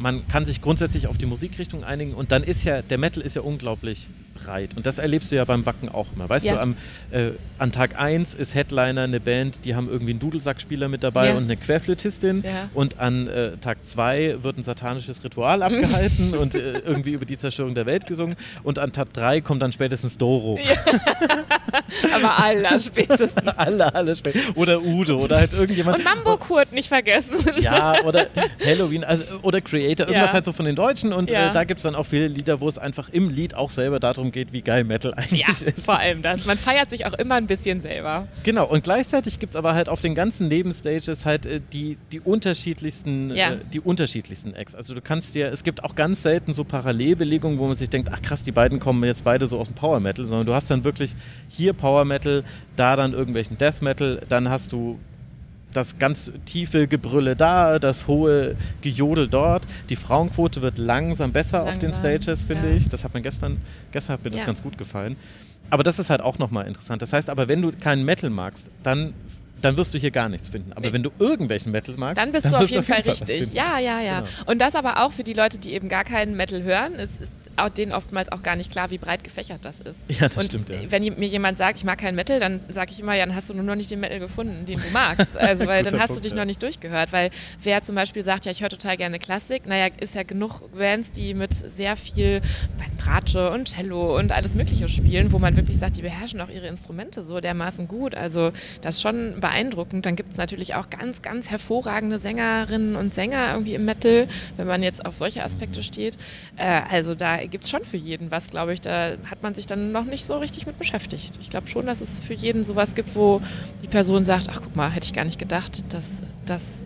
man 0.00 0.26
kann 0.26 0.44
sich 0.46 0.60
grundsätzlich 0.60 1.06
auf 1.06 1.18
die 1.18 1.26
Musikrichtung 1.26 1.84
einigen 1.84 2.14
und 2.14 2.32
dann 2.32 2.42
ist 2.42 2.64
ja, 2.64 2.82
der 2.82 2.98
Metal 2.98 3.22
ist 3.22 3.36
ja 3.36 3.42
unglaublich 3.42 4.08
breit. 4.34 4.76
Und 4.76 4.86
das 4.86 4.98
erlebst 4.98 5.30
du 5.30 5.36
ja 5.36 5.44
beim 5.44 5.66
Wacken 5.66 5.88
auch 5.88 6.06
immer. 6.14 6.28
Weißt 6.28 6.46
ja. 6.46 6.54
du, 6.54 6.60
am, 6.60 6.76
äh, 7.10 7.30
an 7.58 7.72
Tag 7.72 7.98
1 7.98 8.34
ist 8.34 8.54
Headliner 8.54 9.02
eine 9.02 9.20
Band, 9.20 9.64
die 9.64 9.74
haben 9.74 9.88
irgendwie 9.88 10.12
einen 10.12 10.20
Dudelsackspieler 10.20 10.88
mit 10.88 11.02
dabei 11.02 11.28
ja. 11.28 11.36
und 11.36 11.44
eine 11.44 11.56
Querflötistin. 11.56 12.42
Ja. 12.44 12.70
Und 12.74 12.98
an 12.98 13.28
äh, 13.28 13.56
Tag 13.58 13.78
2 13.84 14.38
wird 14.42 14.58
ein 14.58 14.62
satanisches 14.62 15.22
Ritual 15.24 15.62
abgehalten 15.62 16.34
und 16.38 16.54
äh, 16.54 16.78
irgendwie 16.78 17.12
über 17.12 17.24
die 17.24 17.36
Zerstörung 17.36 17.74
der 17.74 17.86
Welt 17.86 18.06
gesungen. 18.06 18.36
Und 18.62 18.78
an 18.78 18.92
Tag 18.92 19.12
3 19.12 19.40
kommt 19.40 19.62
dann 19.62 19.72
spätestens 19.72 20.16
Doro. 20.16 20.58
Aber 22.14 22.42
aller 22.42 22.78
spätestens. 22.78 23.46
alle, 23.56 23.94
alle 23.94 24.16
spätestens. 24.16 24.56
Oder 24.56 24.80
Udo 24.82 25.18
oder 25.18 25.38
halt 25.38 25.52
irgendjemand. 25.52 25.98
Und 25.98 26.04
Mambo 26.04 26.36
Kurt 26.36 26.72
nicht 26.72 26.88
vergessen. 26.88 27.36
Ja, 27.60 27.94
oder 28.04 28.26
Halloween 28.64 29.04
also, 29.04 29.24
oder 29.42 29.60
Creator, 29.60 30.06
irgendwas 30.06 30.32
halt 30.32 30.44
so 30.44 30.52
von 30.52 30.64
den 30.64 30.76
Deutschen. 30.76 31.12
Und 31.12 31.30
äh, 31.30 31.52
da 31.52 31.64
gibt 31.64 31.78
es 31.78 31.82
dann 31.82 31.94
auch 31.94 32.06
viele 32.06 32.28
Lieder, 32.28 32.60
wo 32.60 32.68
es 32.68 32.78
einfach 32.78 33.08
im 33.10 33.28
Lied 33.28 33.54
auch 33.54 33.70
selber 33.70 34.00
darum 34.00 34.29
geht, 34.32 34.52
wie 34.52 34.62
geil 34.62 34.84
Metal 34.84 35.14
eigentlich 35.14 35.42
ja, 35.42 35.50
ist. 35.50 35.80
Vor 35.80 35.98
allem 35.98 36.22
das. 36.22 36.46
Man 36.46 36.58
feiert 36.58 36.90
sich 36.90 37.06
auch 37.06 37.12
immer 37.14 37.36
ein 37.36 37.46
bisschen 37.46 37.80
selber. 37.80 38.28
Genau, 38.42 38.66
und 38.66 38.84
gleichzeitig 38.84 39.38
gibt 39.38 39.52
es 39.52 39.56
aber 39.56 39.74
halt 39.74 39.88
auf 39.88 40.00
den 40.00 40.14
ganzen 40.14 40.48
Nebenstages 40.48 41.26
halt 41.26 41.46
äh, 41.46 41.60
die, 41.72 41.98
die 42.12 42.20
unterschiedlichsten, 42.20 43.34
ja. 43.34 43.52
äh, 43.52 43.58
die 43.72 43.80
unterschiedlichsten 43.80 44.54
Acts. 44.54 44.74
Also 44.74 44.94
du 44.94 45.00
kannst 45.00 45.34
dir, 45.34 45.52
es 45.52 45.64
gibt 45.64 45.84
auch 45.84 45.94
ganz 45.94 46.22
selten 46.22 46.52
so 46.52 46.64
Parallelbelegungen, 46.64 47.58
wo 47.58 47.66
man 47.66 47.74
sich 47.74 47.90
denkt, 47.90 48.10
ach 48.12 48.22
krass, 48.22 48.42
die 48.42 48.52
beiden 48.52 48.80
kommen 48.80 49.02
jetzt 49.04 49.24
beide 49.24 49.46
so 49.46 49.58
aus 49.58 49.68
dem 49.68 49.74
Power 49.74 50.00
Metal, 50.00 50.24
sondern 50.24 50.46
du 50.46 50.54
hast 50.54 50.70
dann 50.70 50.84
wirklich 50.84 51.14
hier 51.48 51.72
Power 51.72 52.04
Metal, 52.04 52.44
da 52.76 52.96
dann 52.96 53.12
irgendwelchen 53.12 53.58
Death 53.58 53.82
Metal, 53.82 54.22
dann 54.28 54.48
hast 54.48 54.72
du 54.72 54.98
das 55.72 55.98
ganz 55.98 56.30
tiefe 56.44 56.88
Gebrülle 56.88 57.36
da, 57.36 57.78
das 57.78 58.06
hohe 58.06 58.56
Gejodel 58.80 59.28
dort. 59.28 59.66
Die 59.88 59.96
Frauenquote 59.96 60.62
wird 60.62 60.78
langsam 60.78 61.32
besser 61.32 61.58
langsam, 61.58 61.74
auf 61.74 61.78
den 61.78 61.94
Stages, 61.94 62.42
finde 62.42 62.70
ja. 62.70 62.76
ich. 62.76 62.88
Das 62.88 63.04
hat 63.04 63.14
mir 63.14 63.22
gestern, 63.22 63.60
gestern 63.92 64.14
hat 64.14 64.24
mir 64.24 64.30
das 64.30 64.44
ganz 64.44 64.62
gut 64.62 64.76
gefallen. 64.78 65.16
Aber 65.70 65.84
das 65.84 65.98
ist 65.98 66.10
halt 66.10 66.20
auch 66.20 66.38
nochmal 66.38 66.66
interessant. 66.66 67.00
Das 67.00 67.12
heißt 67.12 67.30
aber, 67.30 67.48
wenn 67.48 67.62
du 67.62 67.72
keinen 67.72 68.04
Metal 68.04 68.28
magst, 68.28 68.70
dann 68.82 69.14
dann 69.60 69.76
wirst 69.76 69.94
du 69.94 69.98
hier 69.98 70.10
gar 70.10 70.28
nichts 70.28 70.48
finden. 70.48 70.72
Aber 70.72 70.86
nee. 70.86 70.92
wenn 70.92 71.02
du 71.02 71.10
irgendwelchen 71.18 71.72
Metal 71.72 71.94
magst, 71.96 72.18
dann 72.18 72.32
bist 72.32 72.46
dann 72.46 72.52
du 72.52 72.58
auf 72.58 72.70
jeden, 72.70 72.82
Fall, 72.82 73.02
Fall 73.02 73.12
richtig. 73.12 73.52
Ja, 73.52 73.78
ja, 73.78 74.00
ja. 74.00 74.20
Genau. 74.20 74.50
Und 74.50 74.60
das 74.60 74.74
aber 74.74 75.04
auch 75.04 75.12
für 75.12 75.24
die 75.24 75.32
Leute, 75.32 75.58
die 75.58 75.72
eben 75.72 75.88
gar 75.88 76.04
keinen 76.04 76.36
Metal 76.36 76.62
hören. 76.62 76.94
Es 76.96 77.18
ist 77.18 77.34
auch 77.56 77.68
denen 77.68 77.92
oftmals 77.92 78.30
auch 78.32 78.42
gar 78.42 78.56
nicht 78.56 78.70
klar, 78.70 78.90
wie 78.90 78.98
breit 78.98 79.24
gefächert 79.24 79.64
das 79.64 79.80
ist. 79.80 80.00
Ja, 80.08 80.28
das 80.28 80.36
und 80.36 80.44
stimmt. 80.44 80.68
Ja. 80.68 80.76
Wenn 80.88 81.02
mir 81.02 81.28
jemand 81.28 81.58
sagt, 81.58 81.76
ich 81.76 81.84
mag 81.84 81.98
keinen 81.98 82.14
Metal, 82.14 82.40
dann 82.40 82.60
sage 82.68 82.92
ich 82.92 83.00
immer, 83.00 83.14
ja, 83.14 83.26
dann 83.26 83.34
hast 83.34 83.50
du 83.50 83.54
nur 83.54 83.64
noch 83.64 83.74
nicht 83.74 83.90
den 83.90 84.00
Metal 84.00 84.18
gefunden, 84.18 84.64
den 84.66 84.78
du 84.78 84.90
magst. 84.92 85.36
Also, 85.36 85.66
weil 85.66 85.82
dann 85.84 85.98
hast 85.98 86.08
Punkt, 86.08 86.20
du 86.20 86.22
dich 86.22 86.32
ja. 86.32 86.38
noch 86.38 86.46
nicht 86.46 86.62
durchgehört. 86.62 87.12
Weil 87.12 87.30
wer 87.62 87.82
zum 87.82 87.94
Beispiel 87.94 88.22
sagt, 88.22 88.46
ja, 88.46 88.52
ich 88.52 88.62
höre 88.62 88.70
total 88.70 88.96
gerne 88.96 89.18
Klassik, 89.18 89.66
naja, 89.66 89.88
ist 90.00 90.14
ja 90.14 90.22
genug 90.22 90.70
Bands, 90.76 91.10
die 91.10 91.34
mit 91.34 91.54
sehr 91.54 91.96
viel 91.96 92.40
Bratsche 92.98 93.50
und 93.50 93.68
Cello 93.68 94.18
und 94.18 94.32
alles 94.32 94.54
Mögliche 94.54 94.88
spielen, 94.88 95.32
wo 95.32 95.38
man 95.38 95.56
wirklich 95.56 95.78
sagt, 95.78 95.96
die 95.96 96.02
beherrschen 96.02 96.40
auch 96.40 96.50
ihre 96.50 96.66
Instrumente 96.66 97.22
so 97.22 97.40
dermaßen 97.40 97.88
gut. 97.88 98.14
Also, 98.14 98.52
das 98.82 98.96
ist 98.96 99.02
schon 99.02 99.40
beeindruckend. 99.40 99.49
Dann 100.02 100.16
gibt 100.16 100.32
es 100.32 100.38
natürlich 100.38 100.74
auch 100.74 100.90
ganz, 100.90 101.22
ganz 101.22 101.50
hervorragende 101.50 102.18
Sängerinnen 102.18 102.96
und 102.96 103.14
Sänger 103.14 103.52
irgendwie 103.52 103.74
im 103.74 103.84
Metal, 103.84 104.26
wenn 104.56 104.66
man 104.66 104.82
jetzt 104.82 105.04
auf 105.04 105.16
solche 105.16 105.44
Aspekte 105.44 105.82
steht. 105.82 106.16
Äh, 106.56 106.82
also, 106.90 107.14
da 107.14 107.38
gibt 107.46 107.64
es 107.64 107.70
schon 107.70 107.84
für 107.84 107.96
jeden 107.96 108.30
was, 108.30 108.50
glaube 108.50 108.72
ich. 108.72 108.80
Da 108.80 109.12
hat 109.30 109.42
man 109.42 109.54
sich 109.54 109.66
dann 109.66 109.92
noch 109.92 110.04
nicht 110.04 110.24
so 110.24 110.38
richtig 110.38 110.66
mit 110.66 110.78
beschäftigt. 110.78 111.38
Ich 111.40 111.50
glaube 111.50 111.66
schon, 111.66 111.86
dass 111.86 112.00
es 112.00 112.20
für 112.20 112.34
jeden 112.34 112.64
sowas 112.64 112.94
gibt, 112.94 113.14
wo 113.14 113.40
die 113.82 113.88
Person 113.88 114.24
sagt, 114.24 114.48
ach 114.50 114.60
guck 114.62 114.76
mal, 114.76 114.90
hätte 114.90 115.06
ich 115.06 115.12
gar 115.12 115.24
nicht 115.24 115.38
gedacht, 115.38 115.92
dass 115.92 116.22
das 116.46 116.82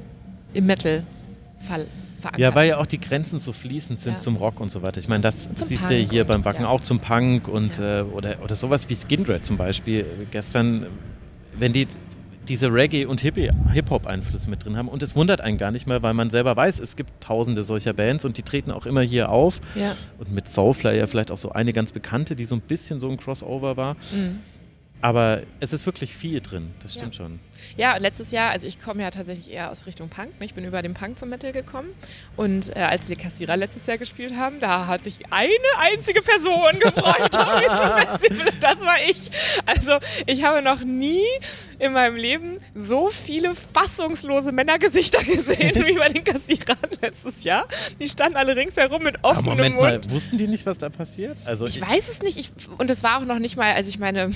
im 0.52 0.66
Metal 0.66 1.04
Fall 1.56 1.86
ja, 2.36 2.54
weil 2.54 2.68
ja 2.68 2.78
auch 2.78 2.86
die 2.86 3.00
Grenzen 3.00 3.38
so 3.38 3.52
fließend 3.52 3.98
sind 3.98 4.14
ja. 4.14 4.18
zum 4.18 4.36
Rock 4.36 4.60
und 4.60 4.70
so 4.70 4.82
weiter. 4.82 4.98
Ich 4.98 5.08
meine, 5.08 5.22
das 5.22 5.48
siehst 5.54 5.90
du 5.90 5.94
ja 5.94 6.08
hier 6.08 6.24
beim 6.24 6.44
Wacken 6.44 6.62
ja. 6.62 6.68
auch 6.68 6.80
zum 6.80 7.00
Punk 7.00 7.48
und 7.48 7.78
ja. 7.78 8.00
äh, 8.00 8.02
oder, 8.02 8.42
oder 8.42 8.54
sowas 8.54 8.88
wie 8.88 8.94
Skindred 8.94 9.44
zum 9.44 9.56
Beispiel. 9.56 10.06
Gestern, 10.30 10.86
wenn 11.58 11.72
die 11.72 11.86
diese 12.49 12.68
Reggae- 12.68 13.07
und 13.07 13.20
Hip-Hop-Einflüsse 13.20 14.51
mit 14.51 14.64
drin 14.64 14.76
haben. 14.76 14.88
Und 14.88 15.03
es 15.03 15.16
wundert 15.16 15.40
einen 15.40 15.59
gar 15.59 15.70
nicht 15.70 15.86
mehr, 15.86 16.03
weil 16.03 16.14
man 16.14 16.30
selber 16.30 16.57
weiß, 16.57 16.78
es 16.78 16.97
gibt 16.97 17.22
tausende 17.22 17.62
solcher 17.62 17.92
Bands 17.92 18.24
und 18.24 18.36
die 18.36 18.42
treten 18.42 18.70
auch 18.70 18.86
immer 18.86 19.03
hier 19.03 19.30
auf. 19.30 19.61
Ja. 19.74 19.95
Und 20.18 20.32
mit 20.32 20.49
Soulfly 20.49 20.99
ja 20.99 21.07
vielleicht 21.07 21.30
auch 21.30 21.36
so 21.36 21.53
eine 21.53 21.72
ganz 21.72 21.92
bekannte, 21.92 22.36
die 22.36 22.45
so 22.45 22.55
ein 22.55 22.61
bisschen 22.61 23.01
so 23.01 23.09
ein 23.11 23.16
Crossover 23.16 23.76
war. 23.76 23.95
Mhm. 24.12 24.40
Aber 25.05 25.42
es 25.61 25.74
ist 25.74 25.84
wirklich 25.84 26.14
viel 26.14 26.40
drin, 26.40 26.70
das 26.82 26.94
stimmt 26.94 27.12
ja. 27.12 27.24
schon. 27.24 27.38
Ja, 27.76 27.98
letztes 27.98 28.30
Jahr, 28.30 28.52
also 28.52 28.66
ich 28.66 28.80
komme 28.80 29.02
ja 29.02 29.11
tatsächlich 29.11 29.52
eher 29.52 29.70
aus 29.70 29.84
Richtung 29.84 30.09
Punk. 30.09 30.40
Ne? 30.40 30.46
Ich 30.46 30.55
bin 30.55 30.64
über 30.64 30.80
den 30.80 30.94
Punk 30.94 31.18
zum 31.18 31.28
Metal 31.28 31.52
gekommen. 31.52 31.88
Und 32.36 32.74
äh, 32.74 32.80
als 32.80 33.09
die 33.09 33.14
Kassierer 33.14 33.59
letztes 33.59 33.86
Jahr 33.86 33.98
gespielt 33.98 34.34
haben, 34.34 34.61
da 34.61 34.86
hat 34.86 35.05
sich 35.05 35.18
eine 35.28 35.52
einzige 35.76 36.22
Person 36.22 36.78
gefreut 36.80 37.36
auf 37.36 37.61
diesem 37.61 38.30
Festival. 38.32 38.52
Das 38.62 38.80
war 38.80 38.96
ich. 39.07 39.30
Also 39.66 39.98
ich 40.24 40.42
habe 40.42 40.62
noch 40.62 40.80
nie 40.80 41.22
in 41.78 41.92
meinem 41.92 42.16
Leben 42.16 42.59
so 42.74 43.09
viele 43.11 43.55
fassungslose 43.55 44.52
Männergesichter 44.52 45.22
gesehen 45.22 45.74
wie 45.86 45.98
bei 45.98 46.09
den 46.09 46.24
Kassierern 46.24 46.78
letztes 47.02 47.44
Jahr. 47.44 47.68
Die 48.00 48.07
standen 48.07 48.38
alle 48.38 48.57
ringsherum 48.57 49.02
mit 49.02 49.16
offenem 49.22 49.50
Aber 49.50 49.57
Moment 49.57 49.74
Mund. 49.74 50.07
Mal, 50.07 50.14
wussten 50.14 50.38
die 50.38 50.48
nicht, 50.48 50.64
was 50.64 50.78
da 50.78 50.88
passiert? 50.88 51.36
Also 51.44 51.66
ich, 51.66 51.76
ich 51.76 51.82
weiß 51.86 52.09
es 52.09 52.22
nicht. 52.22 52.38
Ich, 52.38 52.52
und 52.78 52.90
es 52.90 53.02
war 53.02 53.20
auch 53.20 53.26
noch 53.26 53.38
nicht 53.38 53.59
mal, 53.59 53.74
also 53.74 53.90
ich 53.90 53.98
meine, 53.98 54.30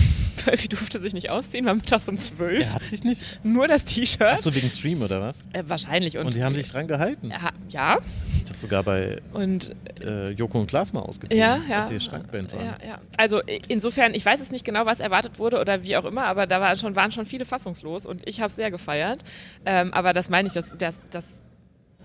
Wölfi 0.46 0.68
durfte 0.68 1.00
sich 1.00 1.12
nicht 1.12 1.30
ausziehen, 1.30 1.66
war 1.66 1.74
mittags 1.74 2.08
um 2.08 2.18
zwölf. 2.18 2.66
Er 2.66 2.74
hat 2.74 2.84
sich 2.84 3.04
nicht? 3.04 3.24
Nur 3.42 3.68
das 3.68 3.84
T-Shirt. 3.84 4.22
Achso, 4.22 4.54
wegen 4.54 4.68
Stream 4.70 5.02
oder 5.02 5.20
was? 5.20 5.38
Äh, 5.52 5.64
wahrscheinlich. 5.66 6.18
Und, 6.18 6.26
und, 6.26 6.34
die 6.34 6.42
haben 6.42 6.54
sich 6.54 6.70
dran 6.70 6.88
gehalten? 6.88 7.30
Ja. 7.30 7.50
ja. 7.68 7.94
Hat 7.94 8.04
sich 8.32 8.44
doch 8.44 8.54
sogar 8.54 8.82
bei 8.82 9.20
und, 9.32 9.74
äh, 10.00 10.30
Joko 10.30 10.60
und 10.60 10.66
Klaas 10.66 10.92
mal 10.92 11.00
ausgezogen, 11.00 11.38
ja, 11.38 11.60
ja. 11.68 11.80
als 11.80 11.88
sie 11.88 12.00
Schrankband 12.00 12.52
waren. 12.52 12.64
Ja, 12.64 12.78
ja. 12.86 13.00
Also 13.16 13.40
insofern, 13.68 14.14
ich 14.14 14.24
weiß 14.24 14.40
es 14.40 14.50
nicht 14.50 14.64
genau, 14.64 14.86
was 14.86 15.00
erwartet 15.00 15.38
wurde 15.38 15.60
oder 15.60 15.82
wie 15.82 15.96
auch 15.96 16.04
immer, 16.04 16.24
aber 16.24 16.46
da 16.46 16.60
war 16.60 16.76
schon, 16.76 16.96
waren 16.96 17.12
schon 17.12 17.26
viele 17.26 17.44
fassungslos 17.44 18.06
und 18.06 18.26
ich 18.28 18.40
habe 18.40 18.48
es 18.48 18.56
sehr 18.56 18.70
gefeiert. 18.70 19.22
Ähm, 19.64 19.92
aber 19.92 20.12
das 20.12 20.28
meine 20.28 20.48
ich, 20.48 20.54
dass, 20.54 20.76
dass, 20.76 21.00
dass 21.10 21.26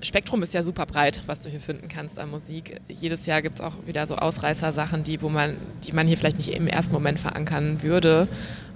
Spektrum 0.01 0.43
ist 0.43 0.53
ja 0.53 0.63
super 0.63 0.85
breit, 0.85 1.21
was 1.27 1.41
du 1.41 1.49
hier 1.49 1.61
finden 1.61 1.87
kannst 1.87 2.19
an 2.19 2.29
Musik. 2.29 2.81
Jedes 2.89 3.25
Jahr 3.25 3.41
gibt 3.41 3.55
es 3.55 3.61
auch 3.61 3.73
wieder 3.85 4.05
so 4.05 4.15
Ausreißer-Sachen, 4.15 5.03
die, 5.03 5.17
man, 5.17 5.55
die 5.83 5.93
man 5.93 6.07
hier 6.07 6.17
vielleicht 6.17 6.37
nicht 6.37 6.49
im 6.49 6.67
ersten 6.67 6.93
Moment 6.93 7.19
verankern 7.19 7.81
würde. 7.81 8.27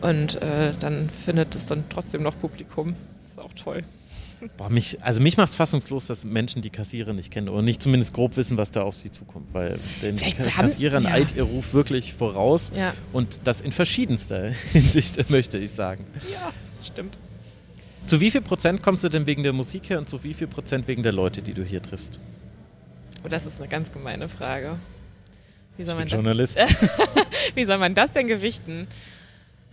Und 0.02 0.42
äh, 0.42 0.74
dann 0.80 1.10
findet 1.10 1.56
es 1.56 1.66
dann 1.66 1.84
trotzdem 1.90 2.24
noch 2.24 2.38
Publikum. 2.38 2.96
Das 3.24 3.32
ist 3.32 3.40
auch 3.40 3.54
toll. 3.54 3.84
Boah, 4.58 4.70
mich, 4.70 5.04
also 5.04 5.20
mich 5.20 5.38
macht 5.38 5.50
es 5.50 5.56
fassungslos, 5.56 6.08
dass 6.08 6.24
Menschen 6.24 6.62
die 6.62 6.70
Kassierer 6.70 7.14
nicht 7.14 7.32
kennen 7.32 7.50
oder 7.50 7.62
nicht 7.62 7.82
zumindest 7.82 8.14
grob 8.14 8.38
wissen, 8.38 8.58
was 8.58 8.72
da 8.72 8.82
auf 8.82 8.96
sie 8.96 9.12
zukommt. 9.12 9.54
Weil 9.54 9.78
den 10.02 10.18
Kassierern 10.18 11.04
ja. 11.04 11.12
eilt 11.12 11.36
ihr 11.36 11.44
Ruf 11.44 11.74
wirklich 11.74 12.14
voraus 12.14 12.72
ja. 12.76 12.94
und 13.14 13.42
das 13.44 13.62
in 13.62 13.72
verschiedenster 13.72 14.50
Hinsicht, 14.72 15.30
möchte 15.30 15.58
ich 15.58 15.72
sagen. 15.72 16.06
Ja, 16.32 16.52
das 16.78 16.88
stimmt. 16.88 17.20
Zu 18.08 18.22
wie 18.22 18.32
viel 18.32 18.42
Prozent 18.42 18.82
kommst 18.82 19.04
du 19.04 19.10
denn 19.10 19.28
wegen 19.28 19.44
der 19.44 19.54
Musik 19.54 19.90
her 19.90 19.98
und 19.98 20.08
zu 20.08 20.24
wie 20.24 20.34
viel 20.34 20.48
Prozent 20.48 20.88
wegen 20.88 21.04
der 21.04 21.12
Leute, 21.12 21.42
die 21.42 21.54
du 21.54 21.64
hier 21.64 21.82
triffst? 21.82 22.20
Oh, 23.24 23.28
das 23.28 23.46
ist 23.46 23.60
eine 23.60 23.68
ganz 23.68 23.92
gemeine 23.92 24.30
Frage. 24.30 24.78
Wie 25.76 25.84
soll, 25.84 25.96
man 25.96 26.08
Journalist. 26.08 26.58
wie 27.56 27.66
soll 27.66 27.78
man 27.78 27.94
das 27.94 28.14
denn 28.14 28.28
gewichten? 28.28 28.88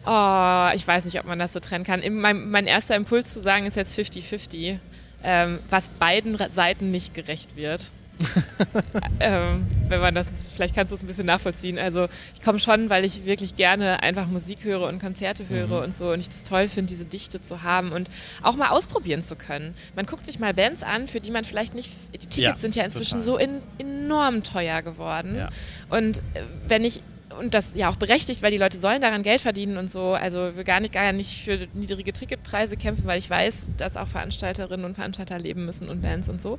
Oh, 0.04 0.68
ich 0.74 0.86
weiß 0.86 1.04
nicht, 1.06 1.18
ob 1.18 1.26
man 1.26 1.38
das 1.38 1.52
so 1.52 1.60
trennen 1.60 1.84
kann. 1.84 2.02
Mein, 2.12 2.50
mein 2.50 2.66
erster 2.66 2.96
Impuls 2.96 3.32
zu 3.32 3.40
sagen 3.40 3.66
ist 3.66 3.76
jetzt 3.76 3.98
50-50, 3.98 4.78
ähm, 5.22 5.60
was 5.70 5.88
beiden 5.88 6.36
Seiten 6.50 6.90
nicht 6.90 7.14
gerecht 7.14 7.56
wird. 7.56 7.92
ähm, 9.20 9.66
wenn 9.88 10.00
man 10.00 10.14
das, 10.14 10.50
vielleicht 10.50 10.74
kannst 10.74 10.92
du 10.92 10.96
es 10.96 11.02
ein 11.02 11.06
bisschen 11.06 11.26
nachvollziehen. 11.26 11.78
Also 11.78 12.08
ich 12.34 12.42
komme 12.42 12.58
schon, 12.58 12.90
weil 12.90 13.04
ich 13.04 13.24
wirklich 13.24 13.56
gerne 13.56 14.02
einfach 14.02 14.26
Musik 14.26 14.64
höre 14.64 14.88
und 14.88 15.00
Konzerte 15.00 15.48
höre 15.48 15.66
mhm. 15.66 15.84
und 15.84 15.94
so 15.94 16.12
und 16.12 16.20
ich 16.20 16.28
das 16.28 16.44
toll 16.44 16.68
finde, 16.68 16.90
diese 16.92 17.04
Dichte 17.04 17.40
zu 17.40 17.62
haben 17.62 17.92
und 17.92 18.08
auch 18.42 18.56
mal 18.56 18.68
ausprobieren 18.68 19.20
zu 19.20 19.36
können. 19.36 19.74
Man 19.96 20.06
guckt 20.06 20.26
sich 20.26 20.38
mal 20.38 20.54
Bands 20.54 20.82
an, 20.82 21.08
für 21.08 21.20
die 21.20 21.30
man 21.30 21.44
vielleicht 21.44 21.74
nicht, 21.74 21.92
die 22.12 22.18
Tickets 22.18 22.38
ja, 22.38 22.56
sind 22.56 22.76
ja 22.76 22.84
inzwischen 22.84 23.20
total. 23.20 23.24
so 23.24 23.38
in, 23.38 23.62
enorm 23.78 24.42
teuer 24.42 24.82
geworden. 24.82 25.36
Ja. 25.36 25.50
Und 25.90 26.18
äh, 26.18 26.42
wenn 26.68 26.84
ich 26.84 27.02
und 27.38 27.54
das 27.54 27.74
ja 27.74 27.88
auch 27.88 27.96
berechtigt, 27.96 28.42
weil 28.42 28.50
die 28.50 28.58
Leute 28.58 28.76
sollen 28.76 29.00
daran 29.00 29.22
Geld 29.22 29.40
verdienen 29.40 29.76
und 29.76 29.90
so. 29.90 30.12
Also 30.12 30.56
wir 30.56 30.64
gar 30.64 30.80
nicht 30.80 30.92
gar 30.92 31.12
nicht 31.12 31.42
für 31.44 31.66
niedrige 31.74 32.12
Ticketpreise 32.12 32.76
kämpfen, 32.76 33.06
weil 33.06 33.18
ich 33.18 33.28
weiß, 33.28 33.68
dass 33.76 33.96
auch 33.96 34.08
Veranstalterinnen 34.08 34.84
und 34.84 34.94
Veranstalter 34.94 35.38
leben 35.38 35.64
müssen 35.64 35.88
und 35.88 36.02
Bands 36.02 36.28
und 36.28 36.40
so. 36.40 36.58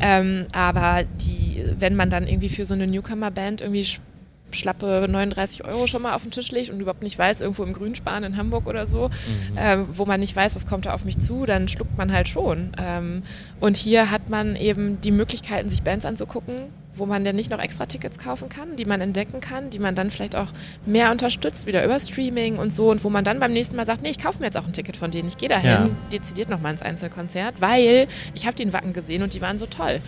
Ähm, 0.00 0.46
aber 0.52 1.04
die, 1.04 1.64
wenn 1.78 1.96
man 1.96 2.10
dann 2.10 2.26
irgendwie 2.26 2.48
für 2.48 2.64
so 2.64 2.74
eine 2.74 2.86
Newcomer-Band 2.86 3.60
irgendwie 3.60 3.86
schlappe 4.52 5.06
39 5.08 5.64
Euro 5.64 5.86
schon 5.86 6.02
mal 6.02 6.14
auf 6.14 6.22
den 6.22 6.30
Tisch 6.30 6.50
legt 6.50 6.70
und 6.70 6.80
überhaupt 6.80 7.02
nicht 7.02 7.18
weiß, 7.18 7.40
irgendwo 7.40 7.62
im 7.62 7.72
Grünspan 7.72 8.24
in 8.24 8.36
Hamburg 8.36 8.66
oder 8.66 8.86
so, 8.86 9.08
mhm. 9.08 9.56
ähm, 9.56 9.88
wo 9.92 10.06
man 10.06 10.20
nicht 10.20 10.34
weiß, 10.34 10.56
was 10.56 10.66
kommt 10.66 10.86
da 10.86 10.92
auf 10.92 11.04
mich 11.04 11.18
zu, 11.18 11.46
dann 11.46 11.68
schluckt 11.68 11.96
man 11.96 12.12
halt 12.12 12.28
schon. 12.28 12.72
Ähm, 12.78 13.22
und 13.60 13.76
hier 13.76 14.10
hat 14.10 14.28
man 14.28 14.56
eben 14.56 15.00
die 15.00 15.12
Möglichkeiten, 15.12 15.68
sich 15.68 15.82
Bands 15.82 16.04
anzugucken, 16.04 16.72
wo 17.00 17.06
man 17.06 17.24
dann 17.24 17.34
nicht 17.34 17.50
noch 17.50 17.58
extra 17.58 17.86
Tickets 17.86 18.18
kaufen 18.18 18.48
kann, 18.48 18.76
die 18.76 18.84
man 18.84 19.00
entdecken 19.00 19.40
kann, 19.40 19.70
die 19.70 19.78
man 19.78 19.94
dann 19.94 20.10
vielleicht 20.10 20.36
auch 20.36 20.48
mehr 20.86 21.10
unterstützt, 21.10 21.66
wieder 21.66 21.84
über 21.84 21.98
Streaming 21.98 22.58
und 22.58 22.72
so 22.72 22.90
und 22.90 23.02
wo 23.02 23.10
man 23.10 23.24
dann 23.24 23.40
beim 23.40 23.52
nächsten 23.52 23.76
Mal 23.76 23.86
sagt, 23.86 24.02
nee, 24.02 24.10
ich 24.10 24.18
kaufe 24.18 24.38
mir 24.38 24.46
jetzt 24.46 24.56
auch 24.56 24.66
ein 24.66 24.72
Ticket 24.72 24.96
von 24.96 25.10
denen, 25.10 25.28
ich 25.28 25.36
gehe 25.36 25.48
dahin, 25.48 25.70
ja. 25.70 25.88
dezidiert 26.12 26.50
nochmal 26.50 26.72
ins 26.72 26.82
Einzelkonzert, 26.82 27.60
weil 27.60 28.06
ich 28.34 28.46
habe 28.46 28.56
den 28.56 28.72
Wacken 28.72 28.92
gesehen 28.92 29.22
und 29.22 29.34
die 29.34 29.40
waren 29.40 29.58
so 29.58 29.66
toll. 29.66 30.00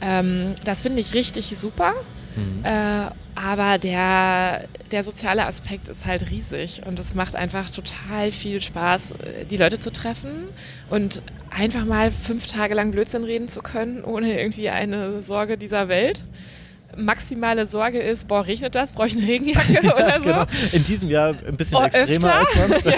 Ähm, 0.00 0.54
das 0.64 0.82
finde 0.82 1.00
ich 1.00 1.14
richtig 1.14 1.46
super. 1.56 1.94
Mhm. 2.36 2.64
Äh, 2.64 3.10
Aber 3.34 3.78
der, 3.78 4.68
der 4.90 5.02
soziale 5.02 5.46
Aspekt 5.46 5.88
ist 5.88 6.04
halt 6.04 6.30
riesig 6.30 6.82
und 6.86 6.98
es 6.98 7.14
macht 7.14 7.36
einfach 7.36 7.70
total 7.70 8.32
viel 8.32 8.60
Spaß, 8.60 9.14
die 9.50 9.56
Leute 9.56 9.78
zu 9.78 9.90
treffen 9.90 10.48
und 10.90 11.22
einfach 11.50 11.84
mal 11.84 12.10
fünf 12.10 12.46
Tage 12.48 12.74
lang 12.74 12.90
Blödsinn 12.90 13.24
reden 13.24 13.48
zu 13.48 13.62
können, 13.62 14.04
ohne 14.04 14.38
irgendwie 14.38 14.68
eine 14.68 15.22
Sorge 15.22 15.56
dieser 15.56 15.88
Welt 15.88 16.24
maximale 16.96 17.66
Sorge 17.66 17.98
ist, 17.98 18.28
boah, 18.28 18.46
regnet 18.46 18.74
das, 18.74 18.92
brauche 18.92 19.08
ich 19.08 19.16
eine 19.16 19.26
Regenjacke 19.26 19.80
oder 19.96 20.20
so. 20.20 20.26
genau. 20.26 20.44
In 20.72 20.84
diesem 20.84 21.10
Jahr 21.10 21.34
ein 21.46 21.56
bisschen 21.56 21.78
oh, 21.78 21.82
extremer 21.84 22.34
als 22.34 22.54
sonst. 22.54 22.84
ja. 22.86 22.96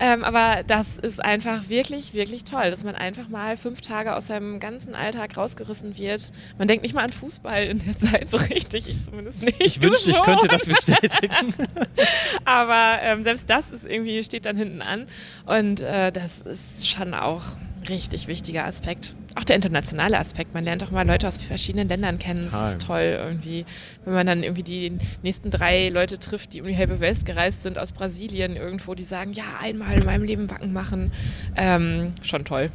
ähm, 0.00 0.24
aber 0.24 0.62
das 0.66 0.98
ist 0.98 1.22
einfach 1.22 1.68
wirklich, 1.68 2.14
wirklich 2.14 2.44
toll, 2.44 2.70
dass 2.70 2.84
man 2.84 2.94
einfach 2.94 3.28
mal 3.28 3.56
fünf 3.56 3.80
Tage 3.80 4.14
aus 4.14 4.28
seinem 4.28 4.60
ganzen 4.60 4.94
Alltag 4.94 5.36
rausgerissen 5.36 5.98
wird. 5.98 6.32
Man 6.58 6.68
denkt 6.68 6.82
nicht 6.82 6.94
mal 6.94 7.04
an 7.04 7.12
Fußball 7.12 7.64
in 7.64 7.78
der 7.78 7.96
Zeit 7.96 8.30
so 8.30 8.36
richtig, 8.36 8.88
ich 8.88 9.02
zumindest 9.02 9.42
nicht. 9.42 9.62
Ich 9.62 9.82
wünschte, 9.82 10.10
ich 10.10 10.22
könnte 10.22 10.48
das 10.48 10.66
bestätigen. 10.66 11.54
aber 12.44 12.98
ähm, 13.02 13.22
selbst 13.22 13.48
das 13.50 13.70
ist 13.70 13.86
irgendwie, 13.86 14.22
steht 14.24 14.46
dann 14.46 14.56
hinten 14.56 14.82
an 14.82 15.06
und 15.46 15.80
äh, 15.80 16.12
das 16.12 16.40
ist 16.40 16.88
schon 16.88 17.14
auch 17.14 17.42
richtig 17.88 18.28
wichtiger 18.28 18.64
Aspekt. 18.64 19.16
Auch 19.34 19.44
der 19.44 19.56
internationale 19.56 20.18
Aspekt. 20.18 20.54
Man 20.54 20.64
lernt 20.64 20.84
auch 20.84 20.90
mal 20.90 21.06
Leute 21.06 21.26
aus 21.26 21.38
verschiedenen 21.38 21.88
Ländern 21.88 22.18
kennen. 22.18 22.42
Total. 22.42 22.60
Das 22.60 22.70
ist 22.72 22.86
toll 22.86 23.18
irgendwie. 23.18 23.64
Wenn 24.04 24.14
man 24.14 24.26
dann 24.26 24.42
irgendwie 24.42 24.62
die 24.62 24.92
nächsten 25.22 25.50
drei 25.50 25.88
Leute 25.88 26.18
trifft, 26.18 26.52
die 26.54 26.60
um 26.60 26.66
die 26.66 26.76
halbe 26.76 27.00
West 27.00 27.24
gereist 27.24 27.62
sind 27.62 27.78
aus 27.78 27.92
Brasilien 27.92 28.56
irgendwo, 28.56 28.94
die 28.94 29.04
sagen, 29.04 29.32
ja, 29.32 29.44
einmal 29.60 29.98
in 29.98 30.04
meinem 30.04 30.24
Leben 30.24 30.50
Wacken 30.50 30.72
machen. 30.72 31.12
Ähm, 31.56 32.12
schon 32.22 32.44
toll. 32.44 32.70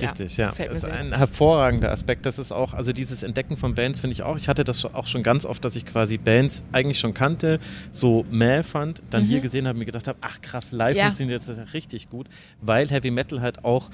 Richtig, 0.00 0.36
ja. 0.36 0.52
ja. 0.56 0.66
Das 0.66 0.78
ist 0.78 0.84
ein 0.84 1.16
hervorragender 1.16 1.90
Aspekt. 1.90 2.26
Das 2.26 2.38
ist 2.38 2.52
auch, 2.52 2.74
also 2.74 2.92
dieses 2.92 3.22
Entdecken 3.22 3.56
von 3.56 3.74
Bands 3.74 4.00
finde 4.00 4.14
ich 4.14 4.22
auch. 4.22 4.36
Ich 4.36 4.48
hatte 4.48 4.64
das 4.64 4.84
auch 4.84 5.06
schon 5.06 5.22
ganz 5.22 5.46
oft, 5.46 5.64
dass 5.64 5.76
ich 5.76 5.86
quasi 5.86 6.18
Bands 6.18 6.64
eigentlich 6.72 6.98
schon 6.98 7.14
kannte, 7.14 7.58
so 7.90 8.24
mäh 8.30 8.62
fand, 8.62 9.02
dann 9.10 9.22
mhm. 9.22 9.26
hier 9.26 9.40
gesehen 9.40 9.68
habe, 9.68 9.78
mir 9.78 9.84
gedacht 9.84 10.08
habe, 10.08 10.18
ach 10.20 10.40
krass, 10.40 10.72
live 10.72 10.96
ja. 10.96 11.04
funktioniert 11.04 11.46
das 11.46 11.72
richtig 11.72 12.10
gut, 12.10 12.26
weil 12.60 12.88
Heavy 12.88 13.10
Metal 13.10 13.40
halt 13.40 13.64
auch 13.64 13.90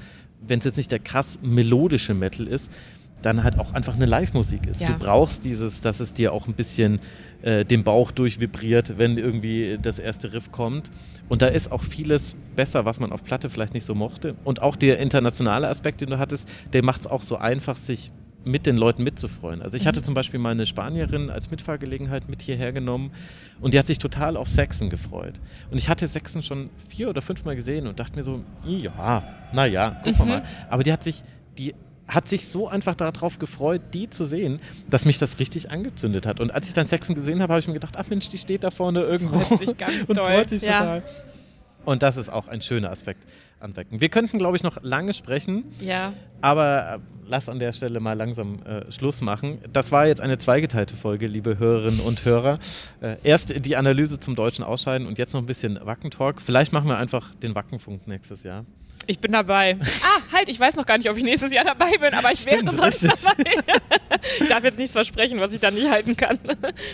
wenn 0.47 0.59
es 0.59 0.65
jetzt 0.65 0.77
nicht 0.77 0.91
der 0.91 0.99
krass 0.99 1.39
melodische 1.43 2.15
Metal 2.15 2.47
ist, 2.47 2.71
dann 3.23 3.45
halt 3.45 3.59
auch 3.59 3.75
einfach 3.75 3.95
eine 3.97 4.07
Live-Musik 4.07 4.67
ist. 4.67 4.81
Ja. 4.81 4.89
Du 4.89 4.99
brauchst 4.99 5.45
dieses, 5.45 5.81
dass 5.81 6.01
es 6.01 6.13
dir 6.13 6.33
auch 6.33 6.47
ein 6.47 6.55
bisschen 6.55 7.01
äh, 7.43 7.65
den 7.65 7.85
Bauch 7.85 8.11
durchvibriert, 8.11 8.99
wenn 8.99 9.19
irgendwie 9.19 9.79
das 9.81 9.99
erste 9.99 10.33
Riff 10.33 10.51
kommt. 10.53 10.91
Und 11.29 11.43
da 11.43 11.47
ist 11.47 11.71
auch 11.71 11.83
vieles 11.83 12.37
besser, 12.57 12.85
was 12.85 12.99
man 12.99 13.13
auf 13.13 13.23
Platte 13.23 13.51
vielleicht 13.51 13.75
nicht 13.75 13.85
so 13.85 13.95
mochte. 13.95 14.37
Und 14.45 14.63
auch 14.63 14.77
der 14.77 14.99
internationale 14.99 15.69
Aspekt, 15.69 16.01
den 16.01 16.11
du 16.11 16.19
hattest, 16.19 16.49
der 16.73 16.83
macht 16.83 17.03
es 17.03 17.07
auch 17.07 17.23
so 17.23 17.37
einfach, 17.37 17.77
sich 17.77 18.11
mit 18.45 18.67
den 18.67 18.77
Leuten 18.77 19.03
mitzufreuen. 19.03 19.63
Also 19.63 19.77
ich 19.77 19.87
hatte 19.87 20.01
mhm. 20.01 20.05
zum 20.05 20.15
Beispiel 20.15 20.41
meine 20.41 20.67
Spanierin 20.67 21.31
als 21.31 21.51
Mitfahrgelegenheit 21.51 22.29
mit 22.29 22.43
hierher 22.43 22.73
genommen 22.73 23.13
und 23.61 23.75
die 23.75 23.79
hat 23.79 23.87
sich 23.87 23.99
total 23.99 24.37
auf 24.37 24.49
Sexen 24.49 24.89
gefreut. 24.89 25.35
Und 25.71 25.79
ich 25.79 25.89
hatte 25.89 26.07
Sexen 26.07 26.43
schon 26.43 26.71
vier 26.89 27.11
oder 27.11 27.23
fünfmal 27.23 27.57
gesehen 27.57 27.87
und 27.87 28.01
dachte 28.01 28.17
mir 28.17 28.23
so, 28.23 28.43
ja, 28.67 29.25
naja, 29.53 30.01
guck 30.05 30.19
mhm. 30.21 30.29
mal. 30.29 30.43
Aber 30.69 30.83
die 30.83 30.93
hat 30.93 31.05
sich, 31.05 31.23
die 31.59 31.75
hat 32.09 32.29
sich 32.29 32.49
so 32.49 32.69
einfach 32.69 32.95
darauf 32.95 33.39
gefreut, 33.39 33.83
die 33.95 34.11
zu 34.11 34.25
sehen, 34.25 34.61
dass 34.89 35.05
mich 35.05 35.19
das 35.19 35.39
richtig 35.39 35.71
angezündet 35.71 36.27
hat. 36.27 36.41
Und 36.41 36.51
als 36.51 36.69
ich 36.69 36.75
dann 36.75 36.87
Sexen 36.87 37.15
gesehen 37.15 37.41
habe, 37.41 37.53
habe 37.53 37.61
ich 37.61 37.69
mir 37.69 37.75
gedacht, 37.75 37.95
ach 37.97 38.09
Mensch, 38.09 38.29
die 38.29 38.39
steht 38.39 38.65
da 38.65 38.71
vorne 38.71 39.03
irgendwo 39.03 39.39
freut 39.39 39.59
sich 39.59 39.77
ganz 39.77 40.01
und 40.09 40.17
doll. 40.17 40.25
freut 40.25 40.51
sich 40.51 40.63
ja. 40.63 40.79
total. 40.79 41.03
Und 41.91 42.05
das 42.05 42.17
ist 42.17 42.33
auch 42.33 42.47
ein 42.47 42.63
schöner 42.63 42.93
Aspekt 42.93 43.25
anwecken. 43.59 44.01
Wir 44.01 44.11
könnten, 44.11 44.39
glaube 44.39 44.57
ich, 44.57 44.63
noch 44.63 44.81
lange 44.85 45.13
sprechen. 45.13 45.65
Ja. 45.81 46.13
Aber 46.41 46.95
äh, 46.95 46.99
lass 47.27 47.49
an 47.49 47.59
der 47.59 47.73
Stelle 47.73 47.99
mal 47.99 48.13
langsam 48.13 48.63
äh, 48.63 48.93
Schluss 48.93 49.23
machen. 49.23 49.59
Das 49.73 49.91
war 49.91 50.07
jetzt 50.07 50.21
eine 50.21 50.39
zweigeteilte 50.39 50.95
Folge, 50.95 51.27
liebe 51.27 51.59
Hörerinnen 51.59 51.99
und 51.99 52.25
Hörer. 52.25 52.55
Äh, 53.01 53.17
erst 53.25 53.67
die 53.67 53.75
Analyse 53.75 54.21
zum 54.21 54.37
deutschen 54.37 54.65
Ausscheiden 54.65 55.09
und 55.09 55.19
jetzt 55.19 55.35
noch 55.35 55.41
ein 55.41 55.47
bisschen 55.47 55.81
Wackentalk. 55.85 56.41
Vielleicht 56.41 56.73
machen 56.73 56.87
wir 56.87 56.97
einfach 56.97 57.35
den 57.35 57.57
Wackenfunk 57.57 58.07
nächstes 58.07 58.45
Jahr. 58.45 58.65
Ich 59.07 59.19
bin 59.19 59.33
dabei. 59.33 59.77
Ah, 60.03 60.37
halt, 60.37 60.49
ich 60.49 60.59
weiß 60.59 60.77
noch 60.77 60.87
gar 60.87 60.97
nicht, 60.99 61.11
ob 61.11 61.17
ich 61.17 61.25
nächstes 61.25 61.53
Jahr 61.53 61.65
dabei 61.65 61.91
bin, 62.01 62.15
aber 62.15 62.31
ich 62.33 62.41
Stimmt, 62.41 62.65
wäre 62.65 62.77
sonst 62.77 63.03
richtig. 63.05 63.23
dabei. 63.25 63.51
ich 64.41 64.49
darf 64.49 64.65
jetzt 64.65 64.79
nichts 64.79 64.93
versprechen, 64.93 65.41
was 65.41 65.53
ich 65.53 65.61
dann 65.61 65.75
nicht 65.75 65.91
halten 65.91 66.17
kann. 66.17 66.39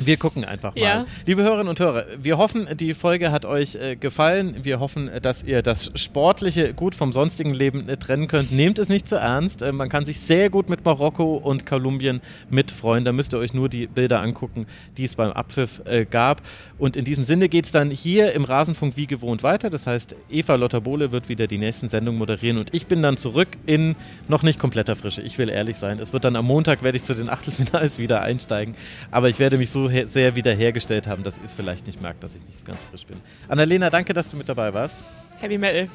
Wir 0.00 0.16
gucken 0.16 0.44
einfach 0.44 0.74
mal. 0.74 0.80
Ja. 0.80 1.06
Liebe 1.26 1.42
Hörerinnen 1.42 1.68
und 1.68 1.78
Hörer, 1.78 2.04
wir 2.20 2.38
hoffen, 2.38 2.68
die 2.74 2.94
Folge 2.94 3.32
hat 3.32 3.44
euch 3.44 3.74
äh, 3.74 3.96
gefallen. 3.96 4.56
Wir 4.62 4.80
hoffen, 4.80 5.10
dass 5.22 5.42
ihr 5.42 5.62
das 5.62 5.92
Sportliche 5.94 6.74
gut 6.74 6.94
vom 6.94 7.12
sonstigen 7.12 7.52
Leben 7.52 7.88
äh, 7.88 7.96
trennen 7.96 8.28
könnt. 8.28 8.52
Nehmt 8.52 8.78
es 8.78 8.88
nicht 8.88 9.08
zu 9.08 9.16
ernst. 9.16 9.62
Äh, 9.62 9.72
man 9.72 9.88
kann 9.88 10.04
sich 10.04 10.20
sehr 10.20 10.50
gut 10.50 10.68
mit 10.68 10.84
Marokko 10.84 11.36
und 11.36 11.66
Kolumbien 11.66 12.20
mitfreuen. 12.50 13.04
Da 13.04 13.12
müsst 13.12 13.34
ihr 13.34 13.38
euch 13.38 13.54
nur 13.54 13.68
die 13.68 13.86
Bilder 13.86 14.20
angucken, 14.20 14.66
die 14.96 15.04
es 15.04 15.14
beim 15.14 15.30
Abpfiff 15.30 15.82
äh, 15.84 16.04
gab. 16.04 16.42
Und 16.78 16.96
in 16.96 17.04
diesem 17.04 17.24
Sinne 17.24 17.48
geht 17.48 17.66
es 17.66 17.72
dann 17.72 17.90
hier 17.90 18.32
im 18.32 18.44
Rasenfunk 18.44 18.96
wie 18.96 19.06
gewohnt 19.06 19.42
weiter. 19.42 19.70
Das 19.70 19.86
heißt, 19.86 20.14
Eva 20.30 20.54
Lotterbohle 20.54 21.12
wird 21.12 21.28
wieder 21.28 21.46
die 21.46 21.58
nächsten 21.58 21.88
Sendung 21.96 22.16
moderieren 22.16 22.58
und 22.58 22.74
ich 22.74 22.86
bin 22.86 23.00
dann 23.02 23.16
zurück 23.16 23.48
in 23.64 23.96
noch 24.28 24.42
nicht 24.42 24.58
kompletter 24.58 24.96
Frische. 24.96 25.22
Ich 25.22 25.38
will 25.38 25.48
ehrlich 25.48 25.76
sein. 25.78 25.98
Es 25.98 26.12
wird 26.12 26.24
dann 26.24 26.36
am 26.36 26.44
Montag, 26.44 26.82
werde 26.82 26.96
ich 26.96 27.04
zu 27.04 27.14
den 27.14 27.28
Achtelfinals 27.36 27.98
wieder 27.98 28.20
einsteigen, 28.20 28.74
aber 29.10 29.30
ich 29.30 29.38
werde 29.38 29.56
mich 29.56 29.70
so 29.70 29.88
sehr 29.88 30.36
wiederhergestellt 30.36 31.06
haben, 31.06 31.24
dass 31.24 31.38
ihr 31.38 31.44
es 31.44 31.52
vielleicht 31.52 31.86
nicht 31.86 32.02
merkt, 32.02 32.22
dass 32.22 32.36
ich 32.36 32.44
nicht 32.44 32.66
ganz 32.66 32.78
frisch 32.90 33.06
bin. 33.06 33.16
Annalena, 33.48 33.88
danke, 33.88 34.12
dass 34.12 34.28
du 34.30 34.36
mit 34.36 34.46
dabei 34.48 34.74
warst. 34.74 34.98
Heavy 35.40 35.58
Metal. 35.58 35.88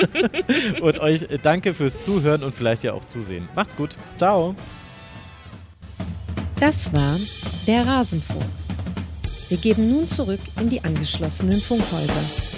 und 0.80 0.98
euch 0.98 1.22
äh, 1.22 1.38
danke 1.42 1.74
fürs 1.74 2.02
Zuhören 2.02 2.42
und 2.42 2.54
vielleicht 2.54 2.82
ja 2.82 2.92
auch 2.92 3.06
zusehen. 3.06 3.48
Macht's 3.54 3.76
gut. 3.76 3.96
Ciao. 4.16 4.54
Das 6.60 6.92
war 6.92 7.18
der 7.66 7.86
Rasenfunk. 7.86 8.44
Wir 9.48 9.58
geben 9.58 9.90
nun 9.90 10.08
zurück 10.08 10.40
in 10.60 10.70
die 10.70 10.82
angeschlossenen 10.82 11.60
Funkhäuser. 11.60 12.53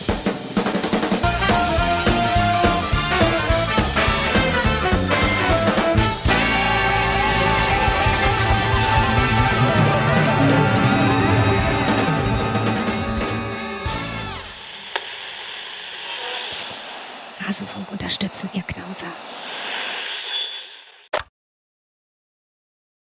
Rasenfunk 17.47 17.93
unterstützen, 17.93 18.51
ihr 18.53 18.63
Knauser. 18.63 19.07